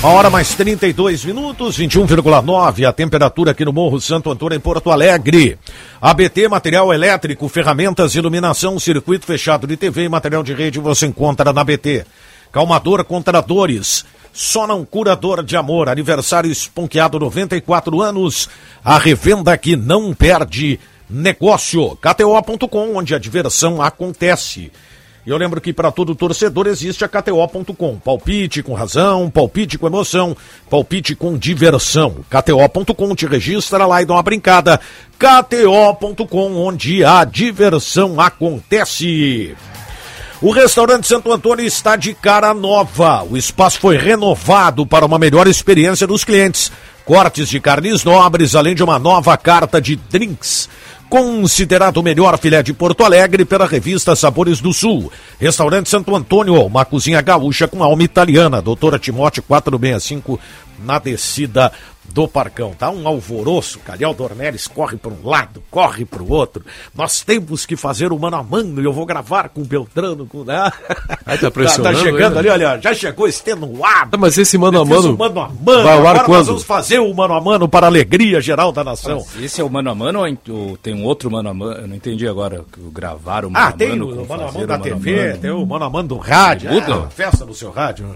Uma 0.00 0.12
hora 0.12 0.28
mais 0.28 0.54
32 0.54 1.24
minutos, 1.24 1.78
21,9 1.78 2.86
a 2.86 2.92
temperatura 2.92 3.52
aqui 3.52 3.64
no 3.64 3.72
Morro 3.72 3.98
Santo 4.02 4.30
Antônio, 4.30 4.58
em 4.58 4.60
Porto 4.60 4.90
Alegre. 4.90 5.58
ABT, 5.98 6.46
material 6.46 6.92
elétrico, 6.92 7.48
ferramentas, 7.48 8.14
iluminação, 8.14 8.78
circuito 8.78 9.24
fechado 9.24 9.66
de 9.66 9.78
TV 9.78 10.04
e 10.04 10.08
material 10.10 10.42
de 10.42 10.52
rede 10.52 10.78
você 10.78 11.06
encontra 11.06 11.54
na 11.54 11.62
ABT. 11.62 12.04
Calmador 12.52 13.02
contra 13.04 13.40
dores. 13.40 14.04
Só 14.36 14.66
não 14.66 14.84
curador 14.84 15.42
de 15.42 15.56
amor. 15.56 15.88
Aniversário 15.88 16.52
esponqueado 16.52 17.18
94 17.18 18.02
anos. 18.02 18.50
A 18.84 18.98
revenda 18.98 19.56
que 19.56 19.74
não 19.76 20.12
perde 20.12 20.78
negócio. 21.08 21.96
KTO.com, 21.96 22.96
onde 22.96 23.14
a 23.14 23.18
diversão 23.18 23.80
acontece. 23.80 24.70
E 25.26 25.30
eu 25.30 25.38
lembro 25.38 25.58
que 25.58 25.72
para 25.72 25.90
todo 25.90 26.14
torcedor 26.14 26.66
existe 26.66 27.02
a 27.02 27.08
KTO.com. 27.08 27.98
Palpite 27.98 28.62
com 28.62 28.74
razão, 28.74 29.30
palpite 29.30 29.78
com 29.78 29.86
emoção, 29.86 30.36
palpite 30.68 31.16
com 31.16 31.38
diversão. 31.38 32.16
KTO.com 32.28 33.14
te 33.14 33.26
registra 33.26 33.86
lá 33.86 34.02
e 34.02 34.04
dá 34.04 34.12
uma 34.12 34.22
brincada. 34.22 34.78
KTO.com, 35.18 36.56
onde 36.56 37.02
a 37.02 37.24
diversão 37.24 38.20
acontece. 38.20 39.56
O 40.42 40.50
restaurante 40.50 41.06
Santo 41.06 41.32
Antônio 41.32 41.64
está 41.64 41.96
de 41.96 42.12
cara 42.12 42.52
nova. 42.52 43.24
O 43.24 43.38
espaço 43.38 43.80
foi 43.80 43.96
renovado 43.96 44.86
para 44.86 45.06
uma 45.06 45.18
melhor 45.18 45.48
experiência 45.48 46.06
dos 46.06 46.24
clientes. 46.24 46.70
Cortes 47.06 47.48
de 47.48 47.58
carnes 47.58 48.04
nobres, 48.04 48.54
além 48.54 48.74
de 48.74 48.82
uma 48.82 48.98
nova 48.98 49.34
carta 49.38 49.80
de 49.80 49.96
drinks 49.96 50.68
considerado 51.08 51.98
o 51.98 52.02
melhor 52.02 52.38
filé 52.38 52.62
de 52.62 52.72
Porto 52.72 53.04
Alegre 53.04 53.44
pela 53.44 53.66
revista 53.66 54.16
Sabores 54.16 54.60
do 54.60 54.72
Sul. 54.72 55.10
Restaurante 55.38 55.88
Santo 55.88 56.14
Antônio, 56.14 56.60
uma 56.64 56.84
cozinha 56.84 57.20
gaúcha 57.20 57.68
com 57.68 57.82
alma 57.82 58.02
italiana. 58.02 58.60
Doutora 58.60 58.98
Timote 58.98 59.40
465, 59.40 60.38
na 60.84 60.98
descida 60.98 61.72
do 62.12 62.26
Parcão. 62.28 62.72
Tá 62.78 62.90
um 62.90 63.06
alvoroço. 63.06 63.78
Calhau 63.80 64.14
Dornelles 64.14 64.66
corre 64.66 64.96
para 64.96 65.12
um 65.12 65.28
lado, 65.28 65.62
corre 65.70 66.04
para 66.04 66.22
o 66.22 66.30
outro. 66.32 66.64
Nós 66.94 67.22
temos 67.22 67.66
que 67.66 67.76
fazer 67.76 68.12
o 68.12 68.18
mano 68.18 68.36
a 68.36 68.42
mano 68.42 68.80
e 68.80 68.84
eu 68.84 68.92
vou 68.92 69.04
gravar 69.06 69.48
com 69.48 69.60
o 69.62 69.64
Beltrano. 69.64 70.26
Com, 70.26 70.44
né? 70.44 70.70
Aí 71.24 71.38
tá 71.38 71.50
pressionando. 71.50 71.96
Tá, 71.96 72.02
tá 72.04 72.10
chegando 72.10 72.38
ali, 72.38 72.48
olha, 72.48 72.80
já 72.80 72.94
chegou 72.94 73.28
extenuado. 73.28 74.10
Ah, 74.12 74.16
mas 74.16 74.38
esse 74.38 74.56
mano 74.58 74.80
a 74.80 74.84
mano. 74.84 75.14
O 75.14 75.18
mano 75.18 75.40
a 75.40 75.48
mano. 75.48 75.82
Vai 75.84 75.92
ao 75.98 76.06
ar 76.06 76.16
Agora 76.16 76.24
quando? 76.24 76.36
nós 76.38 76.46
vamos 76.48 76.62
fazer 76.64 76.98
o 76.98 77.12
mano 77.14 77.34
a 77.34 77.40
mano 77.40 77.68
para 77.68 77.86
a 77.86 77.88
alegria 77.88 78.40
geral 78.40 78.72
da 78.72 78.82
nação. 78.84 79.24
Mas 79.34 79.42
esse 79.44 79.60
é 79.60 79.64
o 79.64 79.68
mano 79.70 79.90
a 79.90 79.94
mano 79.94 80.20
ou 80.48 80.76
tem 80.76 80.94
um 80.94 81.04
outro 81.04 81.30
mano 81.30 81.48
a 81.50 81.54
mano? 81.54 81.80
Eu 81.80 81.86
não 81.88 81.96
entendi 81.96 82.26
agora. 82.26 82.64
Gravar 82.92 83.44
o 83.44 83.50
mano 83.50 83.64
Ah, 83.66 83.68
a 83.68 83.72
tem 83.72 83.90
mano. 83.90 84.06
o 84.12 84.16
com 84.16 84.26
mano 84.32 84.42
a 84.48 84.52
mano 84.52 84.64
o 84.64 84.66
da 84.66 84.78
TV, 84.78 85.26
mano. 85.28 85.38
tem 85.40 85.50
o 85.50 85.66
mano 85.66 85.84
a 85.84 85.90
mano 85.90 86.08
do 86.08 86.16
rádio. 86.16 86.70
É, 86.70 87.10
festa 87.10 87.44
no 87.44 87.54
seu 87.54 87.70
rádio. 87.70 88.06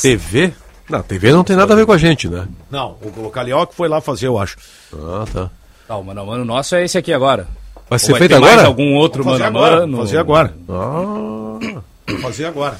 TV? 0.00 0.52
Não, 0.88 1.02
TV 1.02 1.32
não 1.32 1.44
tem 1.44 1.54
nada 1.56 1.74
a 1.74 1.76
ver 1.76 1.84
com 1.84 1.92
a 1.92 1.98
gente, 1.98 2.28
né? 2.28 2.48
Não, 2.70 2.96
o, 3.02 3.26
o 3.26 3.30
Carioca 3.30 3.72
foi 3.74 3.88
lá 3.88 4.00
fazer, 4.00 4.26
eu 4.26 4.38
acho. 4.38 4.56
Ah, 4.92 5.24
tá. 5.30 5.50
Tá, 5.86 5.96
o 5.96 6.02
mano 6.04 6.20
a 6.20 6.24
mano 6.24 6.44
nosso 6.44 6.74
é 6.74 6.84
esse 6.84 6.96
aqui 6.96 7.12
agora. 7.12 7.46
Vai 7.88 7.98
ser 7.98 8.12
Ou 8.12 8.18
feito 8.18 8.32
ter 8.32 8.38
mais 8.38 8.52
agora? 8.54 8.68
algum 8.68 8.94
outro 8.94 9.24
mano 9.24 9.38
fazer 9.38 9.44
a 9.44 9.48
agora, 9.48 9.80
mano? 9.80 9.96
vou 9.96 10.06
fazer 10.06 10.18
agora. 10.18 10.54
Ah. 10.68 11.82
Vou 12.08 12.18
fazer 12.20 12.44
agora. 12.46 12.78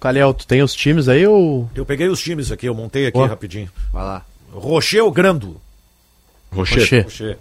Calhau, 0.00 0.34
tu 0.34 0.46
tem 0.46 0.62
os 0.62 0.74
times 0.74 1.08
aí 1.08 1.26
ou. 1.26 1.68
Eu 1.74 1.84
peguei 1.86 2.08
os 2.08 2.20
times 2.22 2.52
aqui, 2.52 2.66
eu 2.66 2.74
montei 2.74 3.06
aqui 3.06 3.18
rapidinho. 3.18 3.70
Vai 3.92 4.04
lá. 4.04 4.22
Rocher 4.52 5.02
ou 5.02 5.10
Grando? 5.10 5.60
Rocher. 6.54 6.80
Rocher. 6.80 7.04
Rocher. 7.04 7.38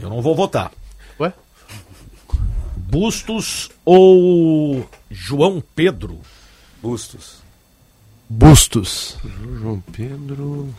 Eu 0.00 0.08
não 0.10 0.22
vou 0.22 0.34
votar. 0.34 0.70
Ué? 1.18 1.32
Bustos 2.76 3.70
ou 3.84 4.88
João 5.10 5.62
Pedro? 5.74 6.20
Bustos. 6.82 7.45
Bustos. 8.28 9.16
João 9.60 9.80
Pedro. 9.92 10.74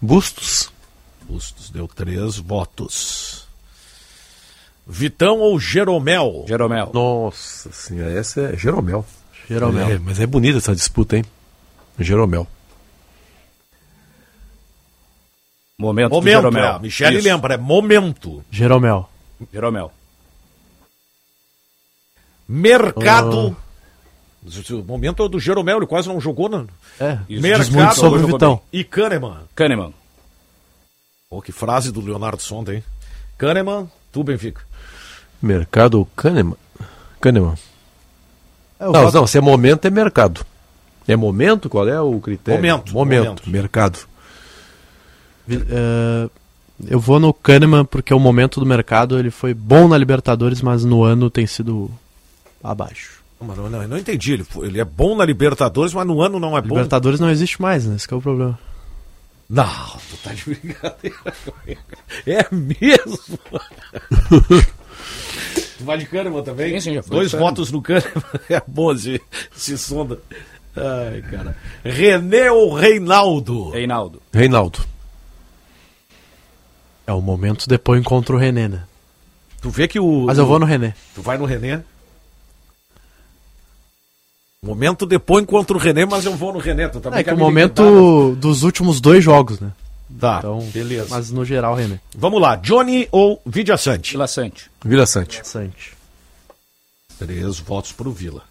Bustos. 0.00 0.70
Bustos 1.22 1.70
deu 1.70 1.88
três 1.88 2.36
votos. 2.36 3.46
Vitão 4.86 5.38
ou 5.38 5.58
Jeromel? 5.58 6.44
Jeromel. 6.48 6.90
Nossa 6.92 7.70
senhora, 7.72 8.12
essa 8.18 8.40
é 8.40 8.56
Jeromel. 8.56 9.06
Jeromel. 9.48 9.88
É, 9.90 9.98
mas 9.98 10.20
é 10.20 10.26
bonita 10.26 10.58
essa 10.58 10.74
disputa, 10.74 11.16
hein? 11.16 11.24
Jeromel. 11.98 12.46
Momento, 15.78 16.10
do 16.10 16.14
Momento, 16.16 16.34
Jeromel. 16.42 16.64
é. 16.64 16.78
Michele 16.78 17.18
Isso. 17.18 17.28
lembra, 17.28 17.54
é 17.54 17.56
momento. 17.56 18.44
Jeromel. 18.50 19.08
Jeromel. 19.52 19.92
Mercado. 22.48 23.56
O 24.44 24.82
momento 24.84 25.22
é 25.24 25.28
do 25.28 25.38
Jeromel, 25.38 25.76
ele 25.78 25.86
quase 25.86 26.08
não 26.08 26.20
jogou. 26.20 26.48
Não. 26.48 26.66
É, 26.98 27.18
diz 27.28 27.68
muito 27.70 27.94
sobre 27.94 28.20
o 28.22 28.26
Vitão. 28.26 28.60
E 28.72 28.82
Kahneman. 28.82 29.38
Kahneman. 29.54 29.94
Pô, 31.30 31.40
que 31.40 31.52
frase 31.52 31.92
do 31.92 32.00
Leonardo 32.00 32.42
Sonda, 32.42 32.74
hein? 32.74 32.82
Kahneman, 33.38 33.88
tu, 34.10 34.24
Benfica. 34.24 34.62
Mercado 35.40 36.06
Kahneman. 36.16 36.56
Kahneman. 37.20 37.54
É, 38.80 38.84
Não, 38.84 38.92
voto- 38.92 39.14
não, 39.16 39.26
se 39.28 39.38
é 39.38 39.40
momento, 39.40 39.84
é 39.86 39.90
mercado. 39.90 40.44
É 41.06 41.14
momento? 41.16 41.68
Qual 41.70 41.86
é 41.88 42.00
o 42.00 42.20
critério? 42.20 42.60
Momento, 42.60 42.92
Momento, 42.92 43.24
momento. 43.26 43.50
mercado. 43.50 43.98
É, 45.48 46.28
eu 46.88 46.98
vou 47.00 47.18
no 47.20 47.32
Kahneman 47.32 47.84
porque 47.84 48.12
o 48.12 48.18
momento 48.18 48.58
do 48.60 48.66
mercado 48.66 49.18
ele 49.18 49.30
foi 49.30 49.54
bom 49.54 49.86
na 49.88 49.96
Libertadores, 49.96 50.60
mas 50.62 50.84
no 50.84 51.02
ano 51.04 51.30
tem 51.30 51.46
sido 51.46 51.90
abaixo. 52.62 53.21
Mano, 53.42 53.68
não, 53.68 53.82
eu 53.82 53.88
não 53.88 53.98
entendi. 53.98 54.32
Ele, 54.32 54.46
ele 54.62 54.80
é 54.80 54.84
bom 54.84 55.16
na 55.16 55.24
Libertadores, 55.24 55.92
mas 55.92 56.06
no 56.06 56.22
ano 56.22 56.38
não 56.38 56.56
é 56.56 56.60
bom. 56.60 56.76
Libertadores 56.76 57.18
não 57.20 57.30
existe 57.30 57.60
mais, 57.60 57.86
né? 57.86 57.96
Esse 57.96 58.06
que 58.06 58.14
é 58.14 58.16
o 58.16 58.22
problema. 58.22 58.58
Não, 59.50 59.66
tu 60.08 60.16
tá 60.22 60.32
de 60.32 60.44
brincadeira. 60.44 61.16
É 62.26 62.46
mesmo? 62.54 63.18
tu 65.78 65.84
vai 65.84 65.98
de 65.98 66.06
Kahneman 66.06 66.42
também? 66.42 66.80
Sim, 66.80 66.94
sim, 66.94 67.08
Dois 67.08 67.30
de 67.30 67.36
votos 67.36 67.70
no 67.72 67.82
Kahneman. 67.82 68.22
É 68.48 68.62
bom 68.66 68.92
esse, 68.92 69.20
esse 69.54 69.76
sonda. 69.76 70.18
Ai, 70.74 71.22
cara. 71.22 71.56
René 71.84 72.50
ou 72.50 72.72
Reinaldo? 72.72 73.70
Reinaldo. 73.70 74.22
Reinaldo. 74.32 74.80
É 77.06 77.12
o 77.12 77.20
momento 77.20 77.68
depois 77.68 78.02
contra 78.04 78.34
o 78.34 78.38
René, 78.38 78.68
né? 78.68 78.84
Tu 79.60 79.68
vê 79.70 79.86
que 79.86 80.00
o. 80.00 80.24
Mas 80.26 80.38
eu 80.38 80.46
vou 80.46 80.58
no 80.58 80.64
René. 80.64 80.94
Tu 81.14 81.20
vai 81.20 81.36
no 81.36 81.44
René? 81.44 81.82
Momento 84.64 85.04
depois 85.06 85.44
contra 85.44 85.76
o 85.76 85.80
René, 85.80 86.04
mas 86.06 86.24
eu 86.24 86.36
vou 86.36 86.52
no 86.52 86.60
René. 86.60 86.86
Tu 86.86 87.00
também 87.00 87.18
É 87.18 87.24
que 87.24 87.30
o 87.30 87.36
me 87.36 87.42
momento 87.42 87.82
liquidar, 87.82 88.36
dos 88.40 88.62
últimos 88.62 89.00
dois 89.00 89.24
jogos, 89.24 89.58
né? 89.58 89.72
né? 90.08 90.18
Tá, 90.20 90.36
Então, 90.38 90.60
beleza. 90.72 91.08
Mas 91.10 91.32
no 91.32 91.44
geral, 91.44 91.74
René. 91.74 91.98
Vamos 92.16 92.40
lá, 92.40 92.54
Johnny 92.54 93.08
ou 93.10 93.42
Vidia 93.44 93.76
Sante? 93.76 94.12
Vila 94.12 94.28
Sante. 94.28 94.70
Vila 94.84 95.04
Sante. 95.04 95.40
Sante. 95.44 95.94
Três 97.18 97.58
votos 97.58 97.90
pro 97.90 98.12
Vila. 98.12 98.44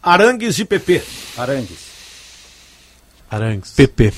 Arangues 0.00 0.60
e 0.60 0.64
PP. 0.64 1.02
Arangues. 1.36 1.78
Arangues. 3.28 3.72
PP. 3.72 4.12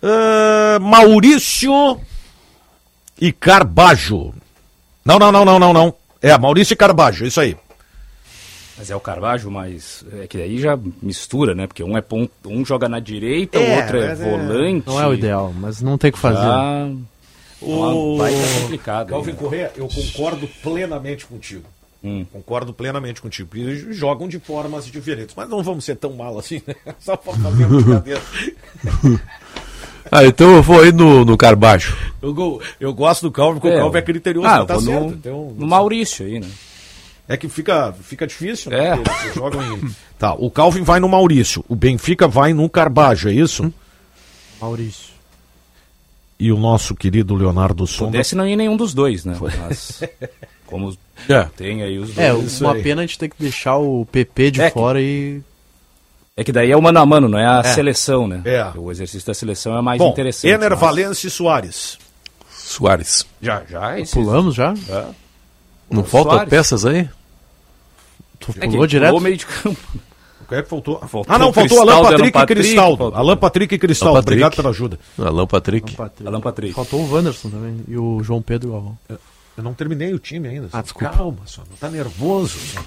Ah, 0.00 0.78
Maurício 0.80 2.00
e 3.20 3.32
Carbajo. 3.32 4.32
Não, 5.04 5.18
não, 5.18 5.32
não, 5.32 5.44
não, 5.44 5.58
não, 5.58 5.72
não. 5.72 5.94
É, 6.20 6.36
Maurício 6.36 6.74
e 6.74 6.76
Carbajo, 6.76 7.24
isso 7.24 7.40
aí. 7.40 7.56
Mas 8.76 8.90
é 8.90 8.96
o 8.96 9.00
Carvalho, 9.00 9.50
mas 9.50 10.04
é 10.20 10.26
que 10.28 10.38
daí 10.38 10.58
já 10.60 10.78
mistura, 11.02 11.52
né? 11.52 11.66
Porque 11.66 11.82
um 11.82 11.96
é 11.96 12.00
ponto, 12.00 12.30
um 12.46 12.64
joga 12.64 12.88
na 12.88 13.00
direita, 13.00 13.58
É, 13.58 13.74
o 13.74 13.80
outro 13.80 13.96
é 13.98 14.06
é- 14.12 14.14
volante. 14.14 14.86
Não 14.86 15.00
é 15.00 15.06
o 15.06 15.14
ideal, 15.14 15.52
mas 15.52 15.82
não 15.82 15.98
tem 15.98 16.10
o 16.10 16.12
que 16.12 16.18
fazer. 16.18 16.38
Ah, 16.38 16.88
O... 17.60 18.16
Vai 18.18 18.32
ser 18.32 18.60
complicado. 18.62 19.08
Calvin 19.08 19.32
né? 19.32 19.36
Corrêa, 19.36 19.72
eu 19.76 19.88
concordo 19.88 20.48
plenamente 20.62 21.26
contigo. 21.26 21.64
Hum. 22.04 22.24
Concordo 22.32 22.72
plenamente 22.72 23.20
contigo. 23.20 23.56
Eles 23.56 23.96
jogam 23.96 24.28
de 24.28 24.38
formas 24.38 24.86
diferentes, 24.86 25.34
mas 25.36 25.48
não 25.48 25.60
vamos 25.64 25.84
ser 25.84 25.96
tão 25.96 26.12
mal 26.12 26.38
assim, 26.38 26.62
né? 26.64 26.76
Só 27.00 27.16
pra 27.16 27.32
fazer 27.32 27.66
brincadeira. 27.66 28.22
Ah, 30.10 30.24
então 30.24 30.56
eu 30.56 30.62
vou 30.62 30.80
aí 30.80 30.92
no, 30.92 31.24
no 31.24 31.36
Carbacho. 31.36 31.96
Eu, 32.22 32.60
eu 32.80 32.94
gosto 32.94 33.22
do 33.22 33.32
Calvin, 33.32 33.60
porque 33.60 33.74
é. 33.74 33.78
o 33.78 33.80
Calvin 33.82 33.98
é 33.98 34.02
criterioso. 34.02 34.48
Ah, 34.48 34.64
tá 34.64 34.80
certo. 34.80 35.04
No, 35.04 35.12
então, 35.12 35.54
no 35.56 35.66
Maurício 35.66 36.26
aí, 36.26 36.40
né? 36.40 36.48
É 37.28 37.36
que 37.36 37.46
fica, 37.48 37.92
fica 37.92 38.26
difícil, 38.26 38.70
né? 38.70 38.88
É. 38.88 38.92
Eles 38.94 39.34
jogam 39.34 39.62
em... 39.62 39.94
Tá, 40.18 40.32
o 40.32 40.50
Calvin 40.50 40.82
vai 40.82 40.98
no 40.98 41.08
Maurício, 41.08 41.62
o 41.68 41.76
Benfica 41.76 42.26
vai 42.26 42.54
no 42.54 42.68
Carbajo, 42.70 43.28
é 43.28 43.32
isso? 43.34 43.64
Hum? 43.64 43.72
Maurício. 44.60 45.12
E 46.40 46.50
o 46.50 46.56
nosso 46.56 46.94
querido 46.94 47.34
Leonardo 47.34 47.86
Sonda... 47.86 48.12
Pudesse 48.12 48.34
não 48.34 48.46
ir 48.48 48.56
nenhum 48.56 48.76
dos 48.76 48.94
dois, 48.94 49.24
né? 49.26 49.36
Mas, 49.38 50.02
como 50.64 50.96
é. 51.28 51.44
tem 51.56 51.82
aí 51.82 51.98
os 51.98 52.16
é, 52.16 52.32
dois... 52.32 52.60
É, 52.60 52.64
uma 52.64 52.74
pena 52.76 53.02
a 53.02 53.06
gente 53.06 53.18
ter 53.18 53.28
que 53.28 53.36
deixar 53.38 53.76
o 53.76 54.06
PP 54.06 54.50
de 54.52 54.62
é 54.62 54.70
fora 54.70 54.98
que... 54.98 55.04
e... 55.04 55.42
É 56.38 56.44
que 56.44 56.52
daí 56.52 56.70
é 56.70 56.76
o 56.76 56.80
mano 56.80 57.00
a 57.00 57.04
mano, 57.04 57.28
não 57.28 57.36
é 57.36 57.44
a 57.44 57.58
é. 57.58 57.74
seleção, 57.74 58.28
né? 58.28 58.40
É. 58.44 58.70
O 58.78 58.92
exercício 58.92 59.26
da 59.26 59.34
seleção 59.34 59.76
é 59.76 59.82
mais 59.82 59.98
Bom, 59.98 60.10
interessante. 60.10 60.48
Ener 60.48 60.70
mas... 60.70 60.78
Valência 60.78 61.26
e 61.26 61.30
Soares. 61.32 61.98
Soares. 62.48 63.26
Já, 63.42 63.64
já. 63.68 63.96
Pulamos 64.12 64.54
já? 64.54 64.72
já. 64.72 65.08
Não 65.90 66.04
faltam 66.04 66.46
peças 66.46 66.86
aí? 66.86 67.08
Tu 68.38 68.54
é 68.60 68.68
pulou 68.68 68.86
direto? 68.86 69.08
Pulou 69.08 69.20
meio 69.20 69.36
de 69.36 69.46
campo. 69.46 69.80
O 70.40 70.46
que 70.48 70.54
é 70.54 70.62
que 70.62 70.68
faltou? 70.68 71.00
faltou 71.00 71.24
ah, 71.26 71.38
não, 71.40 71.52
faltou 71.52 71.80
Alan 71.80 72.02
Patrick, 72.02 72.30
Patrick 72.30 72.60
e 72.60 72.62
Cristaldo. 72.62 73.04
Alan 73.16 73.36
Patrick 73.36 73.74
e 73.74 73.78
Cristaldo. 73.78 74.18
Obrigado 74.20 74.54
pela 74.54 74.70
ajuda. 74.70 74.96
Alan 75.18 75.46
Patrick. 75.48 75.96
Alan 76.24 76.40
Patrick. 76.40 76.72
Faltou 76.72 77.00
o 77.00 77.12
Wanderson 77.12 77.50
também. 77.50 77.80
E 77.88 77.98
o 77.98 78.22
João 78.22 78.40
Pedro 78.40 78.70
Galvão. 78.70 78.96
Eu, 79.08 79.18
eu 79.56 79.64
não 79.64 79.74
terminei 79.74 80.14
o 80.14 80.20
time 80.20 80.46
ainda. 80.46 80.68
Ah, 80.72 80.82
desculpa. 80.82 81.16
Calma, 81.16 81.40
só. 81.46 81.62
Não 81.68 81.76
tá 81.76 81.90
nervoso. 81.90 82.56
Só. 82.60 82.80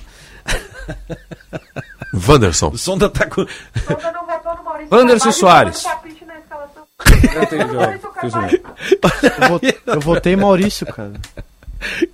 Wanderson. 2.14 2.70
O 2.70 2.78
Sonda 2.78 3.10
tá 3.10 3.26
com. 3.26 3.46
Wanderson 4.92 5.32
Soares. 5.32 5.86
Eu, 9.86 9.94
eu 9.94 10.00
votei 10.00 10.36
Maurício, 10.36 10.86
cara. 10.86 11.14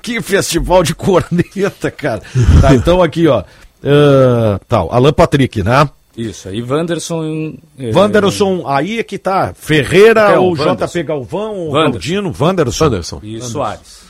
que 0.01 0.21
festival 0.21 0.83
de 0.83 0.95
corneta, 0.95 1.91
cara. 1.91 2.21
Tá, 2.61 2.73
então 2.73 3.01
aqui, 3.01 3.27
ó. 3.27 3.43
Uh, 3.83 4.59
tal, 4.67 4.91
Alan 4.91 5.13
Patrick, 5.13 5.61
né? 5.63 5.89
Isso, 6.15 6.49
aí 6.49 6.63
Wanderson. 6.63 7.57
É... 7.77 7.91
Wanderson, 7.93 8.67
aí 8.67 8.99
é 8.99 9.03
que 9.03 9.19
tá. 9.19 9.53
Ferreira 9.53 10.31
é 10.31 10.39
ou 10.39 10.55
JP 10.55 11.03
Galvão, 11.03 11.55
ou 11.55 11.71
Galdino, 11.73 12.33
Wanderson. 12.39 12.85
Wanderson. 12.85 13.19
E 13.21 13.33
Wanderson. 13.33 13.49
Soares. 13.49 14.07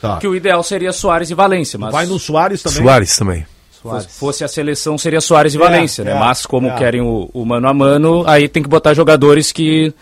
Tá. 0.00 0.16
Que 0.18 0.28
o 0.28 0.34
ideal 0.34 0.62
seria 0.62 0.92
Soares 0.92 1.28
e 1.28 1.34
Valência, 1.34 1.78
mas. 1.78 1.92
Vai 1.92 2.06
no 2.06 2.18
Soares 2.18 2.62
também. 2.62 2.82
Soares 2.82 3.16
também. 3.16 3.46
Soares. 3.82 4.06
Fosse 4.06 4.44
a 4.44 4.48
seleção, 4.48 4.98
seria 4.98 5.20
Soares 5.20 5.54
e 5.54 5.56
é, 5.56 5.60
Valência, 5.60 6.04
né? 6.04 6.12
É, 6.12 6.18
mas 6.18 6.44
como 6.44 6.68
é. 6.68 6.76
querem 6.76 7.00
o, 7.00 7.30
o, 7.32 7.44
mano 7.44 7.66
a 7.66 7.72
mano, 7.72 8.24
aí 8.26 8.48
tem 8.48 8.62
que 8.62 8.68
botar 8.68 8.92
jogadores 8.92 9.52
que 9.52 9.94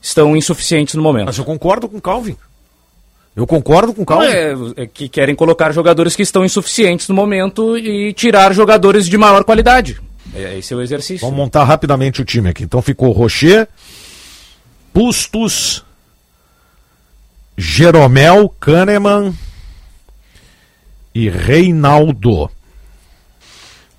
estão 0.00 0.36
insuficientes 0.36 0.94
no 0.94 1.02
momento. 1.02 1.26
Mas 1.26 1.38
eu 1.38 1.44
concordo 1.44 1.88
com 1.88 1.98
o 1.98 2.00
Calvin. 2.00 2.36
Eu 3.34 3.46
concordo 3.46 3.94
com 3.94 4.02
o 4.02 4.06
Calvin. 4.06 4.26
É, 4.26 4.54
é, 4.76 4.86
que 4.86 5.08
querem 5.08 5.34
colocar 5.34 5.72
jogadores 5.72 6.16
que 6.16 6.22
estão 6.22 6.44
insuficientes 6.44 7.08
no 7.08 7.14
momento 7.14 7.78
e 7.78 8.12
tirar 8.12 8.52
jogadores 8.52 9.06
de 9.06 9.16
maior 9.16 9.44
qualidade. 9.44 10.00
É, 10.34 10.58
esse 10.58 10.74
é 10.74 10.76
o 10.76 10.82
exercício. 10.82 11.20
Vamos 11.20 11.36
montar 11.36 11.64
rapidamente 11.64 12.20
o 12.20 12.24
time 12.24 12.48
aqui. 12.48 12.64
Então 12.64 12.82
ficou 12.82 13.12
Rocher, 13.12 13.68
Pustos, 14.92 15.84
Jeromel, 17.56 18.48
Kahneman 18.60 19.32
e 21.14 21.28
Reinaldo. 21.28 22.50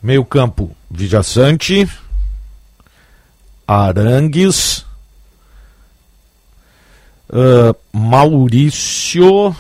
Meio 0.04 0.26
campo, 0.26 0.76
Vijaçante, 0.92 1.90
Arangues, 3.66 4.86
uh, 7.30 7.74
Maurício. 7.98 9.56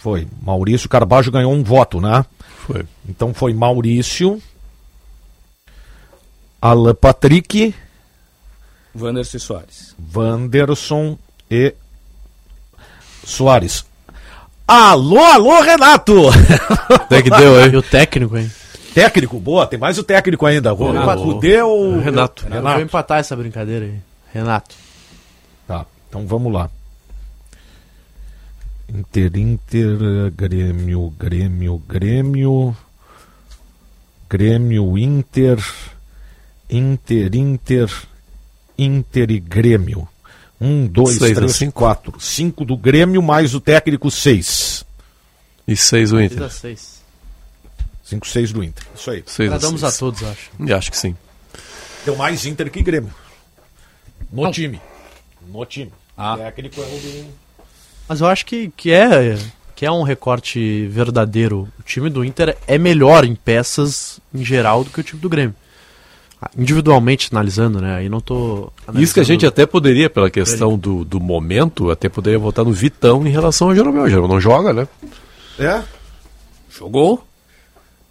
Foi. 0.00 0.26
Maurício 0.40 0.88
Carbajo 0.88 1.30
ganhou 1.30 1.52
um 1.52 1.62
voto, 1.62 2.00
né? 2.00 2.24
Foi. 2.66 2.86
Então 3.06 3.34
foi 3.34 3.52
Maurício. 3.52 4.42
Alan 6.60 6.94
Patrick. 6.94 7.74
Wanderson 8.98 9.36
e 9.36 9.40
Soares. 9.40 9.96
Wanderson 10.14 11.18
e 11.50 11.74
Soares. 13.22 13.84
Alô, 14.66 15.18
alô, 15.18 15.60
Renato! 15.60 16.30
Até 16.88 17.20
que 17.20 17.28
deu, 17.28 17.60
hein? 17.60 17.70
E 17.72 17.76
o 17.76 17.82
técnico, 17.82 18.38
hein? 18.38 18.50
Técnico, 18.94 19.40
boa, 19.40 19.66
tem 19.66 19.78
mais 19.78 19.98
o 19.98 20.02
técnico 20.02 20.44
ainda. 20.44 20.74
O 20.74 20.92
Renato. 20.92 21.38
Deu. 21.40 22.00
Renato. 22.00 22.44
Renato. 22.44 22.68
Eu 22.68 22.74
vou 22.74 22.80
empatar 22.80 23.18
essa 23.18 23.34
brincadeira 23.34 23.86
aí. 23.86 23.98
Renato. 24.32 24.74
Tá, 25.66 25.86
então 26.08 26.26
vamos 26.26 26.52
lá. 26.52 26.70
Inter, 28.88 29.30
Inter, 29.38 30.30
Grêmio, 30.36 31.12
Grêmio, 31.18 31.82
Grêmio, 31.88 32.76
Grêmio, 34.28 34.98
Inter, 34.98 35.58
Inter, 36.68 37.34
Inter, 37.34 37.90
Inter 38.78 39.30
e 39.30 39.40
Grêmio. 39.40 40.06
Um, 40.60 40.86
dois, 40.86 41.16
seis 41.16 41.34
três, 41.34 41.56
cinco. 41.56 41.80
quatro. 41.80 42.20
Cinco 42.20 42.64
do 42.64 42.76
Grêmio, 42.76 43.22
mais 43.22 43.54
o 43.54 43.60
técnico, 43.60 44.10
seis. 44.10 44.84
E 45.66 45.74
seis 45.74 46.12
o 46.12 46.20
Inter. 46.20 46.50
Seis. 46.50 47.01
Cinco, 48.12 48.26
seis 48.28 48.52
do 48.52 48.62
Inter. 48.62 48.84
Isso 48.94 49.10
aí. 49.10 49.24
Seis 49.26 49.50
Agradamos 49.50 49.82
a, 49.82 49.88
a 49.88 49.92
todos, 49.92 50.22
acho. 50.22 50.50
E 50.60 50.70
acho 50.70 50.90
que 50.90 50.96
sim. 50.98 51.16
Deu 52.04 52.14
mais 52.14 52.44
Inter 52.44 52.70
que 52.70 52.82
Grêmio. 52.82 53.10
No 54.30 54.42
Não. 54.42 54.50
time. 54.50 54.78
No 55.50 55.64
time. 55.64 55.90
Ah. 56.16 56.36
É 56.38 56.50
o 56.50 57.24
Mas 58.06 58.20
eu 58.20 58.26
acho 58.26 58.44
que, 58.44 58.70
que 58.76 58.92
é 58.92 59.38
que 59.74 59.86
é 59.86 59.90
um 59.90 60.02
recorte 60.02 60.86
verdadeiro. 60.88 61.68
O 61.78 61.82
time 61.82 62.10
do 62.10 62.22
Inter 62.22 62.56
é 62.66 62.76
melhor 62.76 63.24
em 63.24 63.34
peças 63.34 64.20
em 64.34 64.44
geral 64.44 64.84
do 64.84 64.90
que 64.90 65.00
o 65.00 65.02
time 65.02 65.20
do 65.20 65.28
Grêmio 65.28 65.54
individualmente 66.58 67.28
analisando, 67.30 67.80
né? 67.80 67.94
Aí 67.94 68.08
não 68.08 68.20
tô. 68.20 68.72
Isso 68.94 69.14
que 69.14 69.20
a 69.20 69.24
gente 69.24 69.46
até 69.46 69.64
poderia, 69.64 70.10
pela 70.10 70.28
questão 70.28 70.76
do, 70.76 71.04
do 71.04 71.20
momento, 71.20 71.88
até 71.88 72.08
poderia 72.08 72.36
votar 72.38 72.64
no 72.64 72.72
Vitão 72.72 73.24
em 73.24 73.30
relação 73.30 73.68
ao 73.68 73.76
Jeromel. 73.76 74.02
O 74.02 74.08
Jeromel 74.08 74.28
não 74.28 74.40
joga, 74.40 74.72
né? 74.72 74.88
É. 75.56 75.82
Jogou. 76.68 77.24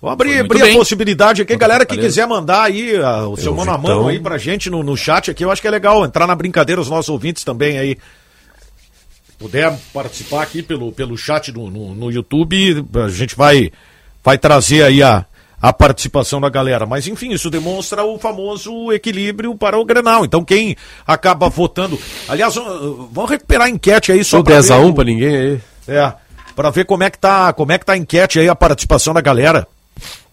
Vou 0.02 0.10
abrir, 0.10 0.40
abrir 0.40 0.64
a 0.64 0.74
possibilidade 0.74 1.44
aqui, 1.44 1.56
galera 1.56 1.86
que 1.86 1.96
quiser 1.96 2.26
mandar 2.26 2.64
aí 2.64 3.00
uh, 3.00 3.30
o 3.30 3.38
seu 3.38 3.54
mano 3.54 3.70
a 3.70 3.78
mano 3.78 4.08
aí 4.08 4.20
pra 4.20 4.36
gente 4.36 4.68
no, 4.68 4.82
no 4.82 4.98
chat 4.98 5.30
aqui, 5.30 5.46
eu 5.46 5.52
acho 5.52 5.62
que 5.62 5.68
é 5.68 5.72
legal 5.72 6.04
entrar 6.04 6.26
na 6.26 6.34
brincadeira, 6.34 6.82
os 6.82 6.90
nossos 6.90 7.10
ouvintes 7.10 7.44
também 7.44 7.78
aí. 7.78 7.96
Puder 9.38 9.78
participar 9.94 10.42
aqui 10.42 10.64
pelo, 10.64 10.92
pelo 10.92 11.16
chat 11.16 11.52
no, 11.52 11.70
no, 11.70 11.94
no 11.94 12.12
YouTube, 12.12 12.84
a 12.96 13.10
gente 13.10 13.36
vai, 13.36 13.72
vai 14.24 14.40
trazer 14.40 14.84
aí 14.84 15.04
a, 15.04 15.24
a 15.62 15.72
participação 15.72 16.42
da 16.42 16.50
galera. 16.50 16.88
Mas 16.88 17.08
enfim, 17.08 17.32
isso 17.32 17.52
demonstra 17.52 18.04
o 18.04 18.18
famoso 18.18 18.92
equilíbrio 18.92 19.56
para 19.56 19.78
o 19.78 19.86
Grenal. 19.86 20.26
Então 20.26 20.44
quem 20.44 20.76
acaba 21.06 21.48
votando. 21.48 22.00
Aliás, 22.28 22.56
vamos 22.56 23.30
recuperar 23.30 23.68
a 23.68 23.70
enquete 23.70 24.12
aí 24.12 24.24
só 24.24 24.42
para 24.42 24.56
10 24.56 24.72
a 24.72 24.80
1 24.80 24.94
para 24.94 25.04
ninguém 25.04 25.36
aí. 25.36 25.62
É, 25.88 26.14
para 26.56 26.72
ver 26.72 26.86
como 26.86 27.04
é 27.04 27.10
que 27.12 27.20
tá, 27.20 27.54
como 27.54 27.72
é 27.72 27.78
que 27.78 27.86
tá 27.86 27.94
a 27.94 27.98
enquete 27.98 28.40
aí 28.40 28.50
a 28.50 28.56
participação 28.56 29.14
da 29.14 29.22
galera. 29.22 29.68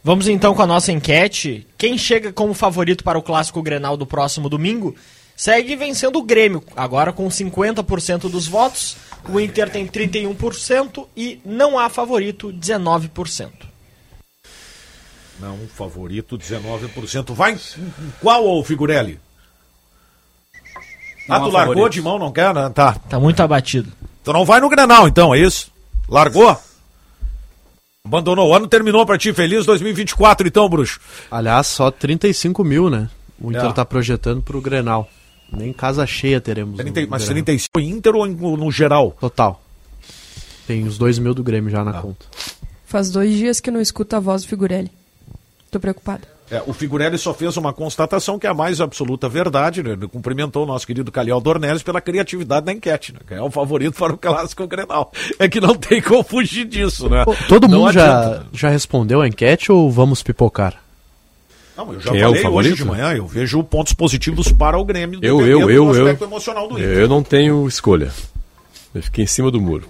Vamos 0.09 0.27
então 0.27 0.55
com 0.55 0.63
a 0.63 0.67
nossa 0.67 0.91
enquete. 0.91 1.67
Quem 1.77 1.99
chega 1.99 2.33
como 2.33 2.55
favorito 2.55 3.05
para 3.05 3.19
o 3.19 3.23
clássico 3.23 3.61
Grenal 3.61 3.95
do 3.95 4.07
próximo 4.07 4.49
domingo? 4.49 4.97
Segue 5.37 5.77
vencendo 5.77 6.19
o 6.19 6.23
Grêmio, 6.23 6.65
agora 6.75 7.13
com 7.13 7.29
50% 7.29 8.21
dos 8.31 8.49
votos. 8.49 8.97
O 9.29 9.39
Inter 9.39 9.69
tem 9.69 9.87
31% 9.87 11.07
e 11.15 11.43
não 11.45 11.79
há 11.79 11.91
favorito, 11.91 12.51
19%. 12.51 13.51
Não, 15.39 15.59
favorito 15.75 16.39
19%. 16.39 17.35
Vai 17.35 17.59
qual, 18.19 18.47
ô 18.47 18.65
Figurelli? 18.65 19.21
Não 21.29 21.37
ah, 21.37 21.41
tu 21.41 21.51
largou 21.51 21.75
favorito. 21.75 21.93
de 21.93 22.01
mão, 22.01 22.19
não 22.19 22.33
quer? 22.33 22.55
Né? 22.55 22.71
Tá. 22.75 22.95
Tá 22.95 23.21
muito 23.21 23.43
abatido. 23.43 23.93
Tu 24.25 24.33
não 24.33 24.47
vai 24.47 24.59
no 24.59 24.71
Grenal, 24.71 25.07
então, 25.07 25.35
é 25.35 25.39
isso? 25.39 25.71
Largou? 26.09 26.59
Abandonou. 28.09 28.49
O 28.49 28.55
ano 28.55 28.67
terminou 28.67 29.05
pra 29.05 29.19
ti. 29.19 29.33
Feliz 29.35 29.67
2024, 29.67 30.49
então, 30.49 30.69
bruxo. 30.69 30.99
Aliás, 31.31 31.67
só 31.67 31.91
35 31.91 32.65
mil, 32.65 32.89
né? 32.89 33.11
O 33.39 33.51
Inter 33.51 33.67
é. 33.67 33.73
tá 33.73 33.85
projetando 33.85 34.43
pro 34.43 34.61
Grenal. 34.61 35.09
Nem 35.53 35.73
casa 35.73 36.07
cheia 36.07 36.41
teremos. 36.41 36.79
30, 36.79 37.07
mas 37.09 37.23
Grenal. 37.25 37.45
35 37.45 37.81
Inter 37.81 38.17
ou 38.17 38.27
no, 38.27 38.57
no 38.57 38.73
geral? 38.73 39.17
Total. 39.21 39.63
Tem 40.67 40.85
os 40.85 40.97
2 40.99 41.19
mil 41.19 41.35
do 41.35 41.43
Grêmio 41.43 41.71
já 41.71 41.85
na 41.85 41.93
ah. 41.93 42.03
conta. 42.03 42.27
Faz 42.87 43.11
dois 43.11 43.35
dias 43.35 43.61
que 43.61 43.71
não 43.71 43.81
escuta 43.81 44.17
a 44.17 44.21
voz 44.21 44.43
do 44.43 44.49
Figurelli. 44.49 44.91
Tô 45.71 45.79
preocupada. 45.79 46.27
É, 46.51 46.63
o 46.67 46.73
Figurelli 46.73 47.19
só 47.19 47.35
fez 47.35 47.57
uma 47.59 47.75
constatação 47.75 48.39
que 48.39 48.47
é 48.47 48.51
a 48.51 48.55
mais 48.55 48.81
absoluta 48.81 49.29
verdade, 49.29 49.83
né? 49.83 49.91
Ele 49.91 50.09
cumprimentou 50.09 50.65
o 50.65 50.67
nosso 50.67 50.87
querido 50.87 51.13
Calhau 51.13 51.41
Dornelles 51.41 51.83
pela 51.83 52.01
criatividade 52.01 52.65
da 52.65 52.73
enquete, 52.73 53.13
né? 53.13 53.21
É 53.31 53.43
o 53.43 53.51
favorito 53.51 53.99
para 53.99 54.15
o 54.15 54.17
clássico 54.17 54.67
Grenal. 54.67 55.13
É 55.39 55.47
que 55.47 55.61
não 55.61 55.75
tem 55.75 56.01
como 56.01 56.23
fugir 56.23 56.65
disso, 56.65 57.09
né? 57.09 57.25
Todo 57.49 57.69
não 57.69 57.81
mundo 57.81 57.93
já, 57.93 58.45
já 58.51 58.71
respondeu 58.71 59.21
a 59.21 59.29
enquete 59.29 59.71
ou 59.71 59.91
vamos 59.91 60.23
pipocar? 60.23 60.83
Não, 61.77 61.93
eu 61.93 62.01
já 62.01 62.11
Quem 62.11 62.21
falei 62.21 62.39
é 62.39 62.41
o 62.41 62.43
favorito? 62.43 62.73
hoje 62.73 62.83
de 62.83 62.89
manhã, 62.89 63.13
eu 63.13 63.27
vejo 63.27 63.63
pontos 63.63 63.93
positivos 63.93 64.51
para 64.51 64.79
o 64.79 64.85
Grêmio. 64.85 65.21
Eu, 65.23 65.47
eu, 65.47 65.71
eu, 65.71 65.95
eu, 65.95 66.79
eu 66.79 67.09
não 67.09 67.23
tenho 67.23 67.69
escolha. 67.69 68.11
Eu 68.95 69.03
fiquei 69.03 69.25
em 69.25 69.29
cima 69.29 69.51
do 69.51 69.61
muro. 69.61 69.87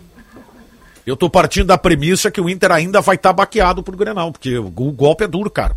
Eu 1.06 1.16
tô 1.16 1.30
partindo 1.30 1.68
da 1.68 1.78
premissa 1.78 2.30
que 2.30 2.40
o 2.40 2.50
Inter 2.50 2.72
ainda 2.72 3.00
vai 3.00 3.16
estar 3.16 3.30
tá 3.30 3.32
baqueado 3.32 3.82
pro 3.82 3.96
Grenal, 3.96 4.30
porque 4.30 4.58
o 4.58 4.68
golpe 4.68 5.24
é 5.24 5.28
duro, 5.28 5.48
cara. 5.48 5.74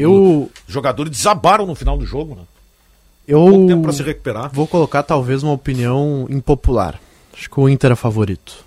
Eu... 0.00 0.50
Os 0.66 0.72
jogadores 0.72 1.10
desabaram 1.10 1.66
no 1.66 1.74
final 1.74 1.98
do 1.98 2.06
jogo, 2.06 2.34
né? 2.34 2.42
Eu 3.26 3.66
tempo 3.66 3.82
para 3.82 3.92
se 3.92 4.02
recuperar. 4.02 4.50
Vou 4.52 4.66
colocar 4.66 5.02
talvez 5.02 5.42
uma 5.42 5.52
opinião 5.52 6.26
impopular. 6.30 6.98
Acho 7.36 7.50
que 7.50 7.60
o 7.60 7.68
Inter 7.68 7.92
é 7.92 7.94
favorito 7.94 8.64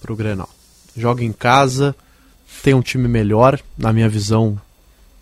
pro 0.00 0.14
Grenal. 0.14 0.48
Joga 0.96 1.24
em 1.24 1.32
casa, 1.32 1.96
tem 2.62 2.74
um 2.74 2.80
time 2.80 3.08
melhor, 3.08 3.60
na 3.76 3.92
minha 3.92 4.08
visão, 4.08 4.58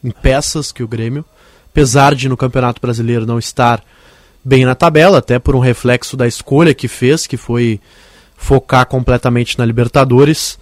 em 0.04 0.10
peças 0.10 0.70
que 0.70 0.82
o 0.82 0.88
Grêmio. 0.88 1.24
Apesar 1.70 2.14
de 2.14 2.28
no 2.28 2.36
Campeonato 2.36 2.80
Brasileiro 2.80 3.24
não 3.24 3.38
estar 3.38 3.82
bem 4.44 4.66
na 4.66 4.74
tabela, 4.74 5.18
até 5.18 5.38
por 5.38 5.56
um 5.56 5.60
reflexo 5.60 6.16
da 6.16 6.26
escolha 6.26 6.74
que 6.74 6.86
fez, 6.86 7.26
que 7.26 7.38
foi 7.38 7.80
focar 8.36 8.86
completamente 8.86 9.58
na 9.58 9.64
Libertadores. 9.64 10.58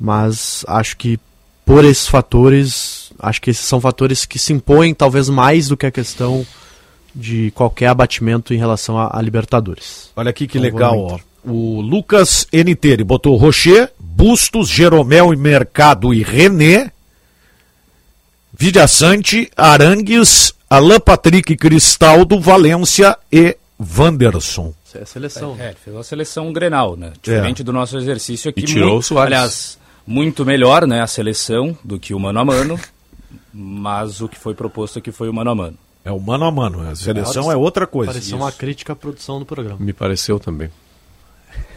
Mas 0.00 0.64
acho 0.66 0.96
que 0.96 1.20
por 1.66 1.84
esses 1.84 2.08
fatores, 2.08 3.07
acho 3.18 3.40
que 3.40 3.50
esses 3.50 3.64
são 3.64 3.80
fatores 3.80 4.24
que 4.24 4.38
se 4.38 4.52
impõem 4.52 4.94
talvez 4.94 5.28
mais 5.28 5.68
do 5.68 5.76
que 5.76 5.86
a 5.86 5.90
questão 5.90 6.46
de 7.14 7.50
qualquer 7.52 7.88
abatimento 7.88 8.54
em 8.54 8.58
relação 8.58 8.98
a, 8.98 9.16
a 9.16 9.22
Libertadores. 9.22 10.10
Olha 10.16 10.30
aqui 10.30 10.46
que 10.46 10.58
então, 10.58 10.70
legal, 10.70 10.98
ó. 10.98 11.18
O 11.44 11.80
Lucas 11.80 12.46
NT, 12.52 12.88
ele 12.88 13.04
botou 13.04 13.36
Rocher, 13.36 13.90
Bustos, 13.98 14.68
Jeromel 14.68 15.32
e 15.32 15.36
Mercado 15.36 16.12
e 16.12 16.22
René, 16.22 16.92
Vidiaçante, 18.52 19.50
Arangues, 19.56 20.52
Alain 20.68 21.00
Patrick 21.00 21.56
Cristaldo, 21.56 22.40
Valência 22.40 23.16
e 23.32 23.56
Wanderson. 23.78 24.74
Isso 24.84 24.98
é 24.98 25.02
a 25.02 25.06
seleção. 25.06 25.56
É, 25.58 25.68
é 25.68 25.74
fez 25.74 25.94
uma 25.96 26.02
seleção 26.02 26.52
Grenal, 26.52 26.96
né? 26.96 27.12
Diferente 27.22 27.62
é. 27.62 27.64
do 27.64 27.72
nosso 27.72 27.96
exercício 27.96 28.50
aqui. 28.50 28.60
E 28.60 28.64
tirou 28.64 28.90
muito, 28.90 29.00
o 29.00 29.02
Soares. 29.02 29.32
Aliás, 29.32 29.78
muito 30.06 30.44
melhor, 30.44 30.86
né, 30.86 31.02
a 31.02 31.06
seleção 31.06 31.76
do 31.84 32.00
que 32.00 32.14
o 32.14 32.18
mano 32.18 32.40
a 32.40 32.44
mano, 32.44 32.80
mas 33.60 34.20
o 34.20 34.28
que 34.28 34.38
foi 34.38 34.54
proposto 34.54 35.00
aqui 35.00 35.10
foi 35.10 35.28
o 35.28 35.34
mano 35.34 35.50
a 35.50 35.54
mano. 35.54 35.78
É 36.04 36.12
o 36.12 36.20
mano 36.20 36.44
a 36.44 36.50
mano, 36.50 36.88
a 36.88 36.94
seleção 36.94 37.50
é, 37.50 37.54
é 37.54 37.56
outra 37.56 37.86
coisa. 37.86 38.12
Pareceu 38.12 38.36
Isso. 38.36 38.44
uma 38.44 38.52
crítica 38.52 38.92
à 38.92 38.96
produção 38.96 39.40
do 39.40 39.44
programa. 39.44 39.76
Me 39.80 39.92
pareceu 39.92 40.38
também. 40.38 40.70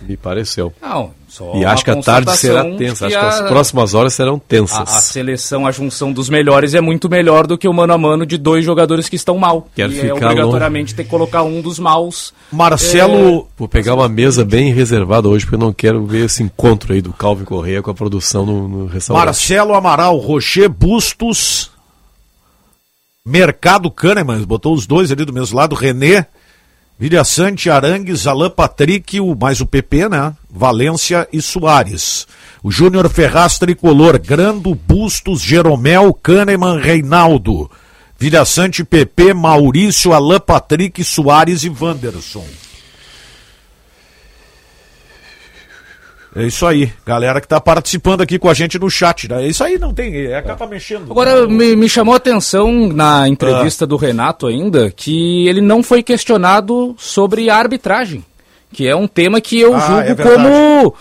Me 0.01 0.15
pareceu. 0.15 0.73
Não, 0.81 1.11
e 1.55 1.65
acho 1.65 1.83
que 1.83 1.91
a 1.91 2.01
tarde 2.01 2.35
será 2.37 2.63
tensa. 2.75 3.07
Acho 3.07 3.17
que 3.17 3.25
as 3.25 3.41
próximas 3.41 3.93
horas 3.93 4.13
serão 4.13 4.37
tensas. 4.37 4.77
A, 4.77 4.83
a, 4.83 5.01
seleção, 5.01 5.65
a 5.65 5.71
junção 5.71 6.11
dos 6.11 6.29
melhores 6.29 6.73
é 6.73 6.81
muito 6.81 7.09
melhor 7.09 7.47
do 7.47 7.57
que 7.57 7.67
o 7.67 7.73
mano 7.73 7.93
a 7.93 7.97
mano 7.97 8.25
de 8.25 8.37
dois 8.37 8.65
jogadores 8.65 9.07
que 9.07 9.15
estão 9.15 9.37
mal. 9.37 9.67
Quero 9.75 9.91
e 9.91 9.95
ficar 9.95 10.07
é 10.07 10.13
obrigatoriamente 10.13 10.93
ter 10.93 11.03
que 11.03 11.09
colocar 11.09 11.43
um 11.43 11.61
dos 11.61 11.79
maus. 11.79 12.33
Marcelo. 12.51 13.41
É... 13.41 13.43
Vou 13.57 13.67
pegar 13.67 13.95
uma 13.95 14.09
mesa 14.09 14.43
bem 14.43 14.73
reservada 14.73 15.27
hoje, 15.27 15.45
porque 15.45 15.55
eu 15.55 15.65
não 15.65 15.73
quero 15.73 16.05
ver 16.05 16.25
esse 16.25 16.43
encontro 16.43 16.93
aí 16.93 17.01
do 17.01 17.13
Calvin 17.13 17.45
Correia 17.45 17.81
com 17.81 17.91
a 17.91 17.95
produção 17.95 18.45
no, 18.45 18.67
no 18.67 18.85
restaurante. 18.87 19.25
Marcelo 19.25 19.73
Amaral, 19.73 20.17
Rocher 20.17 20.69
Bustos. 20.69 21.70
Mercado 23.23 23.91
Kahneman, 23.91 24.41
botou 24.45 24.73
os 24.73 24.87
dois 24.87 25.11
ali 25.11 25.23
do 25.23 25.31
mesmo 25.31 25.55
lado, 25.55 25.75
René. 25.75 26.25
Vilha 26.97 27.23
Sante, 27.23 27.69
Arangues, 27.69 28.25
Alain 28.25 28.49
Patrick, 28.49 29.19
o, 29.19 29.35
mais 29.35 29.61
o 29.61 29.65
PP, 29.67 30.09
né? 30.09 30.33
Valência 30.49 31.27
e 31.31 31.39
Soares. 31.39 32.25
O 32.63 32.71
Júnior 32.71 33.07
Ferraz 33.09 33.59
Tricolor, 33.59 34.19
Grando, 34.19 34.73
Bustos, 34.73 35.39
Jeromel, 35.39 36.11
Kahneman, 36.15 36.79
Reinaldo. 36.79 37.69
Vilha 38.17 38.43
Sante, 38.43 38.83
PP, 38.83 39.35
Maurício, 39.35 40.13
Alain 40.13 40.39
Patrick, 40.39 41.03
Soares 41.03 41.63
e 41.63 41.69
Wanderson. 41.69 42.45
É 46.33 46.45
isso 46.45 46.65
aí, 46.65 46.91
galera 47.05 47.41
que 47.41 47.45
está 47.45 47.59
participando 47.59 48.21
aqui 48.21 48.39
com 48.39 48.49
a 48.49 48.53
gente 48.53 48.79
no 48.79 48.89
chat. 48.89 49.27
Né? 49.27 49.43
É 49.43 49.47
isso 49.47 49.63
aí, 49.63 49.77
não 49.77 49.93
tem, 49.93 50.15
é 50.27 50.37
acaba 50.37 50.65
mexendo. 50.65 51.11
Agora, 51.11 51.45
me, 51.45 51.75
me, 51.75 51.89
chamou 51.89 52.13
a 52.13 52.17
atenção 52.17 52.87
na 52.87 53.27
entrevista 53.27 53.83
ah. 53.83 53.87
do 53.87 53.97
Renato 53.97 54.47
ainda 54.47 54.89
que 54.89 55.45
ele 55.47 55.59
não 55.59 55.83
foi 55.83 56.01
questionado 56.01 56.95
sobre 56.97 57.49
a 57.49 57.57
arbitragem, 57.57 58.23
que 58.71 58.87
é 58.87 58.95
um 58.95 59.07
tema 59.07 59.41
que 59.41 59.59
eu 59.59 59.75
ah, 59.75 59.79
julgo 59.79 60.01
é 60.01 60.15
como 60.15 60.95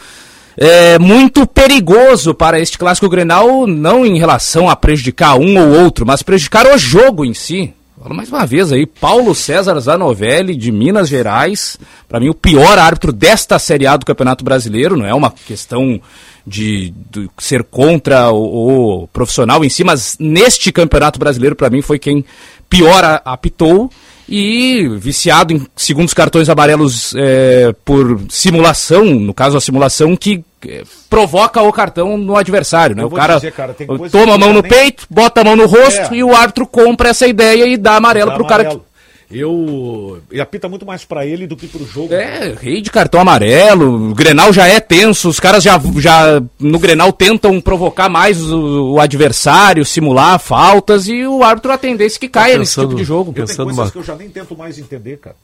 é, 0.57 0.99
muito 0.99 1.47
perigoso 1.47 2.35
para 2.35 2.59
este 2.59 2.77
clássico 2.77 3.09
Grenal, 3.09 3.69
não 3.69 4.05
em 4.05 4.19
relação 4.19 4.69
a 4.69 4.75
prejudicar 4.75 5.39
um 5.39 5.59
ou 5.59 5.81
outro, 5.85 6.05
mas 6.05 6.23
prejudicar 6.23 6.67
o 6.67 6.77
jogo 6.77 7.25
em 7.25 7.35
si. 7.35 7.73
Falo 8.03 8.15
mais 8.15 8.31
uma 8.31 8.47
vez 8.47 8.73
aí, 8.73 8.87
Paulo 8.87 9.35
César 9.35 9.79
Zanovelli, 9.79 10.57
de 10.57 10.73
Minas 10.73 11.07
Gerais, 11.07 11.79
para 12.09 12.19
mim 12.19 12.31
o 12.31 12.35
pior 12.35 12.79
árbitro 12.79 13.13
desta 13.13 13.59
Série 13.59 13.87
A 13.87 13.95
do 13.95 14.07
Campeonato 14.07 14.43
Brasileiro, 14.43 14.97
não 14.97 15.05
é 15.05 15.13
uma 15.13 15.31
questão 15.31 16.01
de, 16.47 16.95
de 17.11 17.29
ser 17.37 17.63
contra 17.63 18.31
o, 18.31 19.03
o, 19.03 19.09
profissional 19.09 19.63
em 19.63 19.69
si, 19.69 19.85
mas 19.85 20.17
neste 20.19 20.73
Campeonato 20.73 21.19
Brasileiro, 21.19 21.55
para 21.55 21.69
mim, 21.69 21.83
foi 21.83 21.99
quem 21.99 22.25
pior 22.71 23.21
apitou 23.23 23.91
e 24.31 24.87
viciado 24.89 25.53
em 25.53 25.67
segundos 25.75 26.15
cartões 26.15 26.49
amarelos 26.49 27.13
é, 27.17 27.75
por 27.85 28.21
simulação, 28.29 29.05
no 29.05 29.35
caso 29.35 29.57
a 29.57 29.61
simulação 29.61 30.17
que 30.17 30.45
é, 30.69 30.85
provoca 31.09 31.61
o 31.61 31.73
cartão 31.73 32.17
no 32.17 32.37
adversário, 32.37 32.95
né? 32.95 33.05
o 33.05 33.11
cara, 33.11 33.35
dizer, 33.35 33.53
cara 33.53 33.75
toma 34.13 34.35
a 34.35 34.39
mão 34.39 34.53
no 34.53 34.63
nem... 34.63 34.71
peito, 34.71 35.05
bota 35.11 35.41
a 35.41 35.45
mão 35.45 35.57
no 35.57 35.67
rosto 35.67 36.15
é. 36.15 36.19
e 36.19 36.23
o 36.23 36.35
árbitro 36.35 36.65
compra 36.65 37.09
essa 37.09 37.27
ideia 37.27 37.67
e 37.67 37.77
dá 37.77 37.97
amarelo 37.97 38.31
dá 38.31 38.37
pro 38.37 38.47
amarelo. 38.47 38.69
cara 38.69 38.79
que 38.79 38.90
eu. 39.31 40.21
E 40.33 40.41
apita 40.41 40.69
muito 40.69 40.85
mais 40.85 41.05
para 41.05 41.25
ele 41.25 41.47
do 41.47 41.57
que 41.57 41.69
pro 41.69 41.87
jogo. 41.87 42.13
É, 42.13 42.53
rei 42.61 42.83
de 42.83 42.91
cartão 42.91 43.21
amarelo. 43.21 44.11
O 44.11 44.15
Grenal 44.15 44.53
já 44.53 44.67
é 44.67 44.81
tenso. 44.81 45.29
Os 45.29 45.39
caras 45.39 45.63
já, 45.63 45.81
já 45.99 46.43
no 46.59 46.79
Grenal 46.79 47.13
tentam 47.13 47.61
provocar 47.61 48.09
mais 48.09 48.43
o, 48.43 48.95
o 48.95 49.01
adversário, 49.01 49.85
simular 49.85 50.39
faltas 50.41 51.07
e 51.07 51.25
o 51.25 51.45
árbitro 51.45 51.71
a 51.71 51.79
tendência 51.79 52.19
que 52.19 52.29
caia 52.29 52.59
pensando, 52.59 52.61
nesse 52.61 52.81
tipo 52.81 52.95
de 52.97 53.05
jogo. 53.05 53.31
Eu 53.37 53.47
tenho 53.47 53.57
coisas 53.57 53.79
uma... 53.79 53.91
que 53.91 53.99
eu 53.99 54.03
já 54.03 54.17
nem 54.17 54.29
tento 54.29 54.57
mais 54.57 54.79
entender, 54.79 55.19
cara. 55.19 55.37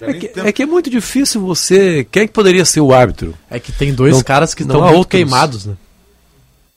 É 0.00 0.12
que, 0.12 0.40
é 0.40 0.52
que, 0.52 0.62
é 0.62 0.66
muito 0.66 0.88
difícil 0.88 1.40
você. 1.40 2.06
Quem 2.10 2.22
é 2.22 2.26
que 2.26 2.32
poderia 2.32 2.64
ser 2.64 2.80
o 2.80 2.92
árbitro? 2.92 3.34
É 3.50 3.58
que 3.58 3.72
tem 3.72 3.92
dois 3.92 4.14
não, 4.14 4.22
caras 4.22 4.54
que 4.54 4.62
estão 4.62 4.92
muito 4.92 5.08
queimados, 5.08 5.66
né? 5.66 5.74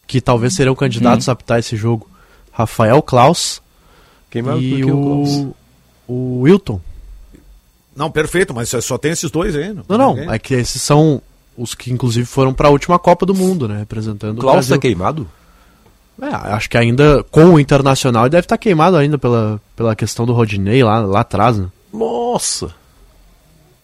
Que 0.07 0.19
talvez 0.19 0.55
serão 0.55 0.73
candidatos 0.73 1.27
hum. 1.27 1.31
a 1.31 1.33
apitar 1.33 1.59
esse 1.59 1.75
jogo. 1.75 2.09
Rafael 2.51 3.01
Klaus. 3.01 3.61
Queimado 4.29 4.61
e 4.61 4.83
o, 4.85 4.97
o 4.97 5.55
o 6.07 6.41
Wilton. 6.41 6.79
Não, 7.95 8.09
perfeito, 8.09 8.53
mas 8.53 8.69
só 8.69 8.97
tem 8.97 9.11
esses 9.11 9.29
dois 9.29 9.55
aí. 9.55 9.73
Não, 9.73 9.97
não, 9.97 10.15
não 10.15 10.33
é 10.33 10.39
que 10.39 10.53
esses 10.53 10.81
são 10.81 11.21
os 11.57 11.75
que 11.75 11.91
inclusive 11.91 12.25
foram 12.25 12.53
para 12.53 12.69
a 12.69 12.71
última 12.71 12.97
Copa 12.97 13.25
do 13.25 13.33
Mundo, 13.33 13.67
né, 13.67 13.79
representando 13.79 14.37
o 14.37 14.41
Klaus 14.41 14.65
está 14.65 14.77
queimado? 14.77 15.27
É, 16.21 16.27
acho 16.27 16.69
que 16.69 16.77
ainda 16.77 17.23
com 17.31 17.45
o 17.45 17.59
Internacional 17.59 18.23
ele 18.23 18.31
deve 18.31 18.45
estar 18.45 18.55
tá 18.55 18.61
queimado 18.61 18.95
ainda 18.95 19.17
pela, 19.17 19.59
pela 19.75 19.95
questão 19.95 20.25
do 20.25 20.33
Rodinei 20.33 20.83
lá, 20.83 20.99
lá 20.99 21.21
atrás, 21.21 21.57
né? 21.57 21.67
Nossa! 21.91 22.73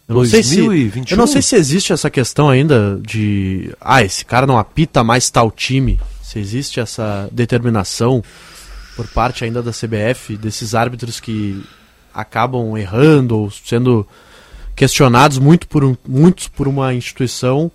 Eu 0.08 0.16
não, 0.16 0.22
2021? 0.22 0.92
sei 0.94 1.04
se, 1.04 1.12
eu 1.12 1.18
não 1.18 1.28
sei 1.28 1.42
se 1.42 1.56
existe 1.56 1.92
essa 1.92 2.10
questão 2.10 2.50
ainda 2.50 2.98
de. 3.02 3.76
Ah, 3.82 4.04
esse 4.04 4.24
cara 4.24 4.48
não 4.48 4.58
apita 4.58 5.04
mais 5.04 5.30
tal 5.30 5.52
time. 5.52 6.00
Se 6.24 6.40
existe 6.40 6.80
essa 6.80 7.28
determinação 7.32 8.24
por 8.96 9.06
parte 9.08 9.44
ainda 9.44 9.62
da 9.62 9.72
CBF, 9.72 10.38
desses 10.38 10.74
árbitros 10.74 11.20
que 11.20 11.62
acabam 12.18 12.76
errando 12.76 13.38
ou 13.38 13.52
sendo 13.52 14.06
questionados 14.76 15.38
muito 15.38 15.68
por, 15.68 15.84
um, 15.84 15.96
muitos 16.08 16.48
por 16.48 16.68
uma 16.68 16.94
instituição 16.96 17.72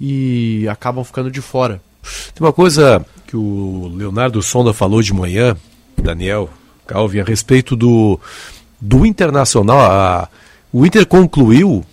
e 0.00 0.66
acabam 0.68 1.04
ficando 1.04 1.30
de 1.30 1.40
fora. 1.40 1.80
Tem 2.34 2.44
uma 2.44 2.52
coisa 2.52 3.04
que 3.28 3.36
o 3.36 3.92
Leonardo 3.94 4.42
Sonda 4.42 4.72
falou 4.72 5.00
de 5.00 5.14
manhã, 5.14 5.56
Daniel 5.96 6.50
Calvin, 6.84 7.20
a 7.20 7.24
respeito 7.24 7.76
do, 7.76 8.18
do 8.80 9.06
Internacional. 9.06 9.78
A, 9.80 10.28
o 10.72 10.84
Inter 10.84 11.06
concluiu 11.06 11.84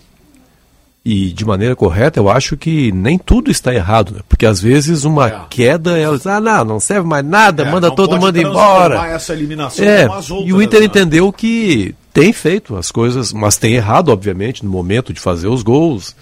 e 1.06 1.34
de 1.34 1.43
maneira 1.43 1.76
correta, 1.76 2.20
eu 2.20 2.30
acho 2.30 2.56
que 2.56 2.89
nem 2.93 3.18
tudo 3.18 3.51
está 3.51 3.74
errado, 3.74 4.14
né? 4.14 4.22
Porque 4.28 4.45
às 4.45 4.62
vezes 4.62 5.04
uma 5.04 5.28
é. 5.28 5.41
queda, 5.49 5.97
elas, 5.97 6.26
ah, 6.26 6.39
não, 6.39 6.64
não 6.64 6.80
serve 6.80 7.06
mais 7.06 7.26
nada, 7.26 7.64
é, 7.64 7.72
manda 7.72 7.91
todo 7.91 8.18
mundo 8.18 8.38
embora. 8.38 9.06
Essa 9.08 9.34
eliminação 9.34 9.84
é, 9.84 10.04
outras, 10.08 10.28
e 10.30 10.54
o 10.54 10.62
Inter 10.62 10.80
né? 10.80 10.86
entendeu 10.86 11.32
que 11.34 11.93
tem 12.14 12.32
feito 12.32 12.78
as 12.78 12.89
coisas, 12.89 13.34
mas 13.34 13.58
tem 13.58 13.74
errado, 13.74 14.10
obviamente, 14.10 14.64
no 14.64 14.72
momento 14.72 15.12
de 15.12 15.20
fazer 15.20 15.47
os 15.47 15.62
gols. 15.62 16.16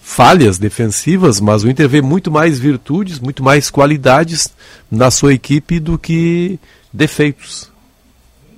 Falhas 0.00 0.58
defensivas, 0.58 1.38
mas 1.38 1.64
o 1.64 1.68
Inter 1.68 1.86
vê 1.86 2.00
muito 2.00 2.30
mais 2.30 2.58
virtudes, 2.58 3.20
muito 3.20 3.42
mais 3.42 3.70
qualidades 3.70 4.48
na 4.90 5.10
sua 5.10 5.34
equipe 5.34 5.78
do 5.78 5.98
que 5.98 6.58
defeitos. 6.90 7.70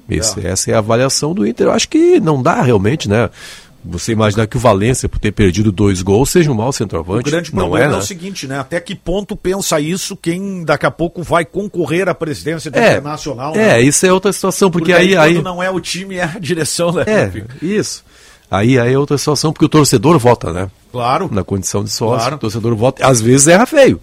Esse, 0.08 0.46
é. 0.46 0.50
Essa 0.50 0.70
é 0.70 0.74
a 0.74 0.78
avaliação 0.78 1.34
do 1.34 1.46
Inter. 1.46 1.66
Eu 1.66 1.72
acho 1.72 1.88
que 1.88 2.20
não 2.20 2.40
dá 2.40 2.62
realmente, 2.62 3.08
né? 3.08 3.30
Você 3.82 4.12
imaginar 4.12 4.46
que 4.46 4.58
o 4.58 4.60
Valência, 4.60 5.08
por 5.08 5.18
ter 5.18 5.32
perdido 5.32 5.72
dois 5.72 6.02
gols, 6.02 6.28
seja 6.30 6.50
um 6.50 6.54
mau 6.54 6.70
centroavante? 6.70 7.28
O 7.28 7.30
grande 7.30 7.50
problema 7.50 7.78
é, 7.78 7.88
é, 7.88 7.92
né? 7.92 7.96
o 7.98 8.02
seguinte, 8.02 8.46
né? 8.46 8.58
Até 8.58 8.78
que 8.78 8.94
ponto 8.94 9.34
pensa 9.34 9.80
isso 9.80 10.14
quem 10.16 10.64
daqui 10.64 10.84
a 10.84 10.90
pouco 10.90 11.22
vai 11.22 11.46
concorrer 11.46 12.06
à 12.08 12.14
presidência 12.14 12.70
do 12.70 12.78
É, 12.78 12.92
Internacional? 12.92 13.54
É, 13.54 13.58
né? 13.58 13.80
isso 13.82 14.04
é 14.04 14.12
outra 14.12 14.32
situação, 14.32 14.70
porque, 14.70 14.92
Porque 14.92 15.02
aí, 15.02 15.16
aí, 15.16 15.34
quando 15.34 15.44
não 15.44 15.62
é 15.62 15.70
o 15.70 15.80
time, 15.80 16.16
é 16.16 16.24
a 16.24 16.38
direção, 16.38 16.92
né? 16.92 17.04
É, 17.06 17.32
isso. 17.64 18.04
Aí, 18.50 18.78
aí 18.78 18.92
é 18.92 18.98
outra 18.98 19.16
situação, 19.16 19.52
porque 19.52 19.64
o 19.64 19.68
torcedor 19.68 20.18
vota, 20.18 20.52
né? 20.52 20.70
Claro. 20.92 21.30
Na 21.32 21.42
condição 21.42 21.82
de 21.82 21.90
sócio, 21.90 22.18
Claro. 22.18 22.36
o 22.36 22.38
torcedor 22.38 22.74
vota. 22.76 23.06
Às 23.06 23.20
vezes 23.20 23.46
erra 23.48 23.64
feio. 23.64 23.98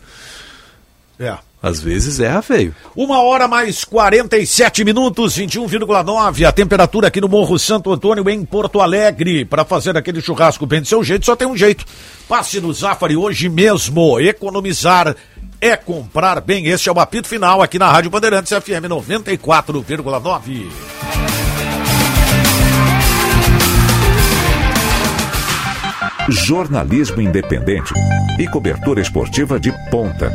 É. 1.20 1.38
Às 1.68 1.82
vezes 1.82 2.20
erra 2.22 2.42
feio. 2.42 2.74
Uma 2.96 3.22
hora 3.22 3.46
mais 3.46 3.84
47 3.84 4.86
minutos, 4.86 5.38
21,9. 5.38 6.46
A 6.46 6.52
temperatura 6.54 7.08
aqui 7.10 7.20
no 7.20 7.28
Morro 7.28 7.60
Santo 7.60 7.92
Antônio, 7.92 8.30
em 8.30 8.46
Porto 8.46 8.80
Alegre. 8.80 9.44
Para 9.44 9.66
fazer 9.66 9.98
aquele 9.98 10.22
churrasco 10.22 10.66
bem 10.66 10.80
do 10.80 10.88
seu 10.88 11.04
jeito, 11.04 11.26
só 11.26 11.36
tem 11.36 11.46
um 11.46 11.58
jeito. 11.58 11.84
Passe 12.30 12.62
no 12.62 12.72
Zafari 12.72 13.18
hoje 13.18 13.50
mesmo. 13.50 14.18
Economizar 14.18 15.14
é 15.60 15.76
comprar 15.76 16.40
bem. 16.40 16.68
Esse 16.68 16.88
é 16.88 16.92
o 16.92 17.00
apito 17.00 17.28
final 17.28 17.62
aqui 17.62 17.78
na 17.78 17.92
Rádio 17.92 18.12
Bandeirantes 18.12 18.54
FM 18.54 18.88
94,9. 18.88 20.68
Jornalismo 26.30 27.22
independente 27.22 27.94
e 28.38 28.48
cobertura 28.48 29.02
esportiva 29.02 29.60
de 29.60 29.72
ponta. 29.90 30.32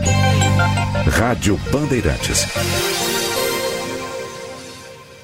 Rádio 1.06 1.58
Bandeirantes. 1.70 2.91